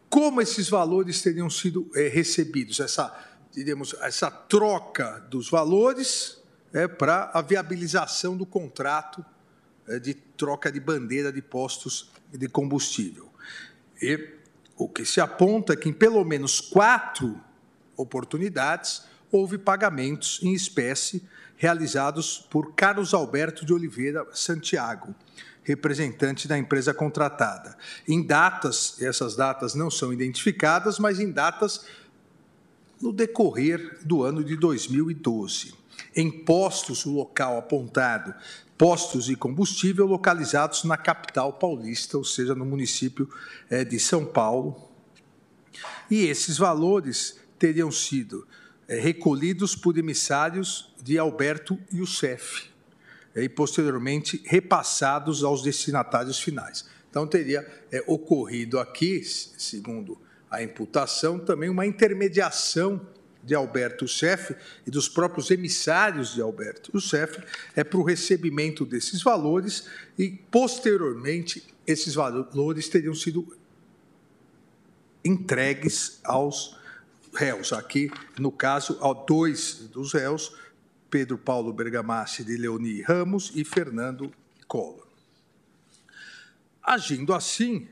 [0.09, 2.79] Como esses valores teriam sido é, recebidos?
[2.79, 3.11] Essa,
[3.51, 9.25] diríamos, essa troca dos valores é, para a viabilização do contrato
[9.87, 13.29] é, de troca de bandeira de postos de combustível.
[14.01, 14.42] E
[14.83, 17.39] o que se aponta é que em pelo menos quatro
[17.95, 21.23] oportunidades houve pagamentos em espécie
[21.55, 25.15] realizados por Carlos Alberto de Oliveira Santiago,
[25.63, 27.77] representante da empresa contratada.
[28.05, 31.85] Em datas, essas datas não são identificadas, mas em datas
[33.01, 35.73] no decorrer do ano de 2012.
[36.13, 38.35] Em postos, o local apontado
[38.83, 43.29] postos de combustível localizados na capital paulista, ou seja, no município
[43.69, 44.75] é, de São Paulo.
[46.11, 48.45] E esses valores teriam sido
[48.85, 52.65] é, recolhidos por emissários de Alberto Youssef,
[53.33, 56.83] e posteriormente repassados aos destinatários finais.
[57.09, 57.65] Então, teria
[58.05, 60.19] ocorrido aqui, segundo
[60.51, 62.99] a imputação, também uma intermediação
[63.43, 64.55] de Alberto Youssef
[64.87, 67.43] e dos próprios emissários de Alberto Youssef
[67.75, 73.45] é para o recebimento desses valores e, posteriormente, esses valores teriam sido
[75.23, 76.77] entregues aos
[77.33, 77.73] réus.
[77.73, 80.55] Aqui, no caso, a dois dos réus,
[81.09, 84.33] Pedro Paulo Bergamassi de Leoni Ramos e Fernando
[84.67, 85.07] Collor.
[86.81, 87.87] Agindo assim,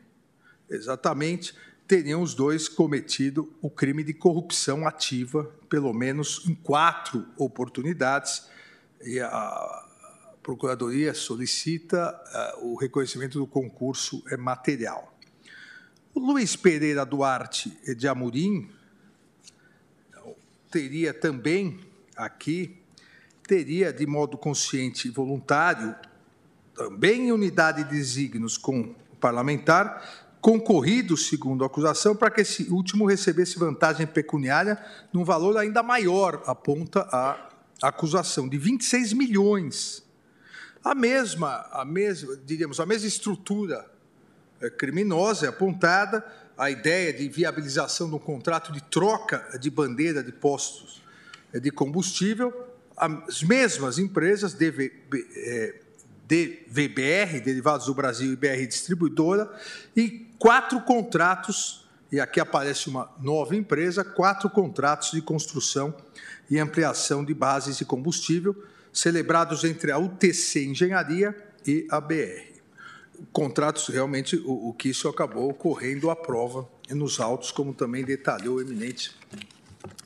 [0.69, 1.53] exatamente,
[1.91, 8.47] teriam os dois cometido o crime de corrupção ativa, pelo menos em quatro oportunidades,
[9.03, 9.89] e a
[10.41, 12.17] Procuradoria solicita
[12.63, 15.13] uh, o reconhecimento do concurso é material.
[16.13, 18.69] O Luiz Pereira Duarte de Amorim
[20.71, 21.77] teria também
[22.15, 22.81] aqui,
[23.45, 25.93] teria de modo consciente e voluntário,
[26.73, 32.63] também em unidade de desígnios com o parlamentar, concorrido, segundo a acusação, para que esse
[32.63, 37.49] último recebesse vantagem pecuniária num valor ainda maior, aponta a
[37.81, 40.03] acusação, de 26 milhões.
[40.83, 43.85] A mesma, a mesma, diríamos, a mesma estrutura
[44.59, 46.25] é, criminosa é apontada,
[46.57, 51.03] a ideia de viabilização de um contrato de troca de bandeira de postos
[51.53, 55.80] é, de combustível, as mesmas empresas, é,
[56.31, 59.51] DVBR, Derivados do Brasil e BR Distribuidora,
[59.93, 65.93] e quatro contratos, e aqui aparece uma nova empresa, quatro contratos de construção
[66.49, 68.55] e ampliação de bases de combustível,
[68.93, 71.35] celebrados entre a UTC Engenharia
[71.67, 72.49] e a BR.
[73.33, 78.55] Contratos, realmente, o, o que isso acabou ocorrendo à prova nos autos, como também detalhou
[78.55, 79.13] o eminente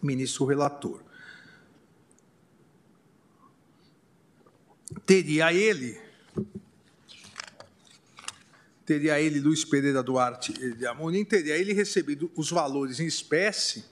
[0.01, 1.03] ministro relator.
[5.05, 6.04] Teria ele
[8.85, 13.85] teria ele, Luiz Pereira Duarte de Amorim, teria ele recebido os valores em espécie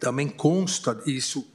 [0.00, 1.48] também consta, isso,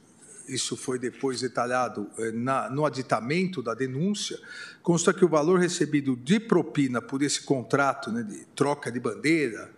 [0.48, 4.40] isso foi depois detalhado é, na, no aditamento da denúncia,
[4.82, 9.76] consta que o valor recebido de propina por esse contrato né, de troca de bandeira,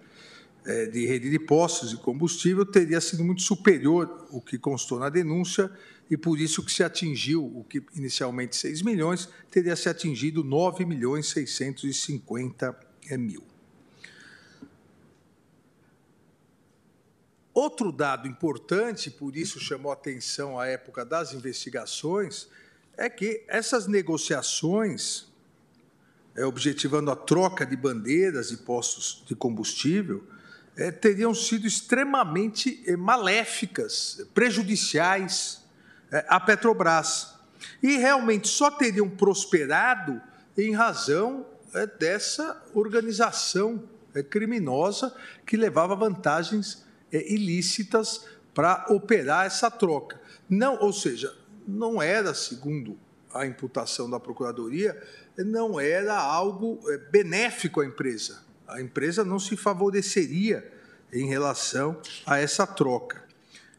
[0.93, 5.71] de rede de postos de combustível teria sido muito superior ao que constou na denúncia
[6.11, 10.85] e por isso que se atingiu o que inicialmente 6 milhões, teria se atingido 9
[10.85, 12.77] milhões 650
[13.13, 13.45] mil.
[17.55, 22.49] Outro dado importante, por isso chamou atenção à época das investigações,
[22.97, 25.27] é que essas negociações,
[26.35, 30.25] é, objetivando a troca de bandeiras e postos de combustível,
[30.77, 35.63] é, teriam sido extremamente é, maléficas, prejudiciais
[36.11, 37.35] é, à Petrobras.
[37.83, 40.21] E realmente só teriam prosperado
[40.57, 41.47] em razão
[41.99, 43.85] dessa organização
[44.29, 45.15] criminosa
[45.47, 50.21] que levava vantagens ilícitas para operar essa troca.
[50.49, 51.33] Não, ou seja,
[51.69, 52.99] não era, segundo
[53.33, 55.01] a imputação da Procuradoria,
[55.39, 60.71] não era algo benéfico à empresa a empresa não se favoreceria
[61.13, 63.25] em relação a essa troca.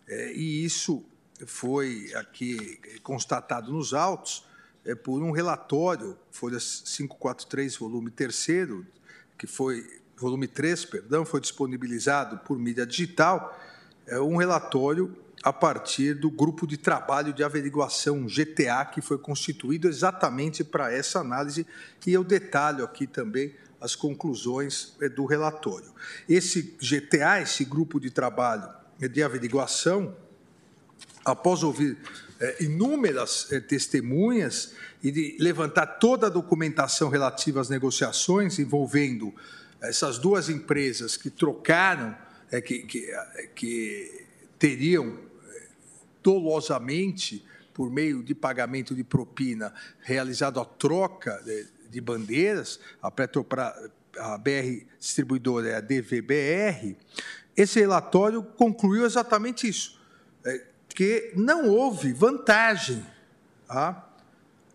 [0.07, 1.03] É, e isso
[1.45, 4.45] foi aqui constatado nos autos
[4.85, 8.47] é, por um relatório, folha 543, volume 3
[9.37, 13.57] que foi, volume 3, perdão, foi disponibilizado por mídia digital,
[14.05, 19.87] é um relatório a partir do grupo de trabalho de averiguação GTA, que foi constituído
[19.87, 21.65] exatamente para essa análise,
[22.05, 25.91] e eu detalho aqui também as conclusões eh, do relatório.
[26.29, 28.69] Esse GTA, esse grupo de trabalho
[28.99, 30.15] de averiguação,
[31.25, 31.97] após ouvir
[32.39, 39.33] é, inúmeras é, testemunhas e de levantar toda a documentação relativa às negociações envolvendo
[39.79, 42.15] essas duas empresas que trocaram,
[42.51, 43.07] é, que, que,
[43.55, 44.25] que
[44.59, 45.17] teriam
[46.21, 47.43] dolosamente,
[47.73, 51.41] por meio de pagamento de propina, realizado a troca
[51.91, 53.73] de, de bandeiras, a, Petrobras,
[54.17, 56.95] a BR Distribuidora é a DVBR,
[57.55, 59.99] esse relatório concluiu exatamente isso,
[60.45, 63.05] é, que não houve vantagem
[63.67, 64.03] à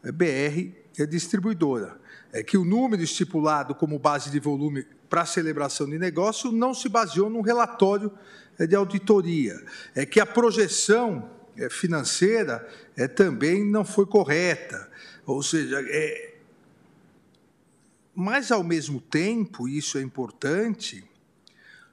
[0.02, 1.98] BR Distribuidora,
[2.32, 6.88] é que o número estipulado como base de volume para celebração de negócio não se
[6.88, 8.12] baseou num relatório
[8.58, 9.62] é, de auditoria,
[9.94, 14.90] é que a projeção é, financeira é, também não foi correta,
[15.24, 16.35] ou seja, é,
[18.16, 21.04] mas ao mesmo tempo, isso é importante,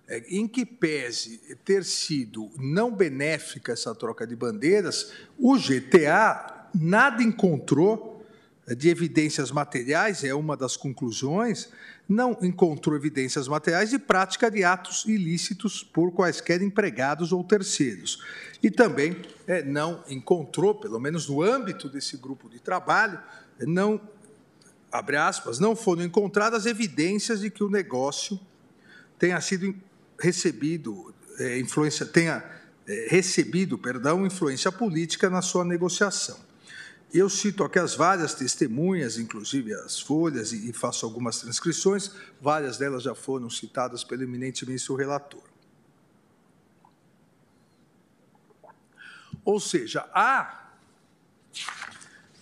[0.08, 7.22] é, em que pese ter sido não benéfica essa troca de bandeiras, o GTA nada
[7.22, 8.26] encontrou
[8.66, 11.69] de evidências materiais, é uma das conclusões,
[12.08, 18.24] não encontrou evidências materiais de prática de atos ilícitos por quaisquer empregados ou terceiros.
[18.61, 23.19] E também é, não encontrou, pelo menos no âmbito desse grupo de trabalho,
[23.60, 24.00] não,
[24.93, 28.39] abre aspas, não foram encontradas evidências de que o negócio
[29.17, 29.75] tenha sido
[30.19, 32.43] recebido é, influência, tenha
[32.88, 36.39] é, recebido, perdão, influência política na sua negociação.
[37.11, 43.01] Eu cito aqui as várias testemunhas, inclusive as folhas, e, faço algumas transcrições, várias delas
[43.01, 45.41] já foram citadas pelo eminente ministro relator.
[49.43, 50.62] Ou seja, há,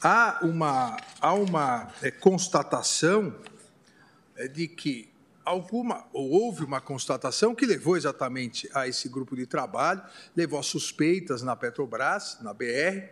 [0.01, 3.35] há uma, há uma é, constatação
[4.35, 5.11] é, de que
[5.45, 10.01] alguma, ou houve uma constatação que levou exatamente a esse grupo de trabalho,
[10.35, 13.09] levou a suspeitas na Petrobras, na BR,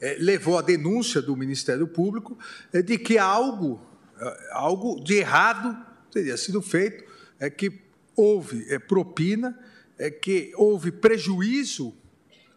[0.00, 2.38] é, levou a denúncia do Ministério Público
[2.72, 3.80] é, de que algo,
[4.18, 5.76] é, algo de errado
[6.10, 7.04] teria sido feito,
[7.38, 7.80] é que
[8.16, 9.58] houve é, propina,
[9.98, 11.94] é que houve prejuízo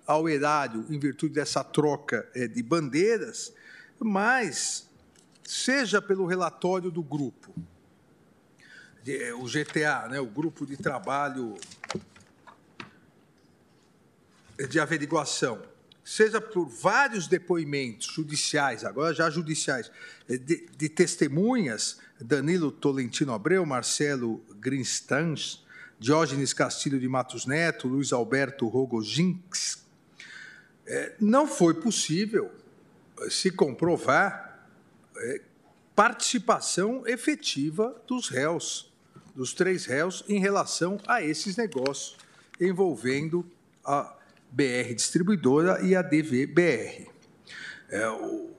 [0.06, 3.54] ao erário em virtude dessa troca de bandeiras,
[4.04, 4.90] mas
[5.44, 7.54] seja pelo relatório do grupo,
[9.06, 11.56] é, o GTA, né, o grupo de trabalho
[14.70, 15.62] de averiguação,
[16.04, 19.92] seja por vários depoimentos judiciais, agora já judiciais,
[20.30, 25.64] é, de, de testemunhas, Danilo Tolentino Abreu, Marcelo Grinstans,
[26.00, 29.84] Diógenes Castilho de Matos Neto, Luiz Alberto Rogojinks,
[30.86, 32.52] é, não foi possível
[33.30, 34.68] se comprovar
[35.16, 35.42] é,
[35.96, 38.92] participação efetiva dos réus
[39.36, 42.18] dos três réus em relação a esses negócios
[42.60, 43.46] envolvendo
[43.84, 44.16] a
[44.52, 47.08] BR Distribuidora e a DVBR.
[47.90, 48.50] É, o,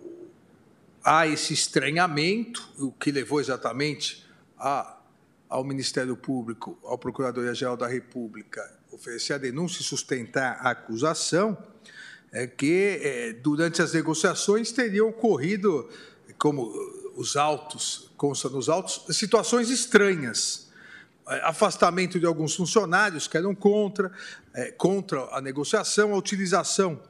[1.03, 4.27] há esse estranhamento, o que levou exatamente
[4.59, 4.99] a,
[5.49, 8.61] ao Ministério Público, ao Procuradoria-Geral da República,
[8.91, 11.57] oferecer a denúncia e sustentar a acusação,
[12.35, 15.89] é que é, durante as negociações teriam ocorrido,
[16.37, 16.69] como
[17.17, 20.69] os autos, consta nos autos, situações estranhas.
[21.29, 24.11] É, afastamento de alguns funcionários que eram contra,
[24.53, 27.01] é, contra a negociação, a utilização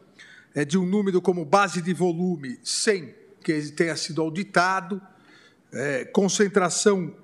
[0.54, 5.00] é, de um número como base de volume sem que ele tenha sido auditado,
[5.72, 7.14] é, concentração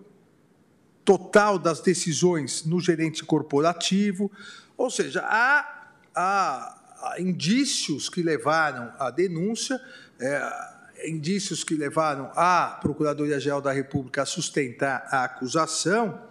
[1.05, 4.33] total das decisões no gerente corporativo,
[4.77, 6.80] ou seja, há, há, há
[7.19, 9.81] indícios que levaram à denúncia,
[10.19, 16.23] é, indícios que levaram a Procuradoria-Geral da República a sustentar a acusação,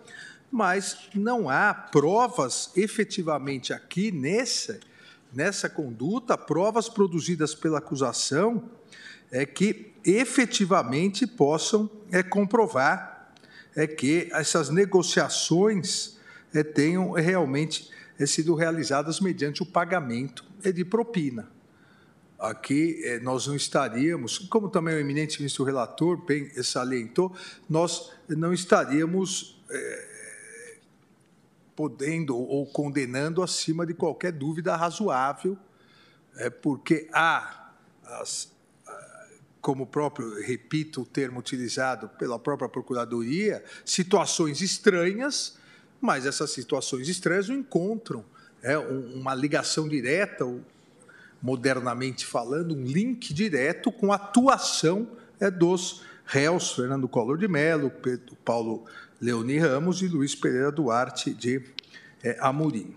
[0.52, 4.80] mas não há provas efetivamente aqui nessa,
[5.34, 8.70] nessa conduta, provas produzidas pela acusação
[9.32, 13.34] é que efetivamente possam é, comprovar
[13.76, 16.18] é que essas negociações
[16.54, 17.90] é, tenham realmente
[18.20, 21.50] é, sido realizadas mediante o pagamento de propina.
[22.38, 27.36] Aqui é, nós não estaríamos, como também o eminente ministro relator bem salientou,
[27.70, 30.78] nós não estaríamos é,
[31.76, 35.58] podendo ou condenando acima de qualquer dúvida razoável,
[36.38, 37.74] é, porque há,
[38.04, 38.52] as,
[39.60, 45.59] como próprio, repito o termo utilizado pela própria Procuradoria, situações estranhas,
[46.02, 48.24] mas essas situações estranhas não encontram
[48.62, 50.46] é, uma ligação direta,
[51.42, 55.08] modernamente falando, um link direto com a atuação
[55.40, 58.86] é, dos réus, Fernando Collor de Mello, Pedro Paulo
[59.20, 61.62] Leoni Ramos e Luiz Pereira Duarte de
[62.24, 62.96] é, Amorim.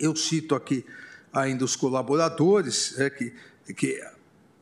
[0.00, 0.84] Eu cito aqui
[1.32, 3.32] ainda os colaboradores é, que,
[3.76, 4.02] que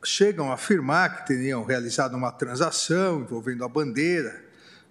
[0.03, 4.42] chegam a afirmar que teriam realizado uma transação envolvendo a bandeira,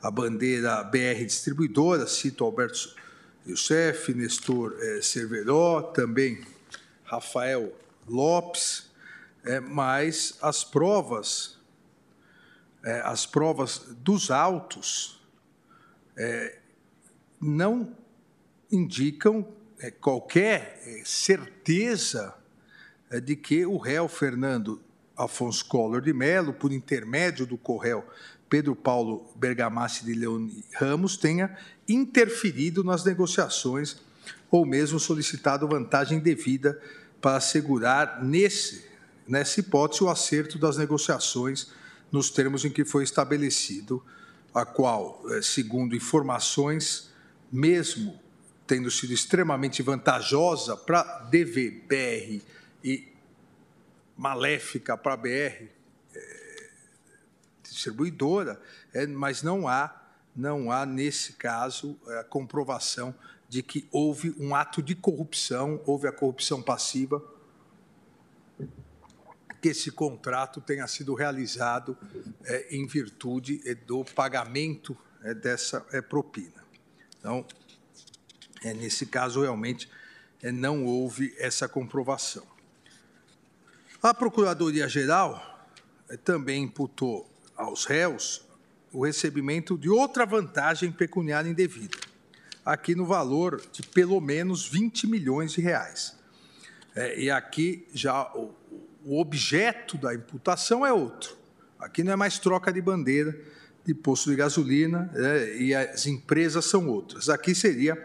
[0.02, 2.92] a bandeira BR Distribuidora, cito Alberto
[3.47, 6.44] Youssef, Nestor é, Cerveró, também
[7.05, 7.72] Rafael
[8.08, 8.90] Lopes,
[9.44, 11.56] é, mas as provas,
[12.84, 15.20] é, as provas dos autos
[16.16, 16.58] é,
[17.40, 17.97] não
[18.70, 19.47] indicam
[20.00, 22.34] qualquer certeza
[23.24, 24.81] de que o réu Fernando
[25.16, 28.05] Afonso Collor de Mello, por intermédio do Correio
[28.52, 31.56] Pedro Paulo Bergamassi de Leone Ramos, tenha
[31.89, 33.97] interferido nas negociações
[34.50, 36.78] ou mesmo solicitado vantagem devida
[37.18, 38.84] para assegurar, nesse,
[39.26, 41.68] nessa hipótese, o acerto das negociações
[42.12, 44.05] nos termos em que foi estabelecido,
[44.52, 47.10] a qual, eh, segundo informações,
[47.50, 48.20] mesmo
[48.66, 52.42] tendo sido extremamente vantajosa para DV, BR
[52.84, 53.08] e
[54.14, 55.82] maléfica para a BR,
[57.73, 58.60] distribuidora,
[58.92, 60.02] é, mas não há,
[60.34, 63.15] não há, nesse caso, a é, comprovação
[63.49, 67.23] de que houve um ato de corrupção, houve a corrupção passiva,
[69.60, 71.97] que esse contrato tenha sido realizado
[72.44, 76.65] é, em virtude é, do pagamento é, dessa propina.
[77.20, 77.47] Então,
[78.65, 79.89] nesse caso, realmente,
[80.42, 82.44] não houve essa comprovação.
[84.02, 85.68] A Procuradoria-Geral
[86.25, 88.44] também imputou aos réus
[88.92, 91.97] o recebimento de outra vantagem pecuniária indevida,
[92.64, 96.16] aqui no valor de pelo menos 20 milhões de reais.
[96.94, 98.55] É, e aqui já o,
[99.05, 101.34] o, objeto da imputação é outro.
[101.78, 103.34] Aqui não é mais troca de bandeira
[103.84, 107.31] de posto de gasolina é, e as empresas são outras.
[107.31, 107.97] Aqui seria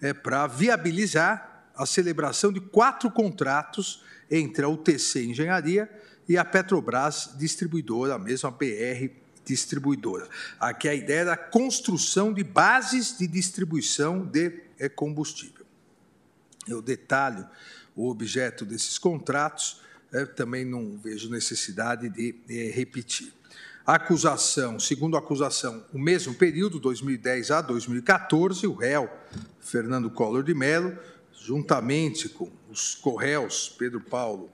[0.00, 5.90] é, para viabilizar a celebração de quatro contratos entre a UTC Engenharia
[6.28, 9.10] e a Petrobras Distribuidora, a mesma BR
[9.44, 10.28] Distribuidora.
[10.60, 15.66] Aqui a ideia da construção de bases de distribuição de é, combustível.
[16.68, 17.46] Eu detalho
[17.96, 19.80] o objeto desses contratos,
[20.12, 23.32] é, também não vejo necessidade de é, repetir.
[23.84, 29.10] Acusação, segundo a acusação, o mesmo período, 2010 a 2014, o réu
[29.58, 30.96] Fernando Collor de Mello,
[31.34, 34.50] juntamente com os corréus Pedro Paulo,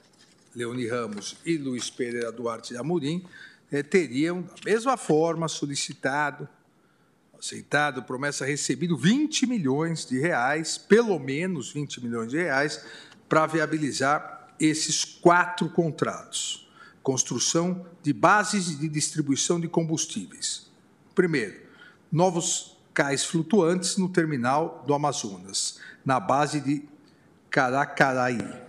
[0.59, 3.25] Leoni Ramos e Luiz Pereira Duarte de Amorim,
[3.71, 6.49] eh, teriam, da mesma forma, solicitado,
[7.39, 12.85] aceitado, promessa recebido 20 milhões de reais, pelo menos 20 milhões de reais,
[13.29, 16.67] para viabilizar esses quatro contratos
[17.01, 20.67] construção de bases de distribuição de combustíveis.
[21.15, 21.59] Primeiro,
[22.13, 26.83] novos cais flutuantes no terminal do Amazonas, na base de
[27.49, 28.68] Caracaraí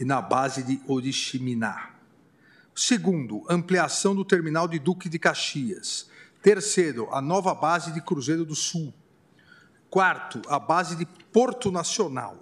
[0.00, 1.90] na base de Oriximiná.
[2.74, 6.08] Segundo, ampliação do terminal de Duque de Caxias.
[6.42, 8.92] Terceiro, a nova base de Cruzeiro do Sul.
[9.88, 12.36] Quarto, a base de Porto Nacional.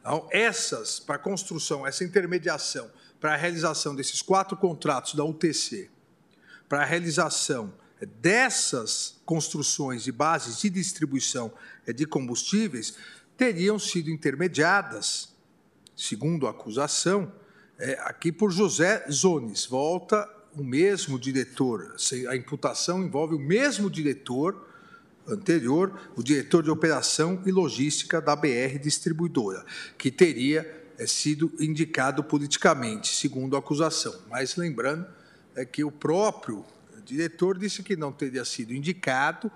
[0.00, 5.90] Então, essas, para construção, essa intermediação para a realização desses quatro contratos da UTC,
[6.68, 7.72] para a realização
[8.20, 11.52] dessas construções de bases de distribuição
[11.86, 12.96] de combustíveis,
[13.36, 15.33] teriam sido intermediadas,
[15.96, 17.32] segundo a acusação,
[17.78, 19.66] é, aqui por José Zones.
[19.66, 21.96] Volta o mesmo diretor,
[22.28, 24.68] a imputação envolve o mesmo diretor
[25.26, 29.64] anterior, o diretor de operação e logística da BR Distribuidora,
[29.98, 34.14] que teria é, sido indicado politicamente, segundo a acusação.
[34.30, 35.06] Mas lembrando
[35.56, 36.64] é que o próprio
[37.04, 39.50] diretor disse que não teria sido indicado,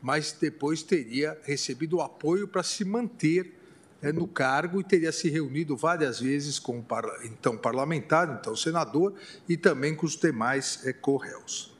[0.00, 3.61] mas depois teria recebido o apoio para se manter
[4.10, 6.86] no cargo e teria se reunido várias vezes com o
[7.24, 9.14] então parlamentar, então senador,
[9.48, 11.76] e também com os demais é, corréus.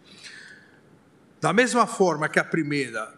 [1.41, 3.13] Da mesma forma que a primeira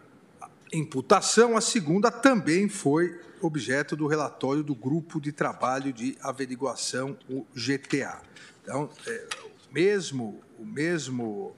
[0.73, 7.45] imputação, a segunda também foi objeto do relatório do Grupo de Trabalho de Averiguação, o
[7.53, 8.21] GTA.
[8.63, 11.55] Então, é, o, mesmo, o mesmo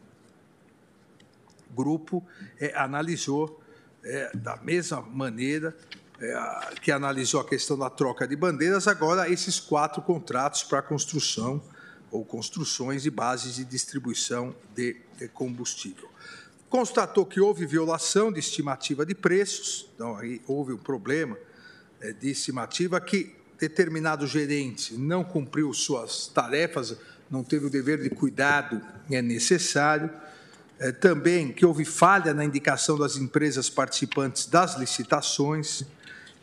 [1.72, 2.26] grupo
[2.60, 3.62] é, analisou
[4.04, 5.76] é, da mesma maneira
[6.20, 11.62] é, que analisou a questão da troca de bandeiras, agora esses quatro contratos para construção
[12.10, 16.10] ou construções de bases de distribuição de, de combustível.
[16.70, 21.38] Constatou que houve violação de estimativa de preços, então aí houve um problema
[22.02, 26.96] é, de estimativa que determinado gerente não cumpriu suas tarefas,
[27.30, 30.10] não teve o dever de cuidado é necessário.
[30.80, 35.84] É, também que houve falha na indicação das empresas participantes das licitações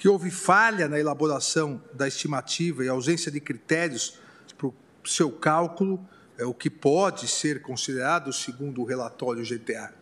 [0.05, 4.19] que houve falha na elaboração da estimativa e ausência de critérios
[4.59, 5.99] para o seu cálculo,
[6.37, 9.95] é, o que pode ser considerado, segundo o relatório GTA,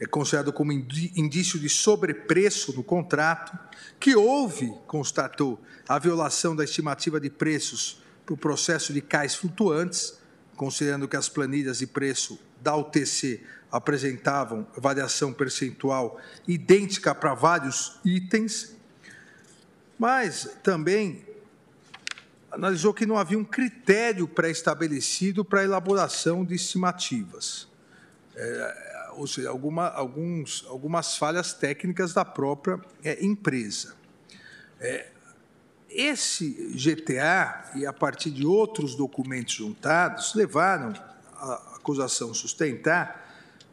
[0.00, 3.56] é considerado como indício de sobrepreço no contrato,
[4.00, 10.18] que houve, constatou, a violação da estimativa de preços para o processo de cais flutuantes,
[10.56, 18.75] considerando que as planilhas de preço da UTC apresentavam variação percentual idêntica para vários itens,
[19.98, 21.24] mas também
[22.50, 27.68] analisou que não havia um critério pré-estabelecido para a elaboração de estimativas,
[28.34, 33.94] é, ou seja, alguma, alguns, algumas falhas técnicas da própria é, empresa.
[34.80, 35.08] É,
[35.88, 40.92] esse GTA e a partir de outros documentos juntados levaram
[41.38, 43.24] a acusação sustentar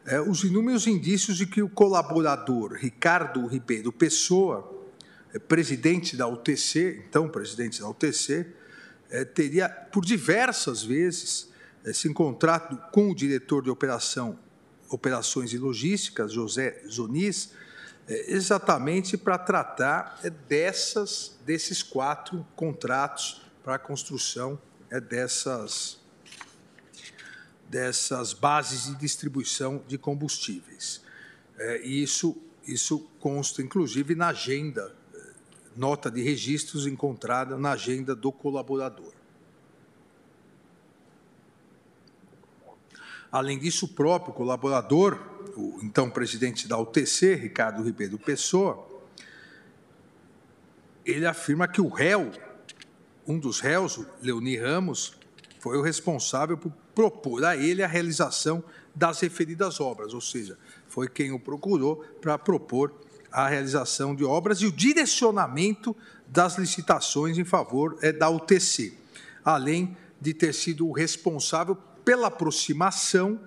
[0.06, 4.73] é, os inúmeros indícios de que o colaborador Ricardo Ribeiro Pessoa,
[5.40, 8.46] presidente da UTC, então presidente da UTC,
[9.10, 11.50] é, teria por diversas vezes
[11.84, 14.40] é, se encontrado com o diretor de operação,
[14.90, 17.52] operações e logísticas, José Zonis,
[18.08, 26.02] é, exatamente para tratar é, dessas, desses quatro contratos para a construção é, dessas
[27.74, 31.02] dessas bases de distribuição de combustíveis.
[31.58, 32.38] É, e isso,
[32.68, 35.03] isso consta, inclusive, na agenda, é,
[35.76, 39.12] nota de registros encontrada na agenda do colaborador.
[43.32, 45.20] Além disso, o próprio colaborador,
[45.58, 48.88] o então presidente da UTC, Ricardo Ribeiro Pessoa,
[51.04, 52.32] ele afirma que o réu,
[53.28, 55.16] um dos réus, Leoni Ramos,
[55.60, 61.08] foi o responsável por propor a ele a realização das referidas obras, ou seja, foi
[61.08, 62.94] quem o procurou para propor
[63.34, 65.96] a realização de obras e o direcionamento
[66.28, 68.94] das licitações em favor é, da UTC,
[69.44, 73.40] além de ter sido o responsável pela aproximação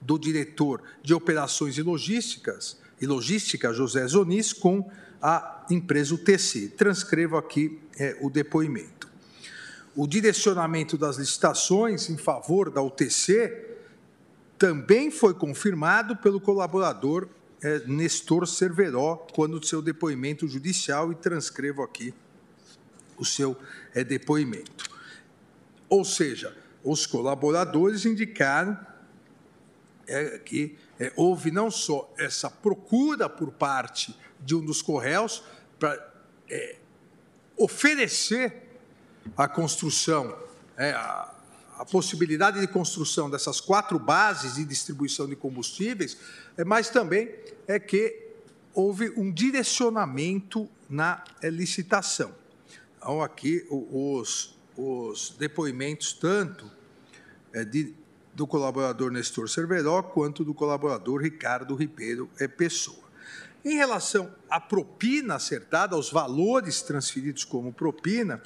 [0.00, 4.90] do diretor de operações e logísticas e logística José Zonis com
[5.22, 6.74] a empresa UTC.
[6.76, 8.98] Transcrevo aqui é, o depoimento
[9.98, 13.66] o direcionamento das licitações em favor da UTC
[14.56, 17.28] também foi confirmado pelo colaborador
[17.62, 22.14] é, Nestor Cerveró, quando do seu depoimento judicial, e transcrevo aqui
[23.16, 23.56] o seu
[23.94, 24.84] é, depoimento.
[25.88, 28.78] Ou seja, os colaboradores indicaram
[30.06, 35.42] é, que é, houve não só essa procura por parte de um dos correios
[35.78, 36.12] para
[36.48, 36.76] é,
[37.56, 38.68] oferecer
[39.36, 40.36] a construção,
[40.76, 41.34] é, a,
[41.78, 46.16] a, possibilidade de construção dessas quatro bases de distribuição de combustíveis,
[46.56, 47.30] é, mas também
[47.66, 48.28] é que
[48.74, 52.34] houve um direcionamento na licitação.
[52.96, 56.70] Então, aqui os, os depoimentos, tanto
[57.52, 57.94] é, de,
[58.34, 63.08] do colaborador Nestor Cerveró, quanto do colaborador Ricardo Ribeiro é, Pessoa.
[63.64, 68.40] Em relação à propina acertada, aos valores transferidos como propina,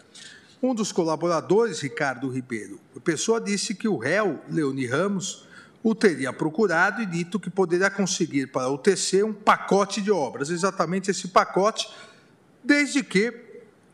[0.63, 5.49] um dos colaboradores, Ricardo Ribeiro, pessoa disse que o réu, Leoni Ramos,
[5.83, 10.51] o teria procurado e dito que poderia conseguir para o TC um pacote de obras,
[10.51, 11.93] exatamente esse pacote,
[12.63, 13.35] desde que,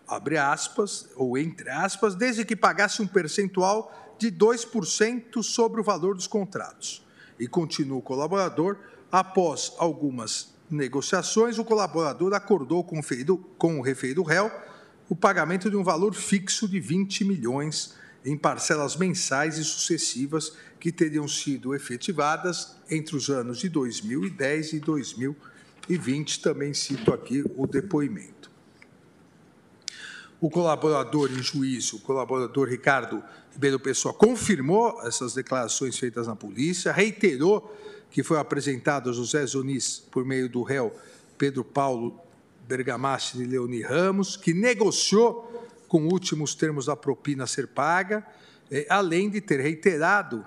[0.07, 6.15] abre aspas, ou entre aspas, desde que pagasse um percentual de 2% sobre o valor
[6.15, 7.03] dos contratos.
[7.41, 8.77] E continua o colaborador,
[9.11, 14.53] após algumas negociações, o colaborador acordou com o, referido, com o referido réu
[15.09, 20.93] o pagamento de um valor fixo de 20 milhões em parcelas mensais e sucessivas que
[20.93, 26.41] teriam sido efetivadas entre os anos de 2010 e 2020.
[26.41, 28.51] Também cito aqui o depoimento.
[30.41, 33.23] O colaborador em juízo, o colaborador Ricardo
[33.53, 37.75] Ribeiro Pessoa, confirmou essas declarações feitas na polícia, reiterou
[38.11, 40.95] que foi apresentado a José Zunis por meio do réu
[41.37, 42.21] Pedro Paulo
[42.69, 48.25] Bergamaschi de Leoni Ramos, que negociou com últimos termos da propina a ser paga,
[48.71, 50.45] eh, além de ter reiterado,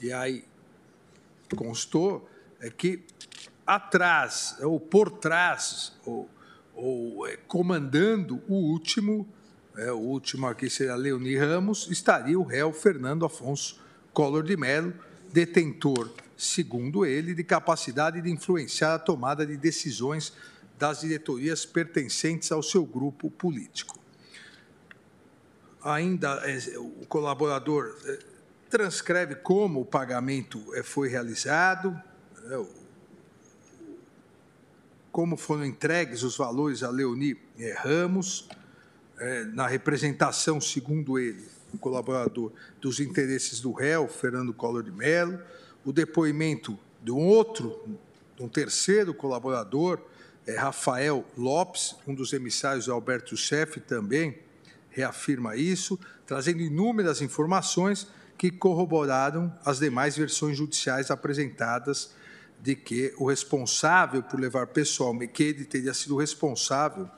[0.00, 0.44] e aí
[1.56, 2.28] constou,
[2.60, 3.04] é que
[3.66, 6.30] atrás, ou por trás, ou,
[6.72, 9.26] ou é, comandando o último,
[9.76, 13.80] é, o último aqui seria Leoni Ramos, estaria o réu Fernando Afonso
[14.12, 14.94] Collor de Mello,
[15.32, 20.32] detentor, segundo ele, de capacidade de influenciar a tomada de decisões
[20.78, 23.98] das diretorias pertencentes ao seu grupo político.
[25.82, 28.18] Ainda é, o colaborador é,
[28.68, 32.00] transcreve como o pagamento é, foi realizado,
[32.44, 32.86] o
[35.16, 37.38] como foram entregues os valores a Leoni
[37.78, 38.50] Ramos,
[39.54, 45.40] na representação, segundo ele, o colaborador, dos interesses do réu, Fernando Collor de Mello,
[45.86, 47.82] o depoimento de um outro,
[48.36, 50.02] de um terceiro colaborador,
[50.54, 54.38] Rafael Lopes, um dos emissários de Alberto Chefe, também
[54.90, 58.06] reafirma isso, trazendo inúmeras informações
[58.38, 62.14] que corroboraram as demais versões judiciais apresentadas
[62.60, 67.08] de que o responsável por levar pessoalmente, que ele teria sido responsável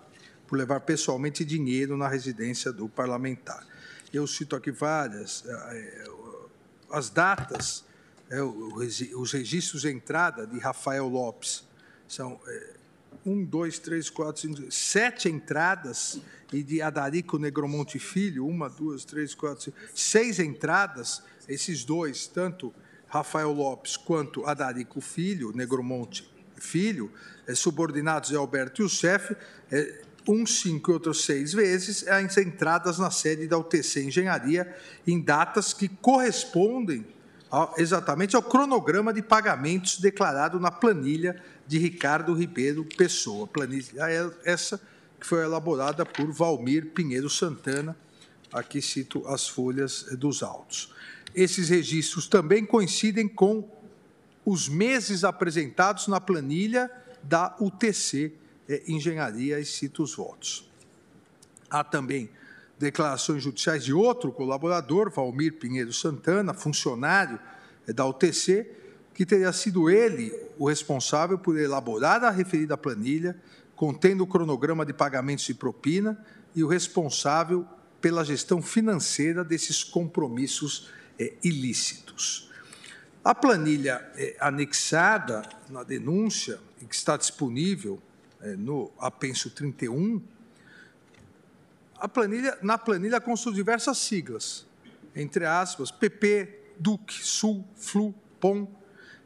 [0.46, 3.66] por levar pessoalmente dinheiro na residência do parlamentar.
[4.12, 6.10] Eu cito aqui várias, eh, eh,
[6.90, 7.84] as datas,
[8.30, 11.64] eh, os registros de entrada de Rafael Lopes
[12.06, 12.40] são
[13.28, 16.20] um, dois, três, quatro, cinco, sete entradas
[16.52, 22.74] e de Adarico Negromonte Filho, uma, duas, três, quatro, cinco, seis entradas, esses dois, tanto
[23.06, 27.10] Rafael Lopes quanto Adarico Filho, Negromonte Filho,
[27.46, 29.36] é, subordinados de Alberto Youssef,
[29.70, 34.76] é, um, cinco e outros seis vezes, as entradas na sede da UTC Engenharia
[35.06, 37.06] em datas que correspondem
[37.78, 43.46] exatamente ao cronograma de pagamentos declarado na planilha de Ricardo Ribeiro Pessoa.
[43.46, 44.80] Planilha essa
[45.20, 47.94] que foi elaborada por Valmir Pinheiro Santana.
[48.50, 50.92] Aqui cito as folhas dos autos.
[51.34, 53.68] Esses registros também coincidem com
[54.46, 56.90] os meses apresentados na planilha
[57.22, 58.32] da UTC
[58.66, 60.66] é, Engenharia e cito os votos.
[61.68, 62.30] Há também
[62.78, 67.38] declarações judiciais de outro colaborador, Valmir Pinheiro Santana, funcionário
[67.86, 68.70] é, da UTC,
[69.12, 73.40] que teria sido ele o responsável por elaborar a referida planilha,
[73.76, 76.22] contendo o cronograma de pagamentos de propina
[76.54, 77.64] e o responsável
[78.00, 82.50] pela gestão financeira desses compromissos é, ilícitos.
[83.24, 88.00] A planilha é, anexada na denúncia, e que está disponível
[88.40, 90.20] é, no apenso 31,
[91.96, 94.66] a planilha, na planilha constam diversas siglas,
[95.14, 98.68] entre aspas, PP, DUC, SUL, FLU, POM,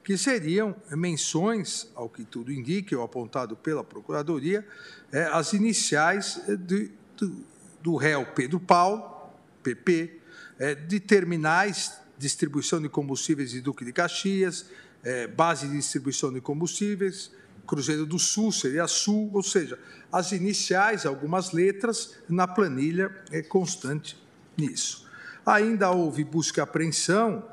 [0.04, 4.66] que seriam menções, ao que tudo indica, ou apontado pela Procuradoria,
[5.12, 7.44] é, as iniciais de, do,
[7.82, 9.30] do réu Pedro Paulo,
[9.62, 10.20] PP,
[10.58, 14.66] é, de terminais, distribuição de combustíveis de Duque de Caxias,
[15.04, 17.30] é, base de distribuição de combustíveis,
[17.66, 19.78] Cruzeiro do Sul seria Sul, ou seja,
[20.10, 24.16] as iniciais, algumas letras, na planilha é constante
[24.56, 25.08] nisso.
[25.46, 27.44] Ainda houve busca e apreensão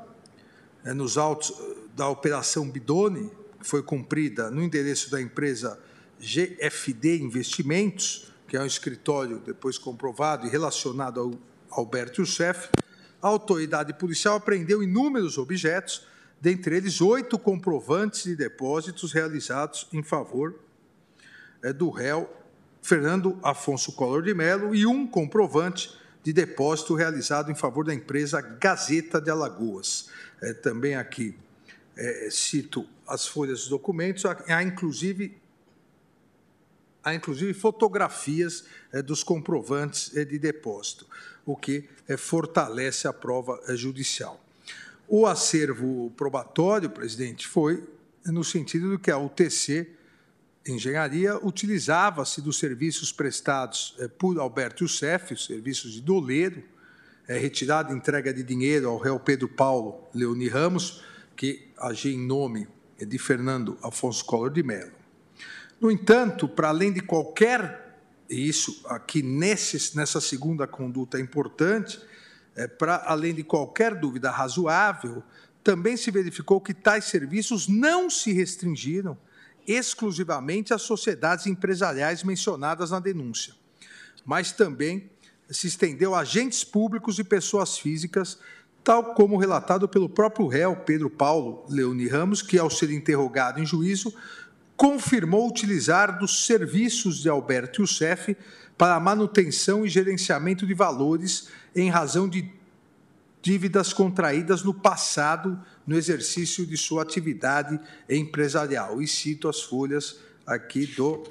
[0.84, 1.52] é, nos autos
[2.00, 3.30] da Operação Bidone,
[3.60, 5.78] que foi cumprida no endereço da empresa
[6.18, 12.70] GFD Investimentos, que é um escritório depois comprovado e relacionado ao Alberto Youssef,
[13.20, 16.06] a autoridade policial apreendeu inúmeros objetos,
[16.40, 20.54] dentre eles oito comprovantes de depósitos realizados em favor
[21.62, 22.34] é, do réu
[22.80, 28.40] Fernando Afonso Collor de Mello e um comprovante de depósito realizado em favor da empresa
[28.40, 30.08] Gazeta de Alagoas.
[30.40, 31.36] É, também aqui
[32.00, 35.38] é, cito as folhas dos documentos, há inclusive
[37.02, 41.06] há inclusive fotografias é, dos comprovantes é, de depósito
[41.44, 44.42] o que é, fortalece a prova é, judicial.
[45.08, 47.82] O acervo probatório, presidente, foi
[48.26, 49.88] no sentido de que a UTC
[50.66, 56.62] Engenharia utilizava-se dos serviços prestados é, por Alberto Youssef, os serviços de doleiro,
[57.26, 61.02] é, retirada e entrega de dinheiro ao réu Pedro Paulo Leoni Ramos,
[61.40, 64.92] que agia em nome de Fernando Afonso Collor de Mello.
[65.80, 71.98] No entanto, para além de qualquer isso aqui nesse, nessa segunda conduta é importante,
[72.54, 75.22] é, para além de qualquer dúvida razoável,
[75.64, 79.16] também se verificou que tais serviços não se restringiram
[79.66, 83.54] exclusivamente às sociedades empresariais mencionadas na denúncia,
[84.26, 85.10] mas também
[85.48, 88.38] se estendeu a agentes públicos e pessoas físicas,
[88.82, 93.66] tal como relatado pelo próprio réu Pedro Paulo Leoni Ramos, que, ao ser interrogado em
[93.66, 94.12] juízo,
[94.76, 98.36] confirmou utilizar dos serviços de Alberto Youssef
[98.78, 102.50] para a manutenção e gerenciamento de valores em razão de
[103.42, 107.78] dívidas contraídas no passado no exercício de sua atividade
[108.08, 109.02] empresarial.
[109.02, 111.24] E cito as folhas aqui do,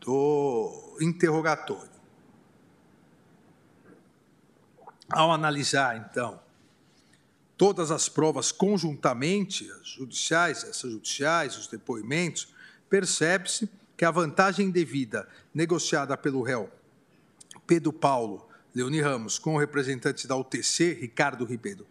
[0.00, 1.96] do interrogatório.
[5.08, 6.40] Ao analisar, então,
[7.56, 12.48] todas as provas conjuntamente, as judiciais, essas judiciais, os depoimentos,
[12.88, 16.70] percebe-se que a vantagem devida negociada pelo réu
[17.66, 21.86] Pedro Paulo Leoni Ramos com o representante da UTC, Ricardo Ribeiro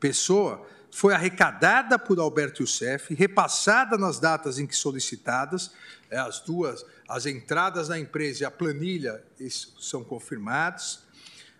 [0.00, 5.72] Pessoa, foi arrecadada por Alberto Youssef, repassada nas datas em que solicitadas,
[6.10, 9.22] é, as duas, as entradas na empresa e a planilha
[9.78, 11.01] são confirmados,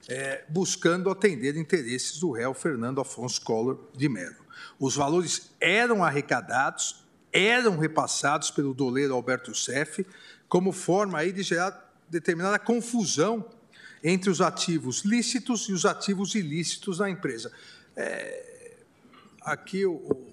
[0.08, 4.42] é, buscando atender interesses do réu Fernando Afonso Collor de Mello.
[4.78, 10.06] Os valores eram arrecadados, eram repassados pelo doleiro Alberto Youssef,
[10.48, 13.48] como forma aí de gerar determinada confusão
[14.02, 17.52] entre os ativos lícitos e os ativos ilícitos na empresa.
[17.96, 18.76] É,
[19.40, 20.26] aqui o,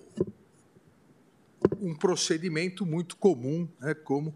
[1.80, 4.36] um procedimento muito comum, né, como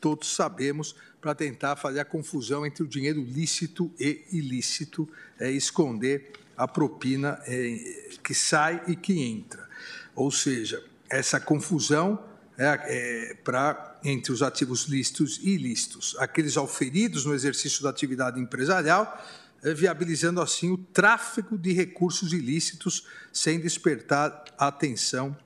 [0.00, 5.08] todos sabemos, para tentar fazer a confusão entre o dinheiro lícito e ilícito,
[5.38, 9.68] é, esconder a propina é, que sai e que entra.
[10.14, 12.22] Ou seja, essa confusão
[12.56, 18.40] é, é para entre os ativos lícitos e ilícitos, aqueles auferidos no exercício da atividade
[18.40, 19.22] empresarial,
[19.62, 25.36] é, viabilizando assim o tráfego de recursos ilícitos sem despertar a atenção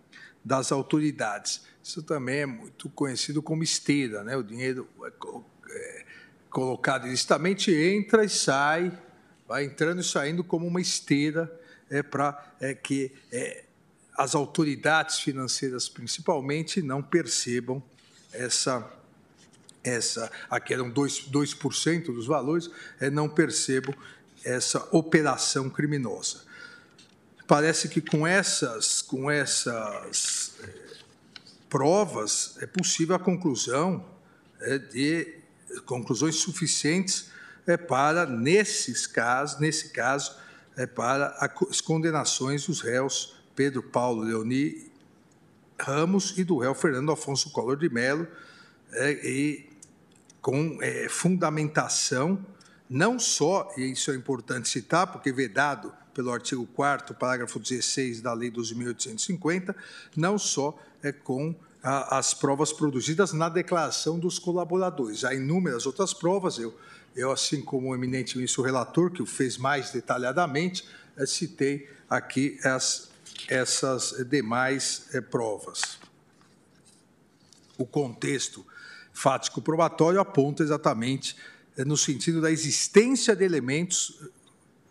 [0.44, 1.62] das autoridades.
[1.82, 4.36] Isso também é muito conhecido como esteira, né?
[4.36, 4.88] O dinheiro
[6.50, 8.96] colocado ilicitamente entra e sai,
[9.46, 11.52] vai entrando e saindo como uma esteira
[11.90, 13.64] é, para é, que é,
[14.16, 17.82] as autoridades financeiras, principalmente, não percebam
[18.32, 18.90] essa
[19.84, 21.54] essa, aqui eram 2%, 2
[22.06, 23.94] dos valores, é, não percebam
[24.42, 26.42] essa operação criminosa.
[27.46, 30.68] Parece que com essas, com essas é,
[31.68, 34.04] provas é possível a conclusão
[34.62, 35.43] é, de
[35.86, 37.30] conclusões suficientes
[37.66, 40.36] é, para nesses casos, nesse caso,
[40.76, 41.36] é, para
[41.70, 44.90] as condenações dos réus Pedro Paulo Leoni
[45.78, 48.26] Ramos e do réu Fernando Afonso Collor de Mello,
[48.92, 49.70] é, e
[50.40, 52.44] com é, fundamentação,
[52.88, 58.32] não só, e isso é importante citar, porque vedado pelo artigo 4 parágrafo 16 da
[58.32, 59.74] Lei 12.850,
[60.16, 61.54] não só é com
[61.84, 65.22] as provas produzidas na declaração dos colaboradores.
[65.22, 66.74] Há inúmeras outras provas, eu,
[67.14, 72.58] eu assim como o eminente ministro relator, que o fez mais detalhadamente, é, citei aqui
[72.64, 73.12] as
[73.48, 75.98] essas demais é, provas.
[77.76, 78.64] O contexto
[79.12, 81.36] fático probatório aponta exatamente
[81.76, 84.20] é, no sentido da existência de elementos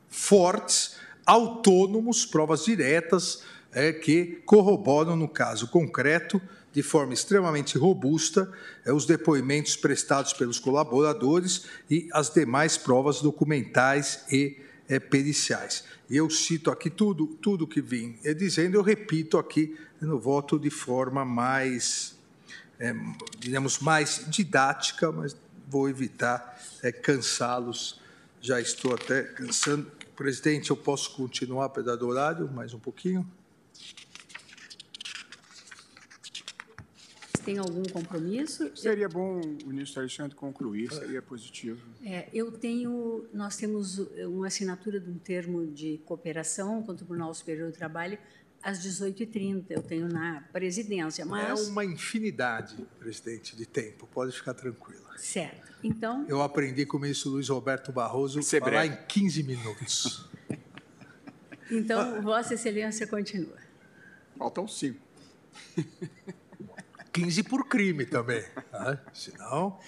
[0.09, 6.41] fortes, autônomos, provas diretas, é, que corroboram, no caso concreto,
[6.73, 8.51] de forma extremamente robusta,
[8.83, 14.57] é, os depoimentos prestados pelos colaboradores e as demais provas documentais e
[14.89, 15.83] é, periciais.
[16.09, 20.59] E eu cito aqui tudo, tudo que vim é, dizendo, eu repito aqui no voto
[20.59, 22.15] de forma mais,
[22.79, 22.93] é,
[23.39, 25.35] digamos, mais didática, mas
[25.67, 28.01] vou evitar é, cansá-los.
[28.41, 29.89] Já estou até cansando.
[30.15, 33.27] Presidente, eu posso continuar, apesar do horário, mais um pouquinho?
[37.43, 38.75] Tem algum compromisso?
[38.75, 41.85] Seria bom o ministro Alexandre concluir, seria positivo.
[42.03, 47.33] É, eu tenho, nós temos uma assinatura de um termo de cooperação com o Tribunal
[47.33, 48.17] Superior do Trabalho
[48.63, 51.67] às 18h30, eu tenho na presidência, mas...
[51.67, 55.17] É uma infinidade, presidente, de tempo, pode ficar tranquila.
[55.17, 56.25] Certo, então...
[56.29, 60.29] Eu aprendi com o ministro Luiz Roberto Barroso a falar em 15 minutos.
[61.69, 63.57] então, Vossa Excelência continua.
[64.37, 65.01] Faltam cinco.
[67.13, 68.43] 15 por crime também.
[68.71, 68.99] Né?
[69.13, 69.79] Senão.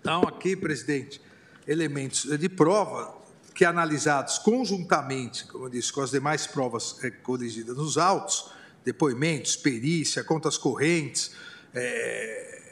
[0.00, 1.20] Então, aqui, presidente,
[1.66, 3.18] elementos de prova
[3.52, 8.52] que analisados conjuntamente, como eu disse, com as demais provas é, corrigidas nos autos,
[8.84, 11.32] depoimentos, perícia, contas correntes,
[11.74, 12.62] é,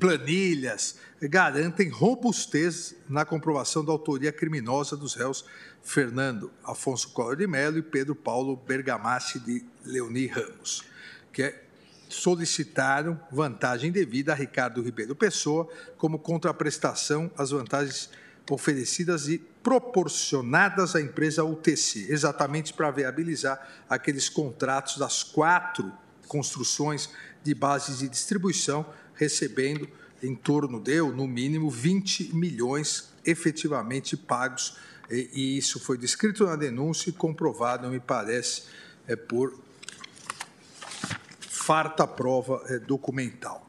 [0.00, 5.44] planilhas, garantem robustez na comprovação da autoria criminosa dos réus
[5.82, 10.82] Fernando Afonso Collor de Mello e Pedro Paulo Bergamassi de Leoni Ramos,
[11.30, 11.65] que é
[12.08, 18.10] solicitaram vantagem devida a Ricardo Ribeiro Pessoa como contraprestação às vantagens
[18.50, 25.92] oferecidas e proporcionadas à empresa UTC, exatamente para viabilizar aqueles contratos das quatro
[26.28, 27.10] construções
[27.42, 29.88] de bases de distribuição, recebendo
[30.22, 34.76] em torno de, ou no mínimo, 20 milhões efetivamente pagos.
[35.10, 38.62] E, isso foi descrito na denúncia e comprovado, me parece,
[39.06, 39.65] é, por
[41.66, 43.68] farta prova é, documental.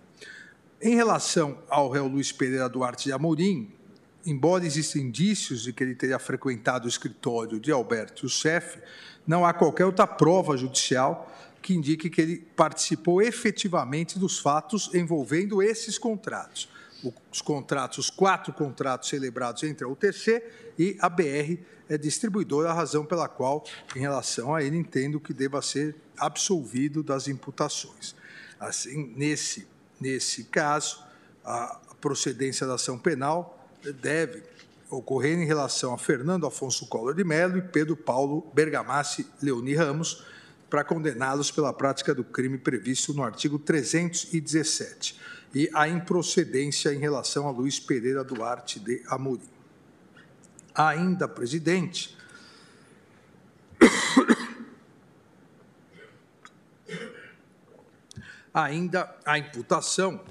[0.80, 3.72] Em relação ao réu Luiz Pereira Duarte de Amorim,
[4.24, 8.78] embora existam indícios de que ele teria frequentado o escritório de Alberto Youssef,
[9.26, 15.64] não há qualquer outra prova judicial que indique que ele participou efetivamente dos fatos envolvendo
[15.64, 16.70] esses contratos.
[17.32, 20.44] Os contratos, os quatro contratos celebrados entre a UTC
[20.78, 21.60] e a BR
[21.90, 23.64] é distribuidora, a razão pela qual,
[23.96, 28.16] em relação a ele, entendo que deva ser absolvido das imputações.
[28.60, 29.68] Assim, nesse,
[30.00, 31.04] nesse caso,
[31.46, 33.70] a procedência da ação penal
[34.02, 34.44] deve
[34.90, 40.26] ocorrer em relação a Fernando Afonso Collor de Mello e Pedro Paulo Bergamassi Leoni Ramos,
[40.70, 45.18] para condená-los pela prática do crime previsto no artigo 317
[45.54, 49.50] e a improcedência em relação a Luiz Pereira Duarte de Amorim.
[50.74, 52.16] Ainda, presidente,
[58.54, 60.24] ainda a imputação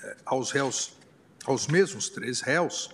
[0.00, 0.92] eh, aos réus,
[1.44, 2.90] aos mesmos três réus,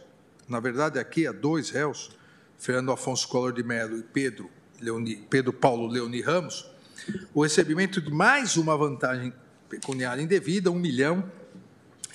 [0.49, 2.11] na verdade aqui há dois réus,
[2.59, 6.71] Fernando Afonso Collor de Mello e Pedro, Leoni, Pedro Paulo Leoni Ramos,
[7.35, 9.35] o recebimento de mais uma vantagem
[9.69, 11.31] pecuniária indevida, um milhão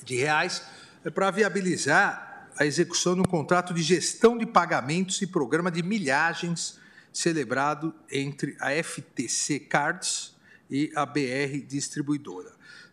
[0.03, 0.63] de reais,
[1.03, 5.81] é para viabilizar a execução de um contrato de gestão de pagamentos e programa de
[5.81, 6.77] milhagens
[7.11, 10.35] celebrado entre a FTC Cards
[10.69, 12.51] e a BR Distribuidora.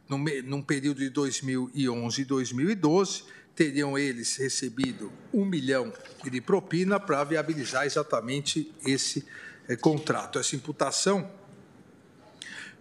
[0.09, 3.25] Num, num período de 2011 e 2012,
[3.57, 9.27] teriam eles recebido um milhão de propina para viabilizar exatamente esse
[9.67, 10.39] é, contrato.
[10.39, 11.29] Essa imputação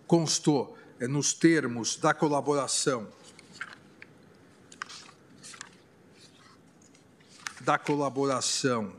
[0.05, 3.07] constou é, nos termos da colaboração
[7.65, 8.93] da colaboração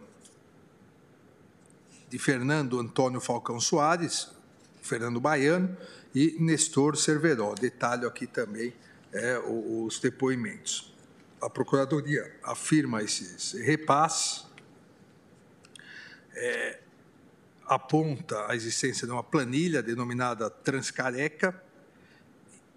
[2.09, 4.29] de Fernando Antônio Falcão Soares,
[4.83, 5.77] Fernando Baiano
[6.13, 7.55] e Nestor Cerveró.
[7.55, 8.75] Detalho aqui também
[9.13, 10.93] é, os depoimentos.
[11.41, 14.45] A Procuradoria afirma esses repasses,
[16.35, 16.81] é,
[17.67, 21.63] aponta a existência de uma planilha denominada Transcareca,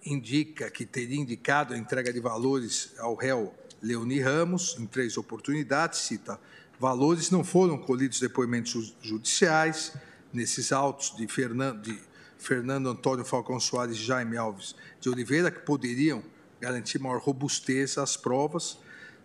[0.05, 5.99] indica que teria indicado a entrega de valores ao réu Leoni Ramos, em três oportunidades,
[5.99, 6.39] cita
[6.79, 9.93] valores não foram colhidos depoimentos judiciais
[10.31, 11.99] nesses autos de Fernando, de
[12.37, 16.23] Fernando Antônio Falcão Soares e Jaime Alves de Oliveira, que poderiam
[16.61, 18.77] garantir maior robustez às provas,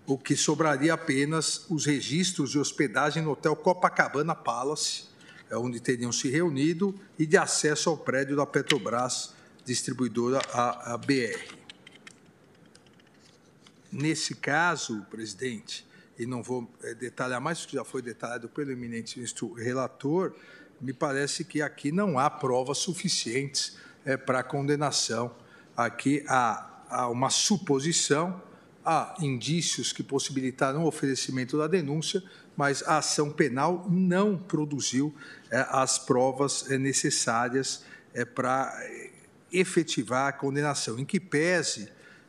[0.06, 5.04] o que sobraria apenas os registros de hospedagem no Hotel Copacabana Palace,
[5.48, 9.32] é onde teriam se reunido, e de acesso ao prédio da Petrobras,
[9.64, 11.63] distribuidora a, a BR.
[13.94, 15.86] Nesse caso, presidente,
[16.18, 19.24] e não vou é, detalhar mais, porque já foi detalhado pelo eminente
[19.56, 20.34] relator,
[20.80, 25.32] me parece que aqui não há provas suficientes é, para condenação.
[25.76, 28.42] Aqui há, há uma suposição,
[28.84, 32.20] há indícios que possibilitaram o oferecimento da denúncia,
[32.56, 35.14] mas a ação penal não produziu
[35.52, 37.84] é, as provas é, necessárias
[38.34, 38.76] para
[39.52, 41.88] efetivar a condenação, em que pese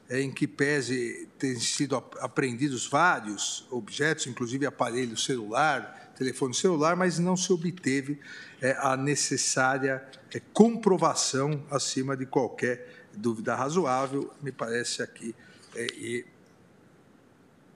[0.10, 7.36] em que pese ter sido apreendidos vários objetos, inclusive aparelho celular, telefone celular, mas não
[7.36, 8.20] se obteve
[8.62, 15.36] é, a necessária é, comprovação acima de qualquer dúvida razoável, me parece aqui,
[15.76, 16.26] é, e,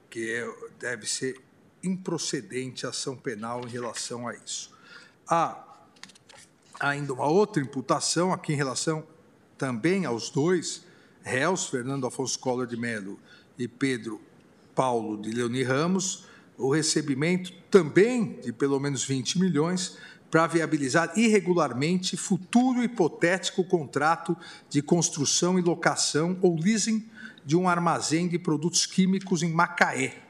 [0.08, 1.40] que é, deve ser
[1.82, 4.70] improcedente a ação penal em relação a isso.
[5.28, 5.64] Há
[6.78, 9.06] ainda uma outra imputação aqui em relação
[9.58, 10.84] também aos dois
[11.22, 13.18] réus, Fernando Afonso Collor de Mello
[13.58, 14.20] e Pedro
[14.74, 16.24] Paulo de Leoni Ramos,
[16.56, 19.96] o recebimento também de pelo menos 20 milhões
[20.30, 24.36] para viabilizar irregularmente futuro hipotético contrato
[24.68, 27.08] de construção e locação ou leasing
[27.44, 30.22] de um armazém de produtos químicos em Macaé,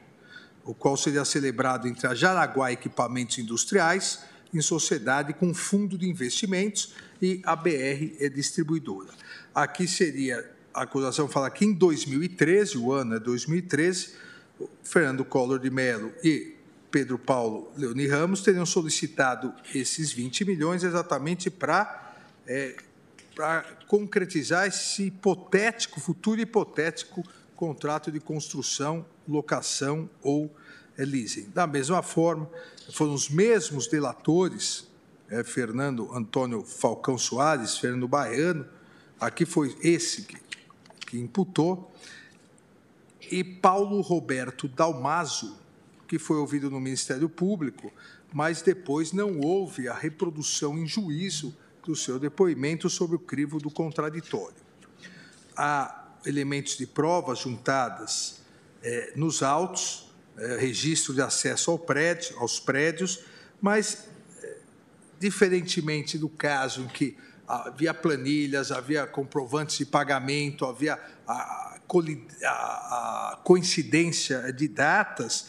[0.63, 4.19] o qual seria celebrado entre a Jaraguá Equipamentos Industriais,
[4.53, 9.11] em sociedade com fundo de investimentos, e a BR é distribuidora.
[9.53, 14.13] Aqui seria a acusação fala que em 2013, o ano é 2013,
[14.83, 16.55] Fernando Collor de Mello e
[16.89, 22.13] Pedro Paulo Leoni Ramos teriam solicitado esses 20 milhões exatamente para
[22.45, 22.75] é,
[23.35, 27.23] para concretizar esse hipotético, futuro hipotético
[27.55, 30.53] contrato de construção, locação ou
[30.97, 31.49] é, leasing.
[31.53, 32.49] Da mesma forma,
[32.91, 34.87] foram os mesmos delatores,
[35.29, 38.65] é, Fernando Antônio Falcão Soares, Fernando Baiano,
[39.19, 40.35] aqui foi esse que
[41.11, 41.93] que imputou,
[43.29, 45.59] e Paulo Roberto Dalmaso,
[46.07, 47.91] que foi ouvido no Ministério Público,
[48.31, 51.53] mas depois não houve a reprodução em juízo
[51.85, 54.55] do seu depoimento sobre o crivo do contraditório.
[55.53, 58.41] Há elementos de prova juntadas
[58.81, 63.25] é, nos autos, é, registro de acesso ao prédio, aos prédios,
[63.59, 64.07] mas,
[64.41, 64.57] é,
[65.19, 67.17] diferentemente do caso em que
[67.51, 70.97] havia planilhas, havia comprovantes de pagamento, havia
[71.27, 75.47] a, a, a coincidência de datas,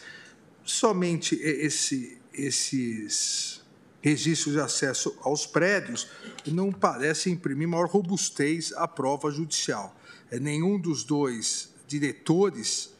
[0.64, 3.62] somente esse, esses
[4.00, 6.08] registros de acesso aos prédios
[6.46, 9.96] não parecem imprimir maior robustez à prova judicial.
[10.30, 12.92] É, nenhum dos dois diretores,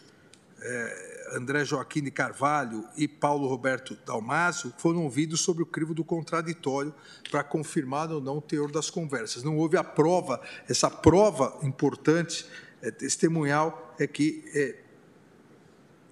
[0.61, 6.05] é, André Joaquim de Carvalho e Paulo Roberto Dalmasio, foram ouvidos sobre o crivo do
[6.05, 6.95] contraditório
[7.31, 9.43] para confirmar ou não o teor das conversas.
[9.43, 12.47] Não houve a prova, essa prova importante,
[12.81, 14.77] é, testemunhal, é que é,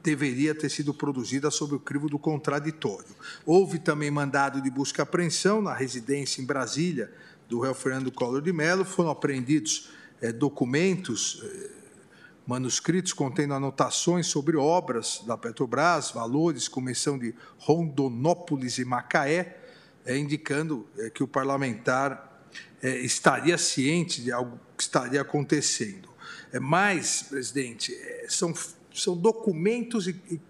[0.02, 3.15] deveria ter sido produzida sob o crivo do contraditório.
[3.44, 7.12] Houve também mandado de busca e apreensão na residência em Brasília
[7.49, 9.90] do réu Fernando Collor de Mello, foram apreendidos
[10.20, 11.80] é, documentos, é,
[12.47, 19.57] manuscritos contendo anotações sobre obras da Petrobras, valores, comissão de Rondonópolis e Macaé,
[20.05, 22.43] é, indicando é, que o parlamentar
[22.83, 26.09] é, estaria ciente de algo que estaria acontecendo.
[26.52, 28.52] É, mas, presidente, é, são
[28.94, 30.41] são documentos e, e,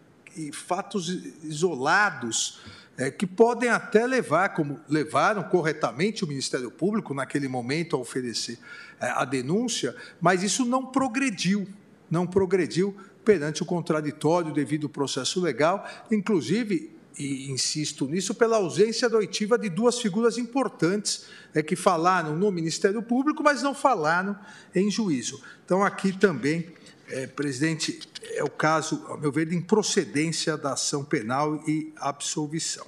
[0.49, 1.09] e fatos
[1.43, 2.61] isolados
[2.97, 8.59] é, que podem até levar, como levaram corretamente o Ministério Público naquele momento a oferecer
[9.01, 11.67] é, a denúncia, mas isso não progrediu,
[12.11, 19.09] não progrediu perante o contraditório devido ao processo legal, inclusive e insisto nisso, pela ausência
[19.09, 24.39] da oitiva de duas figuras importantes é, que falaram no Ministério Público, mas não falaram
[24.75, 25.43] em juízo.
[25.65, 26.73] Então, aqui também
[27.09, 32.87] é, presidente, é o caso, ao meu ver, de improcedência da ação penal e absolvição.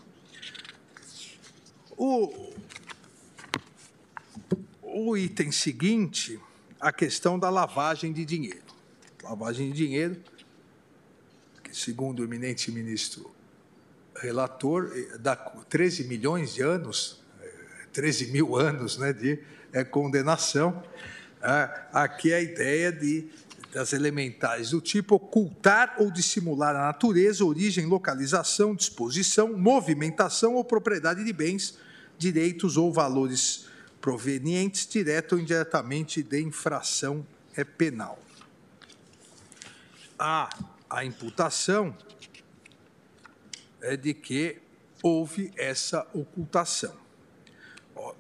[1.97, 2.53] O,
[4.83, 6.41] o item seguinte,
[6.81, 8.72] a questão da lavagem de dinheiro.
[9.23, 10.17] Lavagem de dinheiro,
[11.63, 13.31] que, segundo o eminente ministro
[14.17, 17.23] relator, eh, dá 13 milhões de anos,
[17.93, 19.39] 13 eh, mil anos né, de
[19.73, 20.83] é, condenação.
[21.93, 23.29] Aqui a ideia de
[23.73, 31.25] das elementares do tipo ocultar ou dissimular a natureza, origem, localização, disposição, movimentação ou propriedade
[31.25, 31.79] de bens,
[32.19, 33.67] direitos ou valores
[33.99, 37.27] provenientes direta ou indiretamente de infração
[37.57, 38.19] é penal.
[40.25, 40.49] Há
[40.89, 41.97] a imputação
[43.81, 44.63] é de que
[45.03, 46.95] houve essa ocultação.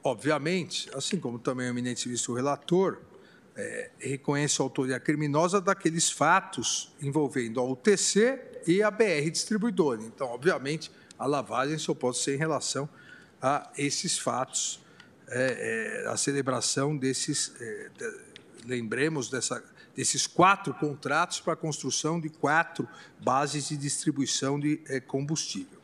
[0.02, 2.98] Obviamente, assim como também o eminente visto relator,
[3.55, 10.02] é, reconhece a autoria criminosa daqueles fatos envolvendo a UTC e a BR Distribuidora.
[10.02, 12.89] Então, obviamente, a lavagem só pode ser em relação
[13.40, 14.81] a esses fatos,
[15.28, 19.62] é, é, a celebração desses, é, de, lembremos dessa,
[19.94, 22.88] desses quatro contratos para a construção de quatro
[23.20, 25.78] bases de distribuição de é, combustível.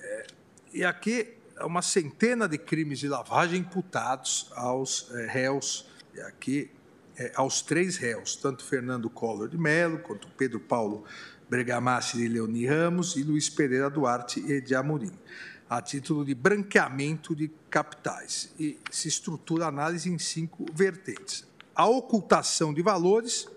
[0.00, 0.26] É,
[0.72, 5.86] e aqui, uma centena de crimes de lavagem imputados aos réus
[6.26, 6.70] aqui
[7.16, 11.04] é, aos três réus, tanto Fernando Collor de Mello, quanto Pedro Paulo
[11.48, 15.12] Bergamassi de Leoni Ramos e Luiz Pereira Duarte e de Amorim,
[15.68, 18.52] a título de branqueamento de capitais.
[18.58, 21.46] E se estrutura a análise em cinco vertentes.
[21.74, 23.48] A ocultação de valores,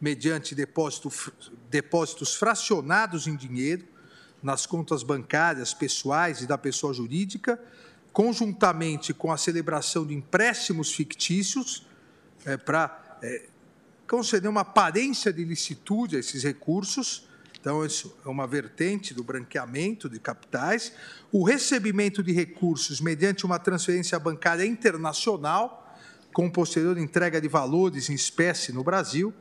[0.00, 1.10] mediante depósito,
[1.70, 3.84] depósitos fracionados em dinheiro,
[4.42, 7.60] nas contas bancárias pessoais e da pessoa jurídica,
[8.12, 11.86] conjuntamente com a celebração de empréstimos fictícios
[12.44, 13.46] é, para é,
[14.08, 17.26] conceder uma aparência de licitude a esses recursos.
[17.60, 20.92] Então, isso é uma vertente do branqueamento de capitais.
[21.32, 25.85] O recebimento de recursos mediante uma transferência bancária internacional,
[26.36, 29.32] com posterior entrega de valores em espécie no Brasil.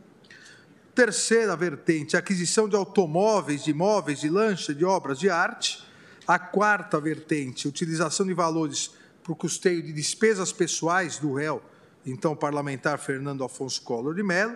[0.96, 5.86] Terceira vertente, aquisição de automóveis, de imóveis, de lancha, de obras de arte.
[6.26, 8.92] A quarta vertente, utilização de valores
[9.22, 11.62] para o custeio de despesas pessoais do réu,
[12.06, 14.56] então parlamentar Fernando Afonso Collor de Mello.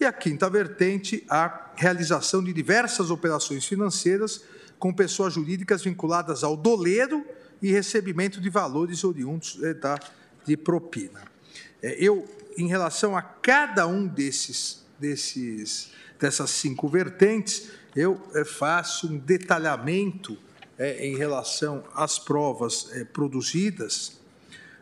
[0.00, 4.42] E a quinta vertente, a realização de diversas operações financeiras
[4.80, 7.24] com pessoas jurídicas vinculadas ao doleiro
[7.62, 9.96] e recebimento de valores oriundos eh, da,
[10.44, 11.37] de propina.
[11.82, 19.06] Eh, eu, em relação a cada um desses, desses dessas cinco vertentes, eu eh, faço
[19.06, 20.36] um detalhamento
[20.78, 24.12] é, em relação às provas é, produzidas,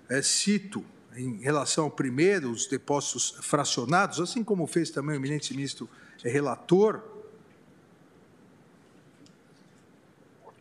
[0.08, 0.84] é, cito
[1.16, 5.88] em relação ao primeiro, os depósitos fracionados, assim como fez também o eminente ministro
[6.22, 7.02] é, relator,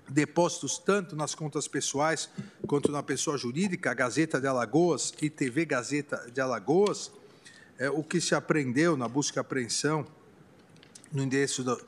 [0.10, 2.30] depósitos tanto nas contas pessoais
[2.68, 7.12] quanto na pessoa jurídica, Gazeta de Alagoas e TV Gazeta de Alagoas,
[7.78, 10.06] é, o que se aprendeu na busca e apreensão
[11.12, 11.82] no endereço do,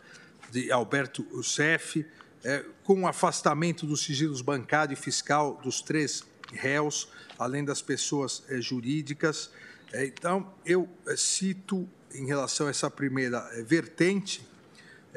[0.51, 2.05] de Alberto Youssef,
[2.43, 6.23] é, com o afastamento dos sigilos bancário e fiscal dos três
[6.53, 9.49] réus, além das pessoas é, jurídicas.
[9.91, 14.45] É, então, eu é, cito em relação a essa primeira eh, vertente,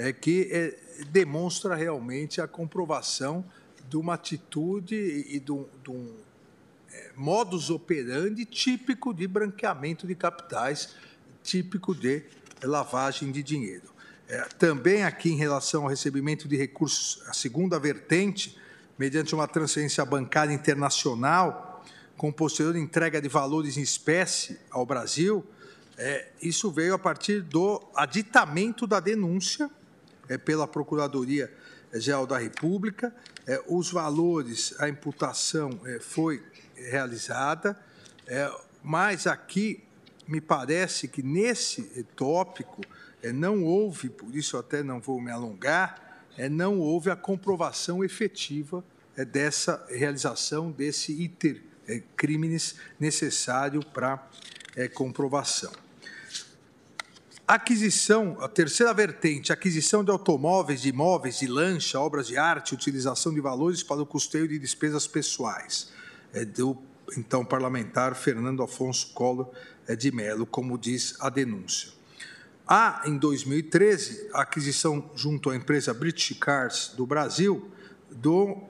[0.00, 3.44] é que é, demonstra realmente a comprovação
[3.86, 6.16] de uma atitude e de um, de um
[6.90, 10.94] é, modus operandi típico de branqueamento de capitais,
[11.42, 12.22] típico de
[12.62, 13.90] lavagem de dinheiro.
[14.26, 18.56] É, também aqui em relação ao recebimento de recursos, a segunda vertente,
[18.98, 21.84] mediante uma transferência bancária internacional,
[22.16, 25.44] com posterior entrega de valores em espécie ao Brasil,
[25.98, 29.70] é, isso veio a partir do aditamento da denúncia
[30.30, 31.52] é, pela Procuradoria
[31.92, 33.12] Geral da República.
[33.46, 36.40] É, os valores, a imputação é, foi
[36.76, 37.78] realizada,
[38.26, 38.50] é,
[38.82, 39.82] mas aqui
[40.26, 41.82] me parece que nesse
[42.14, 42.80] tópico
[43.20, 46.08] é, não houve, por isso até não vou me alongar,
[46.52, 48.82] não houve a comprovação efetiva
[49.30, 51.62] dessa realização desse iter
[52.16, 54.26] crimes necessário para
[54.94, 55.72] comprovação.
[57.50, 63.34] Aquisição, a terceira vertente, aquisição de automóveis, de imóveis, de lancha, obras de arte, utilização
[63.34, 65.90] de valores para o custeio de despesas pessoais.
[66.32, 66.78] É do
[67.18, 69.50] então parlamentar Fernando Afonso Collor
[69.88, 71.90] é, de Mello, como diz a denúncia.
[72.64, 77.68] Há, em 2013, a aquisição junto à empresa British Cars do Brasil
[78.12, 78.62] do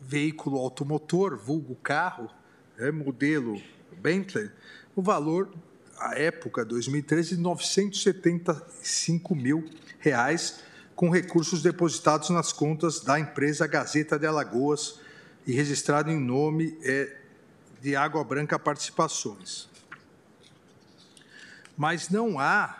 [0.00, 2.28] veículo automotor, vulgo carro,
[2.76, 3.62] é, modelo
[4.00, 4.50] Bentley,
[4.94, 5.52] o valor,
[5.98, 10.60] à época, 2013, de 975 mil reais,
[10.94, 15.00] com recursos depositados nas contas da empresa Gazeta de Alagoas
[15.46, 17.16] e registrado em nome é,
[17.80, 19.70] de Água Branca Participações
[21.80, 22.78] mas não há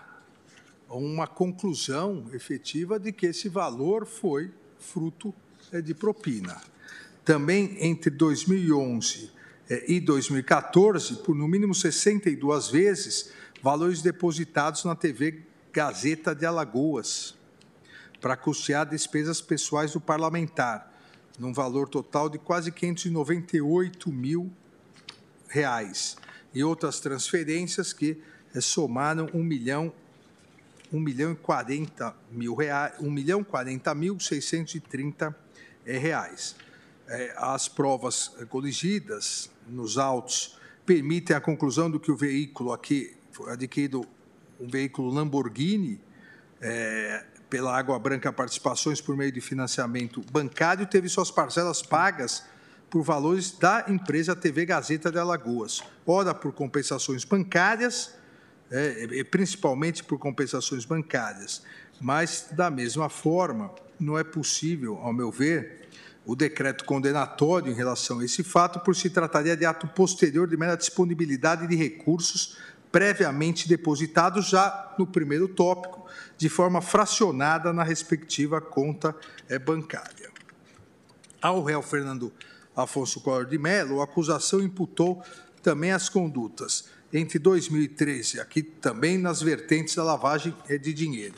[0.87, 5.33] uma conclusão efetiva de que esse valor foi fruto
[5.73, 6.61] é, de propina.
[7.25, 9.40] Também entre 2011 é,
[9.87, 13.31] e 2014, por no mínimo 62 vezes,
[13.63, 17.39] valores depositados na TV Gazeta de Alagoas
[18.21, 20.93] para custear despesas pessoais do parlamentar,
[21.39, 24.53] num valor total de quase 598 mil
[25.49, 26.17] reais,
[26.53, 28.21] e outras transferências que
[28.61, 29.93] somaram 1 milhão,
[30.93, 35.35] 1 milhão e 40 mil reais, 1 milhão 40 mil 630
[35.87, 36.57] eh, reais.
[37.37, 44.05] As provas coligidas nos autos permitem a conclusão do que o veículo aqui foi adquirido
[44.59, 46.01] um veículo Lamborghini
[46.61, 52.45] é, pela Água Branca Participações por meio de financiamento bancário teve suas parcelas pagas
[52.91, 58.15] por valores da empresa TV Gazeta de Alagoas, ora por compensações bancárias
[58.71, 61.63] é, principalmente por compensações bancárias.
[62.01, 65.80] Mas, da mesma forma, não é possível, ao meu ver,
[66.25, 70.57] o decreto condenatório em relação a esse fato, por se trataria de ato posterior de
[70.57, 72.57] mera disponibilidade de recursos
[72.93, 79.15] previamente depositados já no primeiro tópico, de forma fracionada na respectiva conta
[79.49, 80.31] é, bancária.
[81.41, 82.33] Ao réu Fernando
[82.75, 85.23] Afonso Collor de Mello, a acusação imputou
[85.63, 91.37] também as condutas entre 2013, aqui também nas vertentes da lavagem de dinheiro,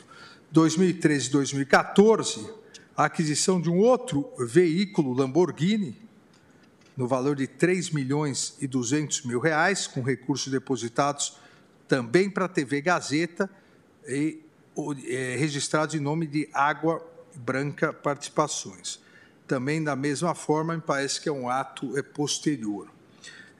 [0.51, 2.62] 2013 e 2014,
[2.95, 6.01] a aquisição de um outro veículo Lamborghini,
[6.95, 11.37] no valor de 3 milhões e 200 mil reais, com recursos depositados
[11.87, 13.49] também para a TV Gazeta
[14.07, 14.41] e
[15.07, 17.05] é, registrados em nome de Água
[17.35, 18.99] Branca Participações.
[19.47, 22.89] Também, da mesma forma, me parece que é um ato é, posterior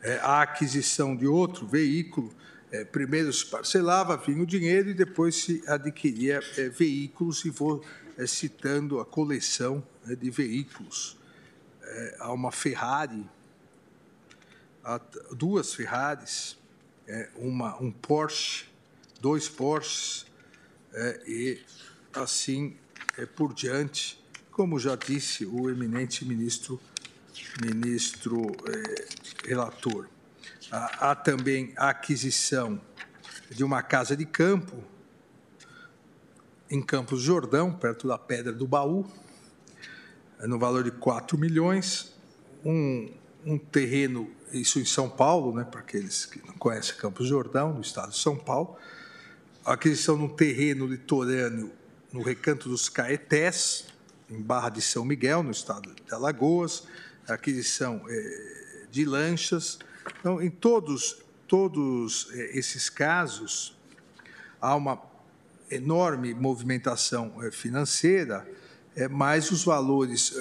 [0.04, 2.32] é, a aquisição de outro veículo,
[2.72, 7.84] é, primeiro se parcelava, vinha o dinheiro e depois se adquiria é, veículos, e vou
[8.18, 11.18] é, citando a coleção né, de veículos.
[11.82, 13.26] É, há uma Ferrari,
[14.84, 15.00] há
[15.32, 16.58] duas Ferraris,
[17.08, 18.66] é, uma, um Porsche,
[19.20, 20.26] dois Porsches,
[21.26, 21.60] e
[22.14, 22.78] assim
[23.36, 26.80] por diante, como já disse o eminente ministro
[27.62, 29.06] ministro eh,
[29.46, 30.08] relator.
[30.72, 32.82] Há, há também a aquisição
[33.50, 34.84] de uma casa de campo
[36.74, 39.06] em Campos Jordão, perto da Pedra do Baú,
[40.40, 42.12] no valor de 4 milhões,
[42.66, 43.12] um,
[43.46, 47.82] um terreno, isso em São Paulo, né, para aqueles que não conhecem Campos Jordão, no
[47.82, 48.76] estado de São Paulo,
[49.64, 51.72] a aquisição de um terreno litorâneo
[52.12, 53.86] no Recanto dos Caetés,
[54.28, 56.88] em Barra de São Miguel, no estado de Alagoas,
[57.28, 59.78] aquisição é, de lanchas.
[60.20, 63.78] Então, em todos, todos é, esses casos,
[64.60, 65.13] há uma
[65.70, 68.48] enorme movimentação é, financeira,
[69.10, 70.36] mas os valores,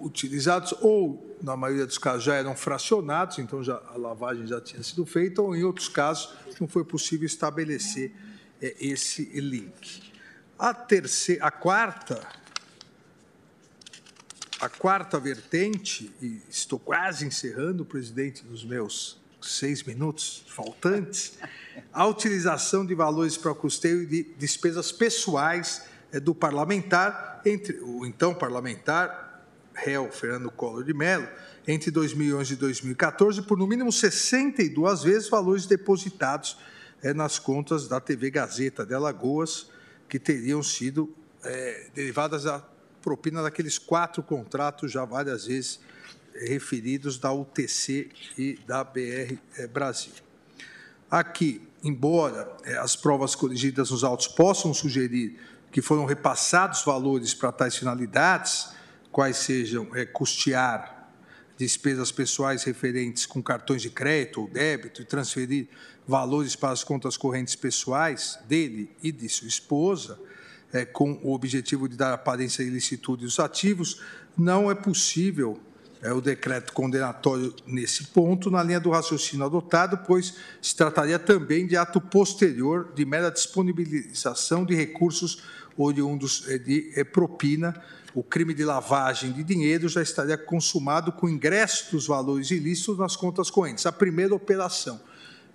[0.00, 4.82] utilizados ou, na maioria dos casos, já eram fracionados, então já, a lavagem já tinha
[4.82, 8.12] sido feita, ou em outros casos não foi possível estabelecer
[8.60, 10.12] esse link.
[10.56, 12.24] A terceira, a quarta,
[14.60, 21.38] a quarta vertente, e estou quase encerrando, presidente, nos meus seis minutos faltantes,
[21.92, 28.06] a utilização de valores para o custeio de despesas pessoais é, do parlamentar, entre o
[28.06, 31.28] então parlamentar, réu Fernando Collor de Mello,
[31.66, 36.58] entre 2011 e 2014, por no mínimo 62 vezes valores depositados
[37.02, 39.70] é, nas contas da TV Gazeta de Alagoas,
[40.08, 41.14] que teriam sido
[41.44, 42.62] é, derivadas da
[43.00, 45.80] propina daqueles quatro contratos já várias vezes
[46.46, 50.12] referidos da UTC e da BR é, Brasil.
[51.10, 55.38] Aqui, embora é, as provas corrigidas nos autos possam sugerir
[55.70, 58.70] que foram repassados valores para tais finalidades,
[59.10, 61.10] quais sejam é, custear
[61.56, 65.68] despesas pessoais referentes com cartões de crédito ou débito e transferir
[66.06, 70.18] valores para as contas correntes pessoais dele e de sua esposa,
[70.72, 74.00] é, com o objetivo de dar aparência de ilicitude dos ativos,
[74.36, 75.60] não é possível
[76.02, 81.64] é, o decreto condenatório nesse ponto, na linha do raciocínio adotado, pois se trataria também
[81.64, 85.44] de ato posterior de mera disponibilização de recursos
[85.76, 87.80] oriundos é, de é, propina.
[88.14, 93.14] O crime de lavagem de dinheiro já estaria consumado com ingresso dos valores ilícitos nas
[93.14, 93.86] contas correntes.
[93.86, 95.00] A primeira operação,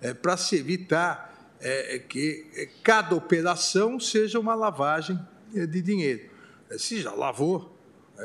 [0.00, 5.18] é, para se evitar é, que cada operação seja uma lavagem
[5.52, 6.30] de dinheiro.
[6.78, 7.76] Se já lavou,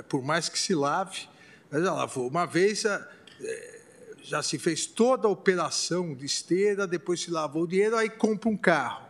[0.10, 1.28] por mais que se lave,
[1.82, 2.84] já lavou uma vez,
[4.22, 8.50] já se fez toda a operação de esteira, depois se lavou o dinheiro, aí compra
[8.50, 9.04] um carro.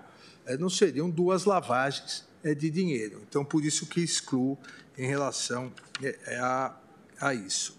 [0.60, 3.22] Não seriam duas lavagens de dinheiro.
[3.28, 4.58] Então, por isso que excluo
[4.98, 5.72] em relação
[6.40, 6.76] a,
[7.20, 7.78] a isso.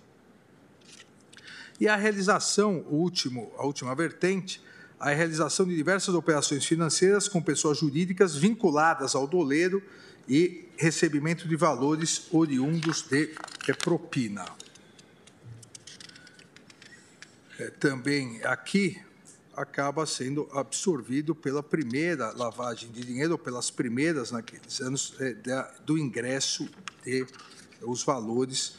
[1.80, 4.62] E a realização, o último, a última vertente,
[4.98, 9.82] a realização de diversas operações financeiras com pessoas jurídicas vinculadas ao doleiro
[10.28, 13.34] e recebimento de valores oriundos de
[13.82, 14.44] propina.
[17.58, 19.00] É, também aqui
[19.56, 25.36] acaba sendo absorvido pela primeira lavagem de dinheiro, ou pelas primeiras naqueles anos é,
[25.84, 26.68] do ingresso
[27.04, 27.26] de
[27.82, 28.76] os valores.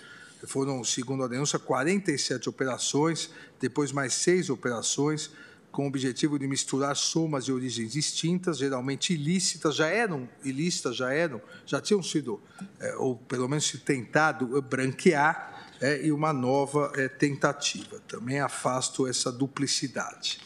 [0.48, 3.30] Foram, segundo a denúncia, 47 operações,
[3.60, 5.32] depois mais seis operações,
[5.72, 11.12] com o objetivo de misturar somas de origens distintas, geralmente ilícitas, já eram ilícitas, já
[11.12, 12.42] eram, já tinham sido,
[12.80, 18.00] é, ou pelo menos se tentado branquear, é, e uma nova é, tentativa.
[18.08, 20.40] Também afasto essa duplicidade.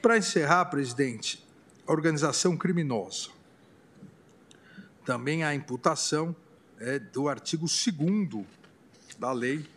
[0.00, 1.44] Para encerrar, presidente,
[1.86, 3.30] a organização criminosa.
[5.04, 6.34] Também a imputação
[6.78, 8.46] é, do artigo 2
[9.18, 9.68] da lei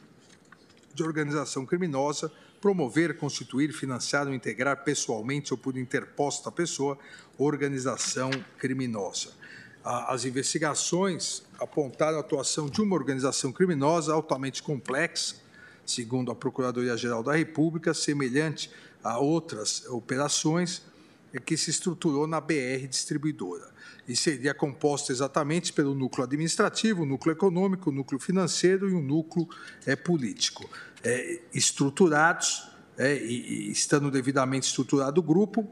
[0.94, 6.98] de organização criminosa, promover, constituir, financiar ou integrar pessoalmente ou por interposta pessoa
[7.38, 9.34] organização criminosa.
[9.84, 15.36] As investigações apontaram a atuação de uma organização criminosa altamente complexa,
[15.86, 18.72] segundo a Procuradoria-Geral da República, semelhante
[19.04, 20.82] a outras operações
[21.46, 23.70] que se estruturou na BR Distribuidora.
[24.08, 29.48] E seria composta exatamente pelo núcleo administrativo, núcleo econômico, núcleo financeiro e o núcleo
[29.86, 30.70] é, político
[31.04, 32.68] é, estruturados,
[32.98, 35.70] é, e, e, estando devidamente estruturado o grupo,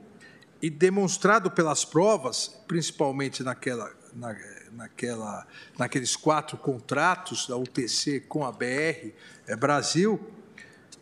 [0.61, 4.35] e demonstrado pelas provas, principalmente naquela, na,
[4.75, 5.45] naquela,
[5.77, 9.11] naqueles quatro contratos da UTC com a BR
[9.47, 10.19] é, Brasil,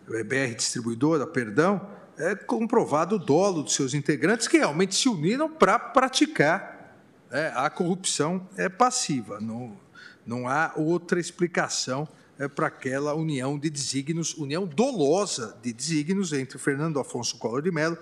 [0.10, 5.50] é, BR Distribuidora, perdão, é comprovado o dolo dos seus integrantes que realmente se uniram
[5.50, 6.98] para praticar
[7.32, 9.40] é, a corrupção é, passiva.
[9.40, 9.78] Não,
[10.26, 16.58] não há outra explicação é, para aquela união de desígnios, união dolosa de desígnios entre
[16.58, 17.98] Fernando Afonso Collor de Mello,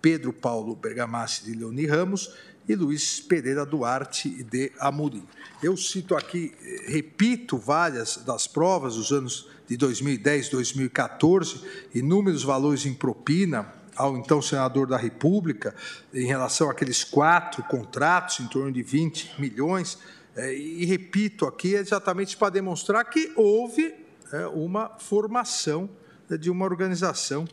[0.00, 2.32] Pedro Paulo Bergamassi de Leoni Ramos
[2.68, 5.26] e Luiz Pereira Duarte de Amorim.
[5.62, 6.52] Eu cito aqui,
[6.86, 11.62] repito várias das provas dos anos de 2010, 2014,
[11.94, 15.74] inúmeros valores em propina ao então senador da República
[16.14, 19.98] em relação àqueles quatro contratos, em torno de 20 milhões,
[20.36, 23.92] é, e repito aqui exatamente para demonstrar que houve
[24.32, 25.90] é, uma formação
[26.36, 27.46] de uma organização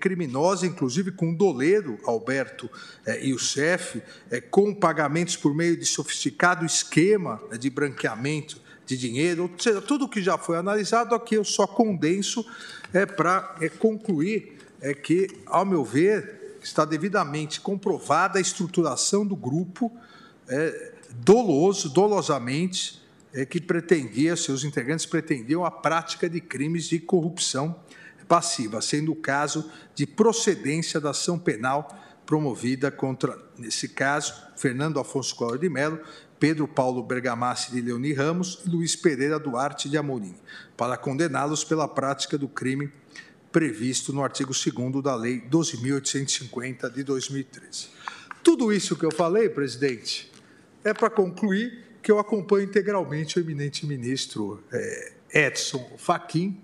[0.00, 2.70] criminosa, inclusive com o doleiro Alberto
[3.20, 4.02] e o chefe,
[4.50, 10.22] com pagamentos por meio de sofisticado esquema de branqueamento de dinheiro, ou seja, tudo que
[10.22, 12.46] já foi analisado aqui eu só condenso
[13.16, 14.58] para concluir
[15.02, 19.92] que, ao meu ver, está devidamente comprovada a estruturação do grupo
[21.22, 27.74] doloso, dolosamente, é, que pretendia, seus integrantes pretendiam a prática de crimes de corrupção
[28.34, 31.96] passiva, sendo o caso de procedência da ação penal
[32.26, 36.00] promovida contra, nesse caso, Fernando Afonso Collor de Mello,
[36.40, 40.34] Pedro Paulo Bergamassi de Leoni Ramos e Luiz Pereira Duarte de Amorim,
[40.76, 42.92] para condená-los pela prática do crime
[43.52, 47.86] previsto no artigo 2 da Lei 12.850 de 2013.
[48.42, 50.28] Tudo isso que eu falei, presidente,
[50.82, 56.60] é para concluir que eu acompanho integralmente o eminente ministro é, Edson Fachin,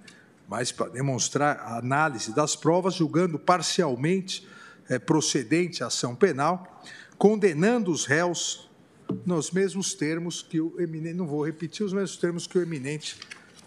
[0.51, 4.45] mas para demonstrar a análise das provas, julgando parcialmente
[4.89, 6.83] é, procedente a ação penal,
[7.17, 8.69] condenando os réus
[9.25, 13.17] nos mesmos termos que o eminente, não vou repetir os mesmos termos que o eminente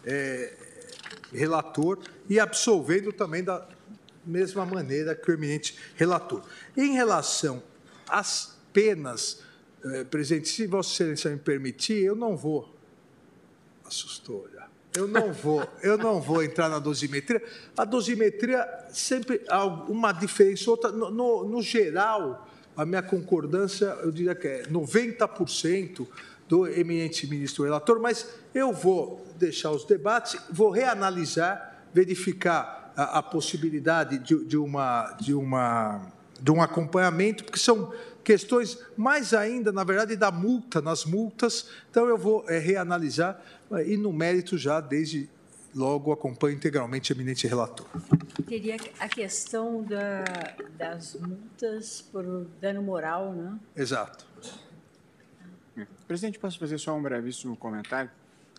[0.03, 0.57] é,
[1.31, 3.65] relator e absolvendo também da
[4.25, 6.43] mesma maneira que o eminente relator.
[6.75, 7.63] Em relação
[8.09, 9.41] às penas,
[9.85, 12.75] é, presidente, se Vossa Excelência me permitir, eu não vou.
[13.85, 14.72] Assustou já.
[14.95, 17.41] Eu não vou, eu não vou entrar na dosimetria.
[17.75, 20.91] A dosimetria sempre há uma diferença, outra.
[20.91, 22.47] No, no, no geral,
[22.77, 26.07] a minha concordância, eu diria que é 90%
[26.47, 33.23] do eminente ministro relator, mas eu vou deixar os debates, vou reanalisar, verificar a, a
[33.23, 36.01] possibilidade de, de, uma, de, uma,
[36.39, 37.91] de um acompanhamento, porque são
[38.23, 41.67] questões mais ainda, na verdade, da multa, nas multas.
[41.89, 43.41] Então, eu vou é, reanalisar
[43.81, 45.29] e, no mérito, já desde
[45.75, 47.87] logo acompanho integralmente o eminente relator.
[48.47, 50.23] Teria a questão da,
[50.77, 52.23] das multas por
[52.61, 53.59] dano moral, né?
[53.75, 54.25] Exato.
[56.07, 58.11] Presidente, posso fazer só um brevíssimo comentário?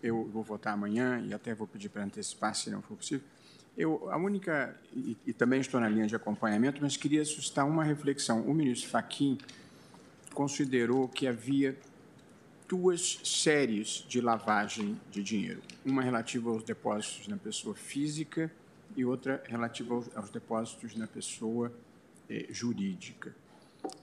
[0.03, 3.25] Eu vou votar amanhã e até vou pedir para antecipar, se não for possível.
[3.77, 7.83] Eu, a única, e, e também estou na linha de acompanhamento, mas queria suscitar uma
[7.85, 8.43] reflexão.
[8.43, 9.39] O ministro Fachin
[10.33, 11.77] considerou que havia
[12.69, 18.51] duas séries de lavagem de dinheiro, uma relativa aos depósitos na pessoa física
[18.97, 21.73] e outra relativa aos, aos depósitos na pessoa
[22.29, 23.35] eh, jurídica.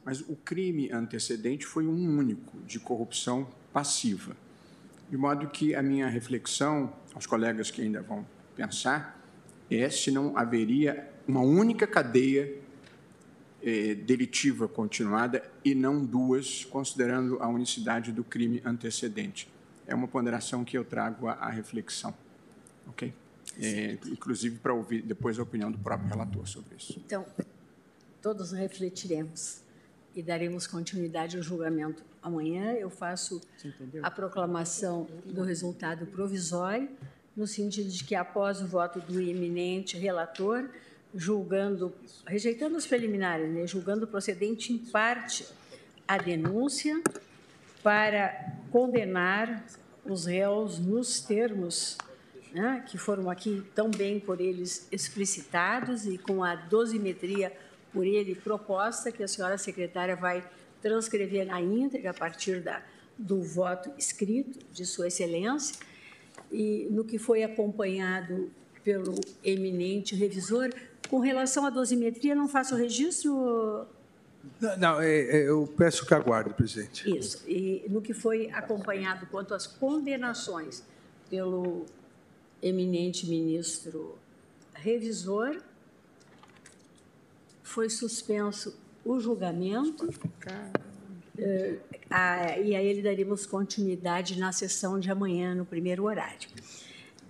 [0.05, 4.35] Mas o crime antecedente foi um único, de corrupção passiva.
[5.09, 8.25] De modo que a minha reflexão, aos colegas que ainda vão
[8.55, 9.19] pensar,
[9.69, 12.60] é se não haveria uma única cadeia
[13.63, 19.47] eh, delitiva continuada e não duas, considerando a unicidade do crime antecedente.
[19.85, 22.13] É uma ponderação que eu trago à, à reflexão.
[22.87, 23.13] Ok?
[23.59, 27.01] É, inclusive para ouvir depois a opinião do próprio relator sobre isso.
[27.05, 27.25] Então,
[28.21, 29.61] todos refletiremos
[30.15, 32.73] e daremos continuidade ao julgamento amanhã.
[32.73, 33.41] Eu faço
[34.01, 36.89] a proclamação do resultado provisório,
[37.35, 40.69] no sentido de que, após o voto do eminente relator,
[41.13, 41.93] julgando,
[42.25, 45.45] rejeitando os preliminares, né, julgando procedente em parte
[46.07, 47.01] a denúncia
[47.83, 49.65] para condenar
[50.05, 51.97] os réus nos termos
[52.53, 57.51] né, que foram aqui tão bem por eles explicitados e com a dosimetria
[57.93, 60.47] por ele proposta, que a senhora secretária vai
[60.81, 62.83] transcrever na íntegra a partir da,
[63.17, 65.77] do voto escrito de Sua Excelência,
[66.51, 68.51] e no que foi acompanhado
[68.83, 70.69] pelo eminente revisor,
[71.11, 73.85] com relação à dosimetria, não faço registro?
[74.61, 77.17] Não, não é, é, eu peço que aguarde, presidente.
[77.17, 77.43] Isso.
[77.45, 80.83] E no que foi acompanhado quanto às condenações
[81.29, 81.85] pelo
[82.63, 84.17] eminente ministro
[84.73, 85.61] revisor,
[87.61, 88.73] foi suspenso
[89.03, 90.05] o julgamento.
[90.05, 96.47] Uh, a, e a ele daremos continuidade na sessão de amanhã, no primeiro horário.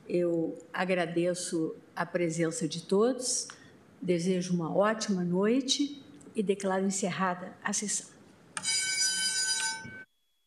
[0.08, 3.48] Eu agradeço a presença de todos,
[4.02, 6.02] desejo uma ótima noite
[6.36, 8.11] e declaro encerrada a sessão.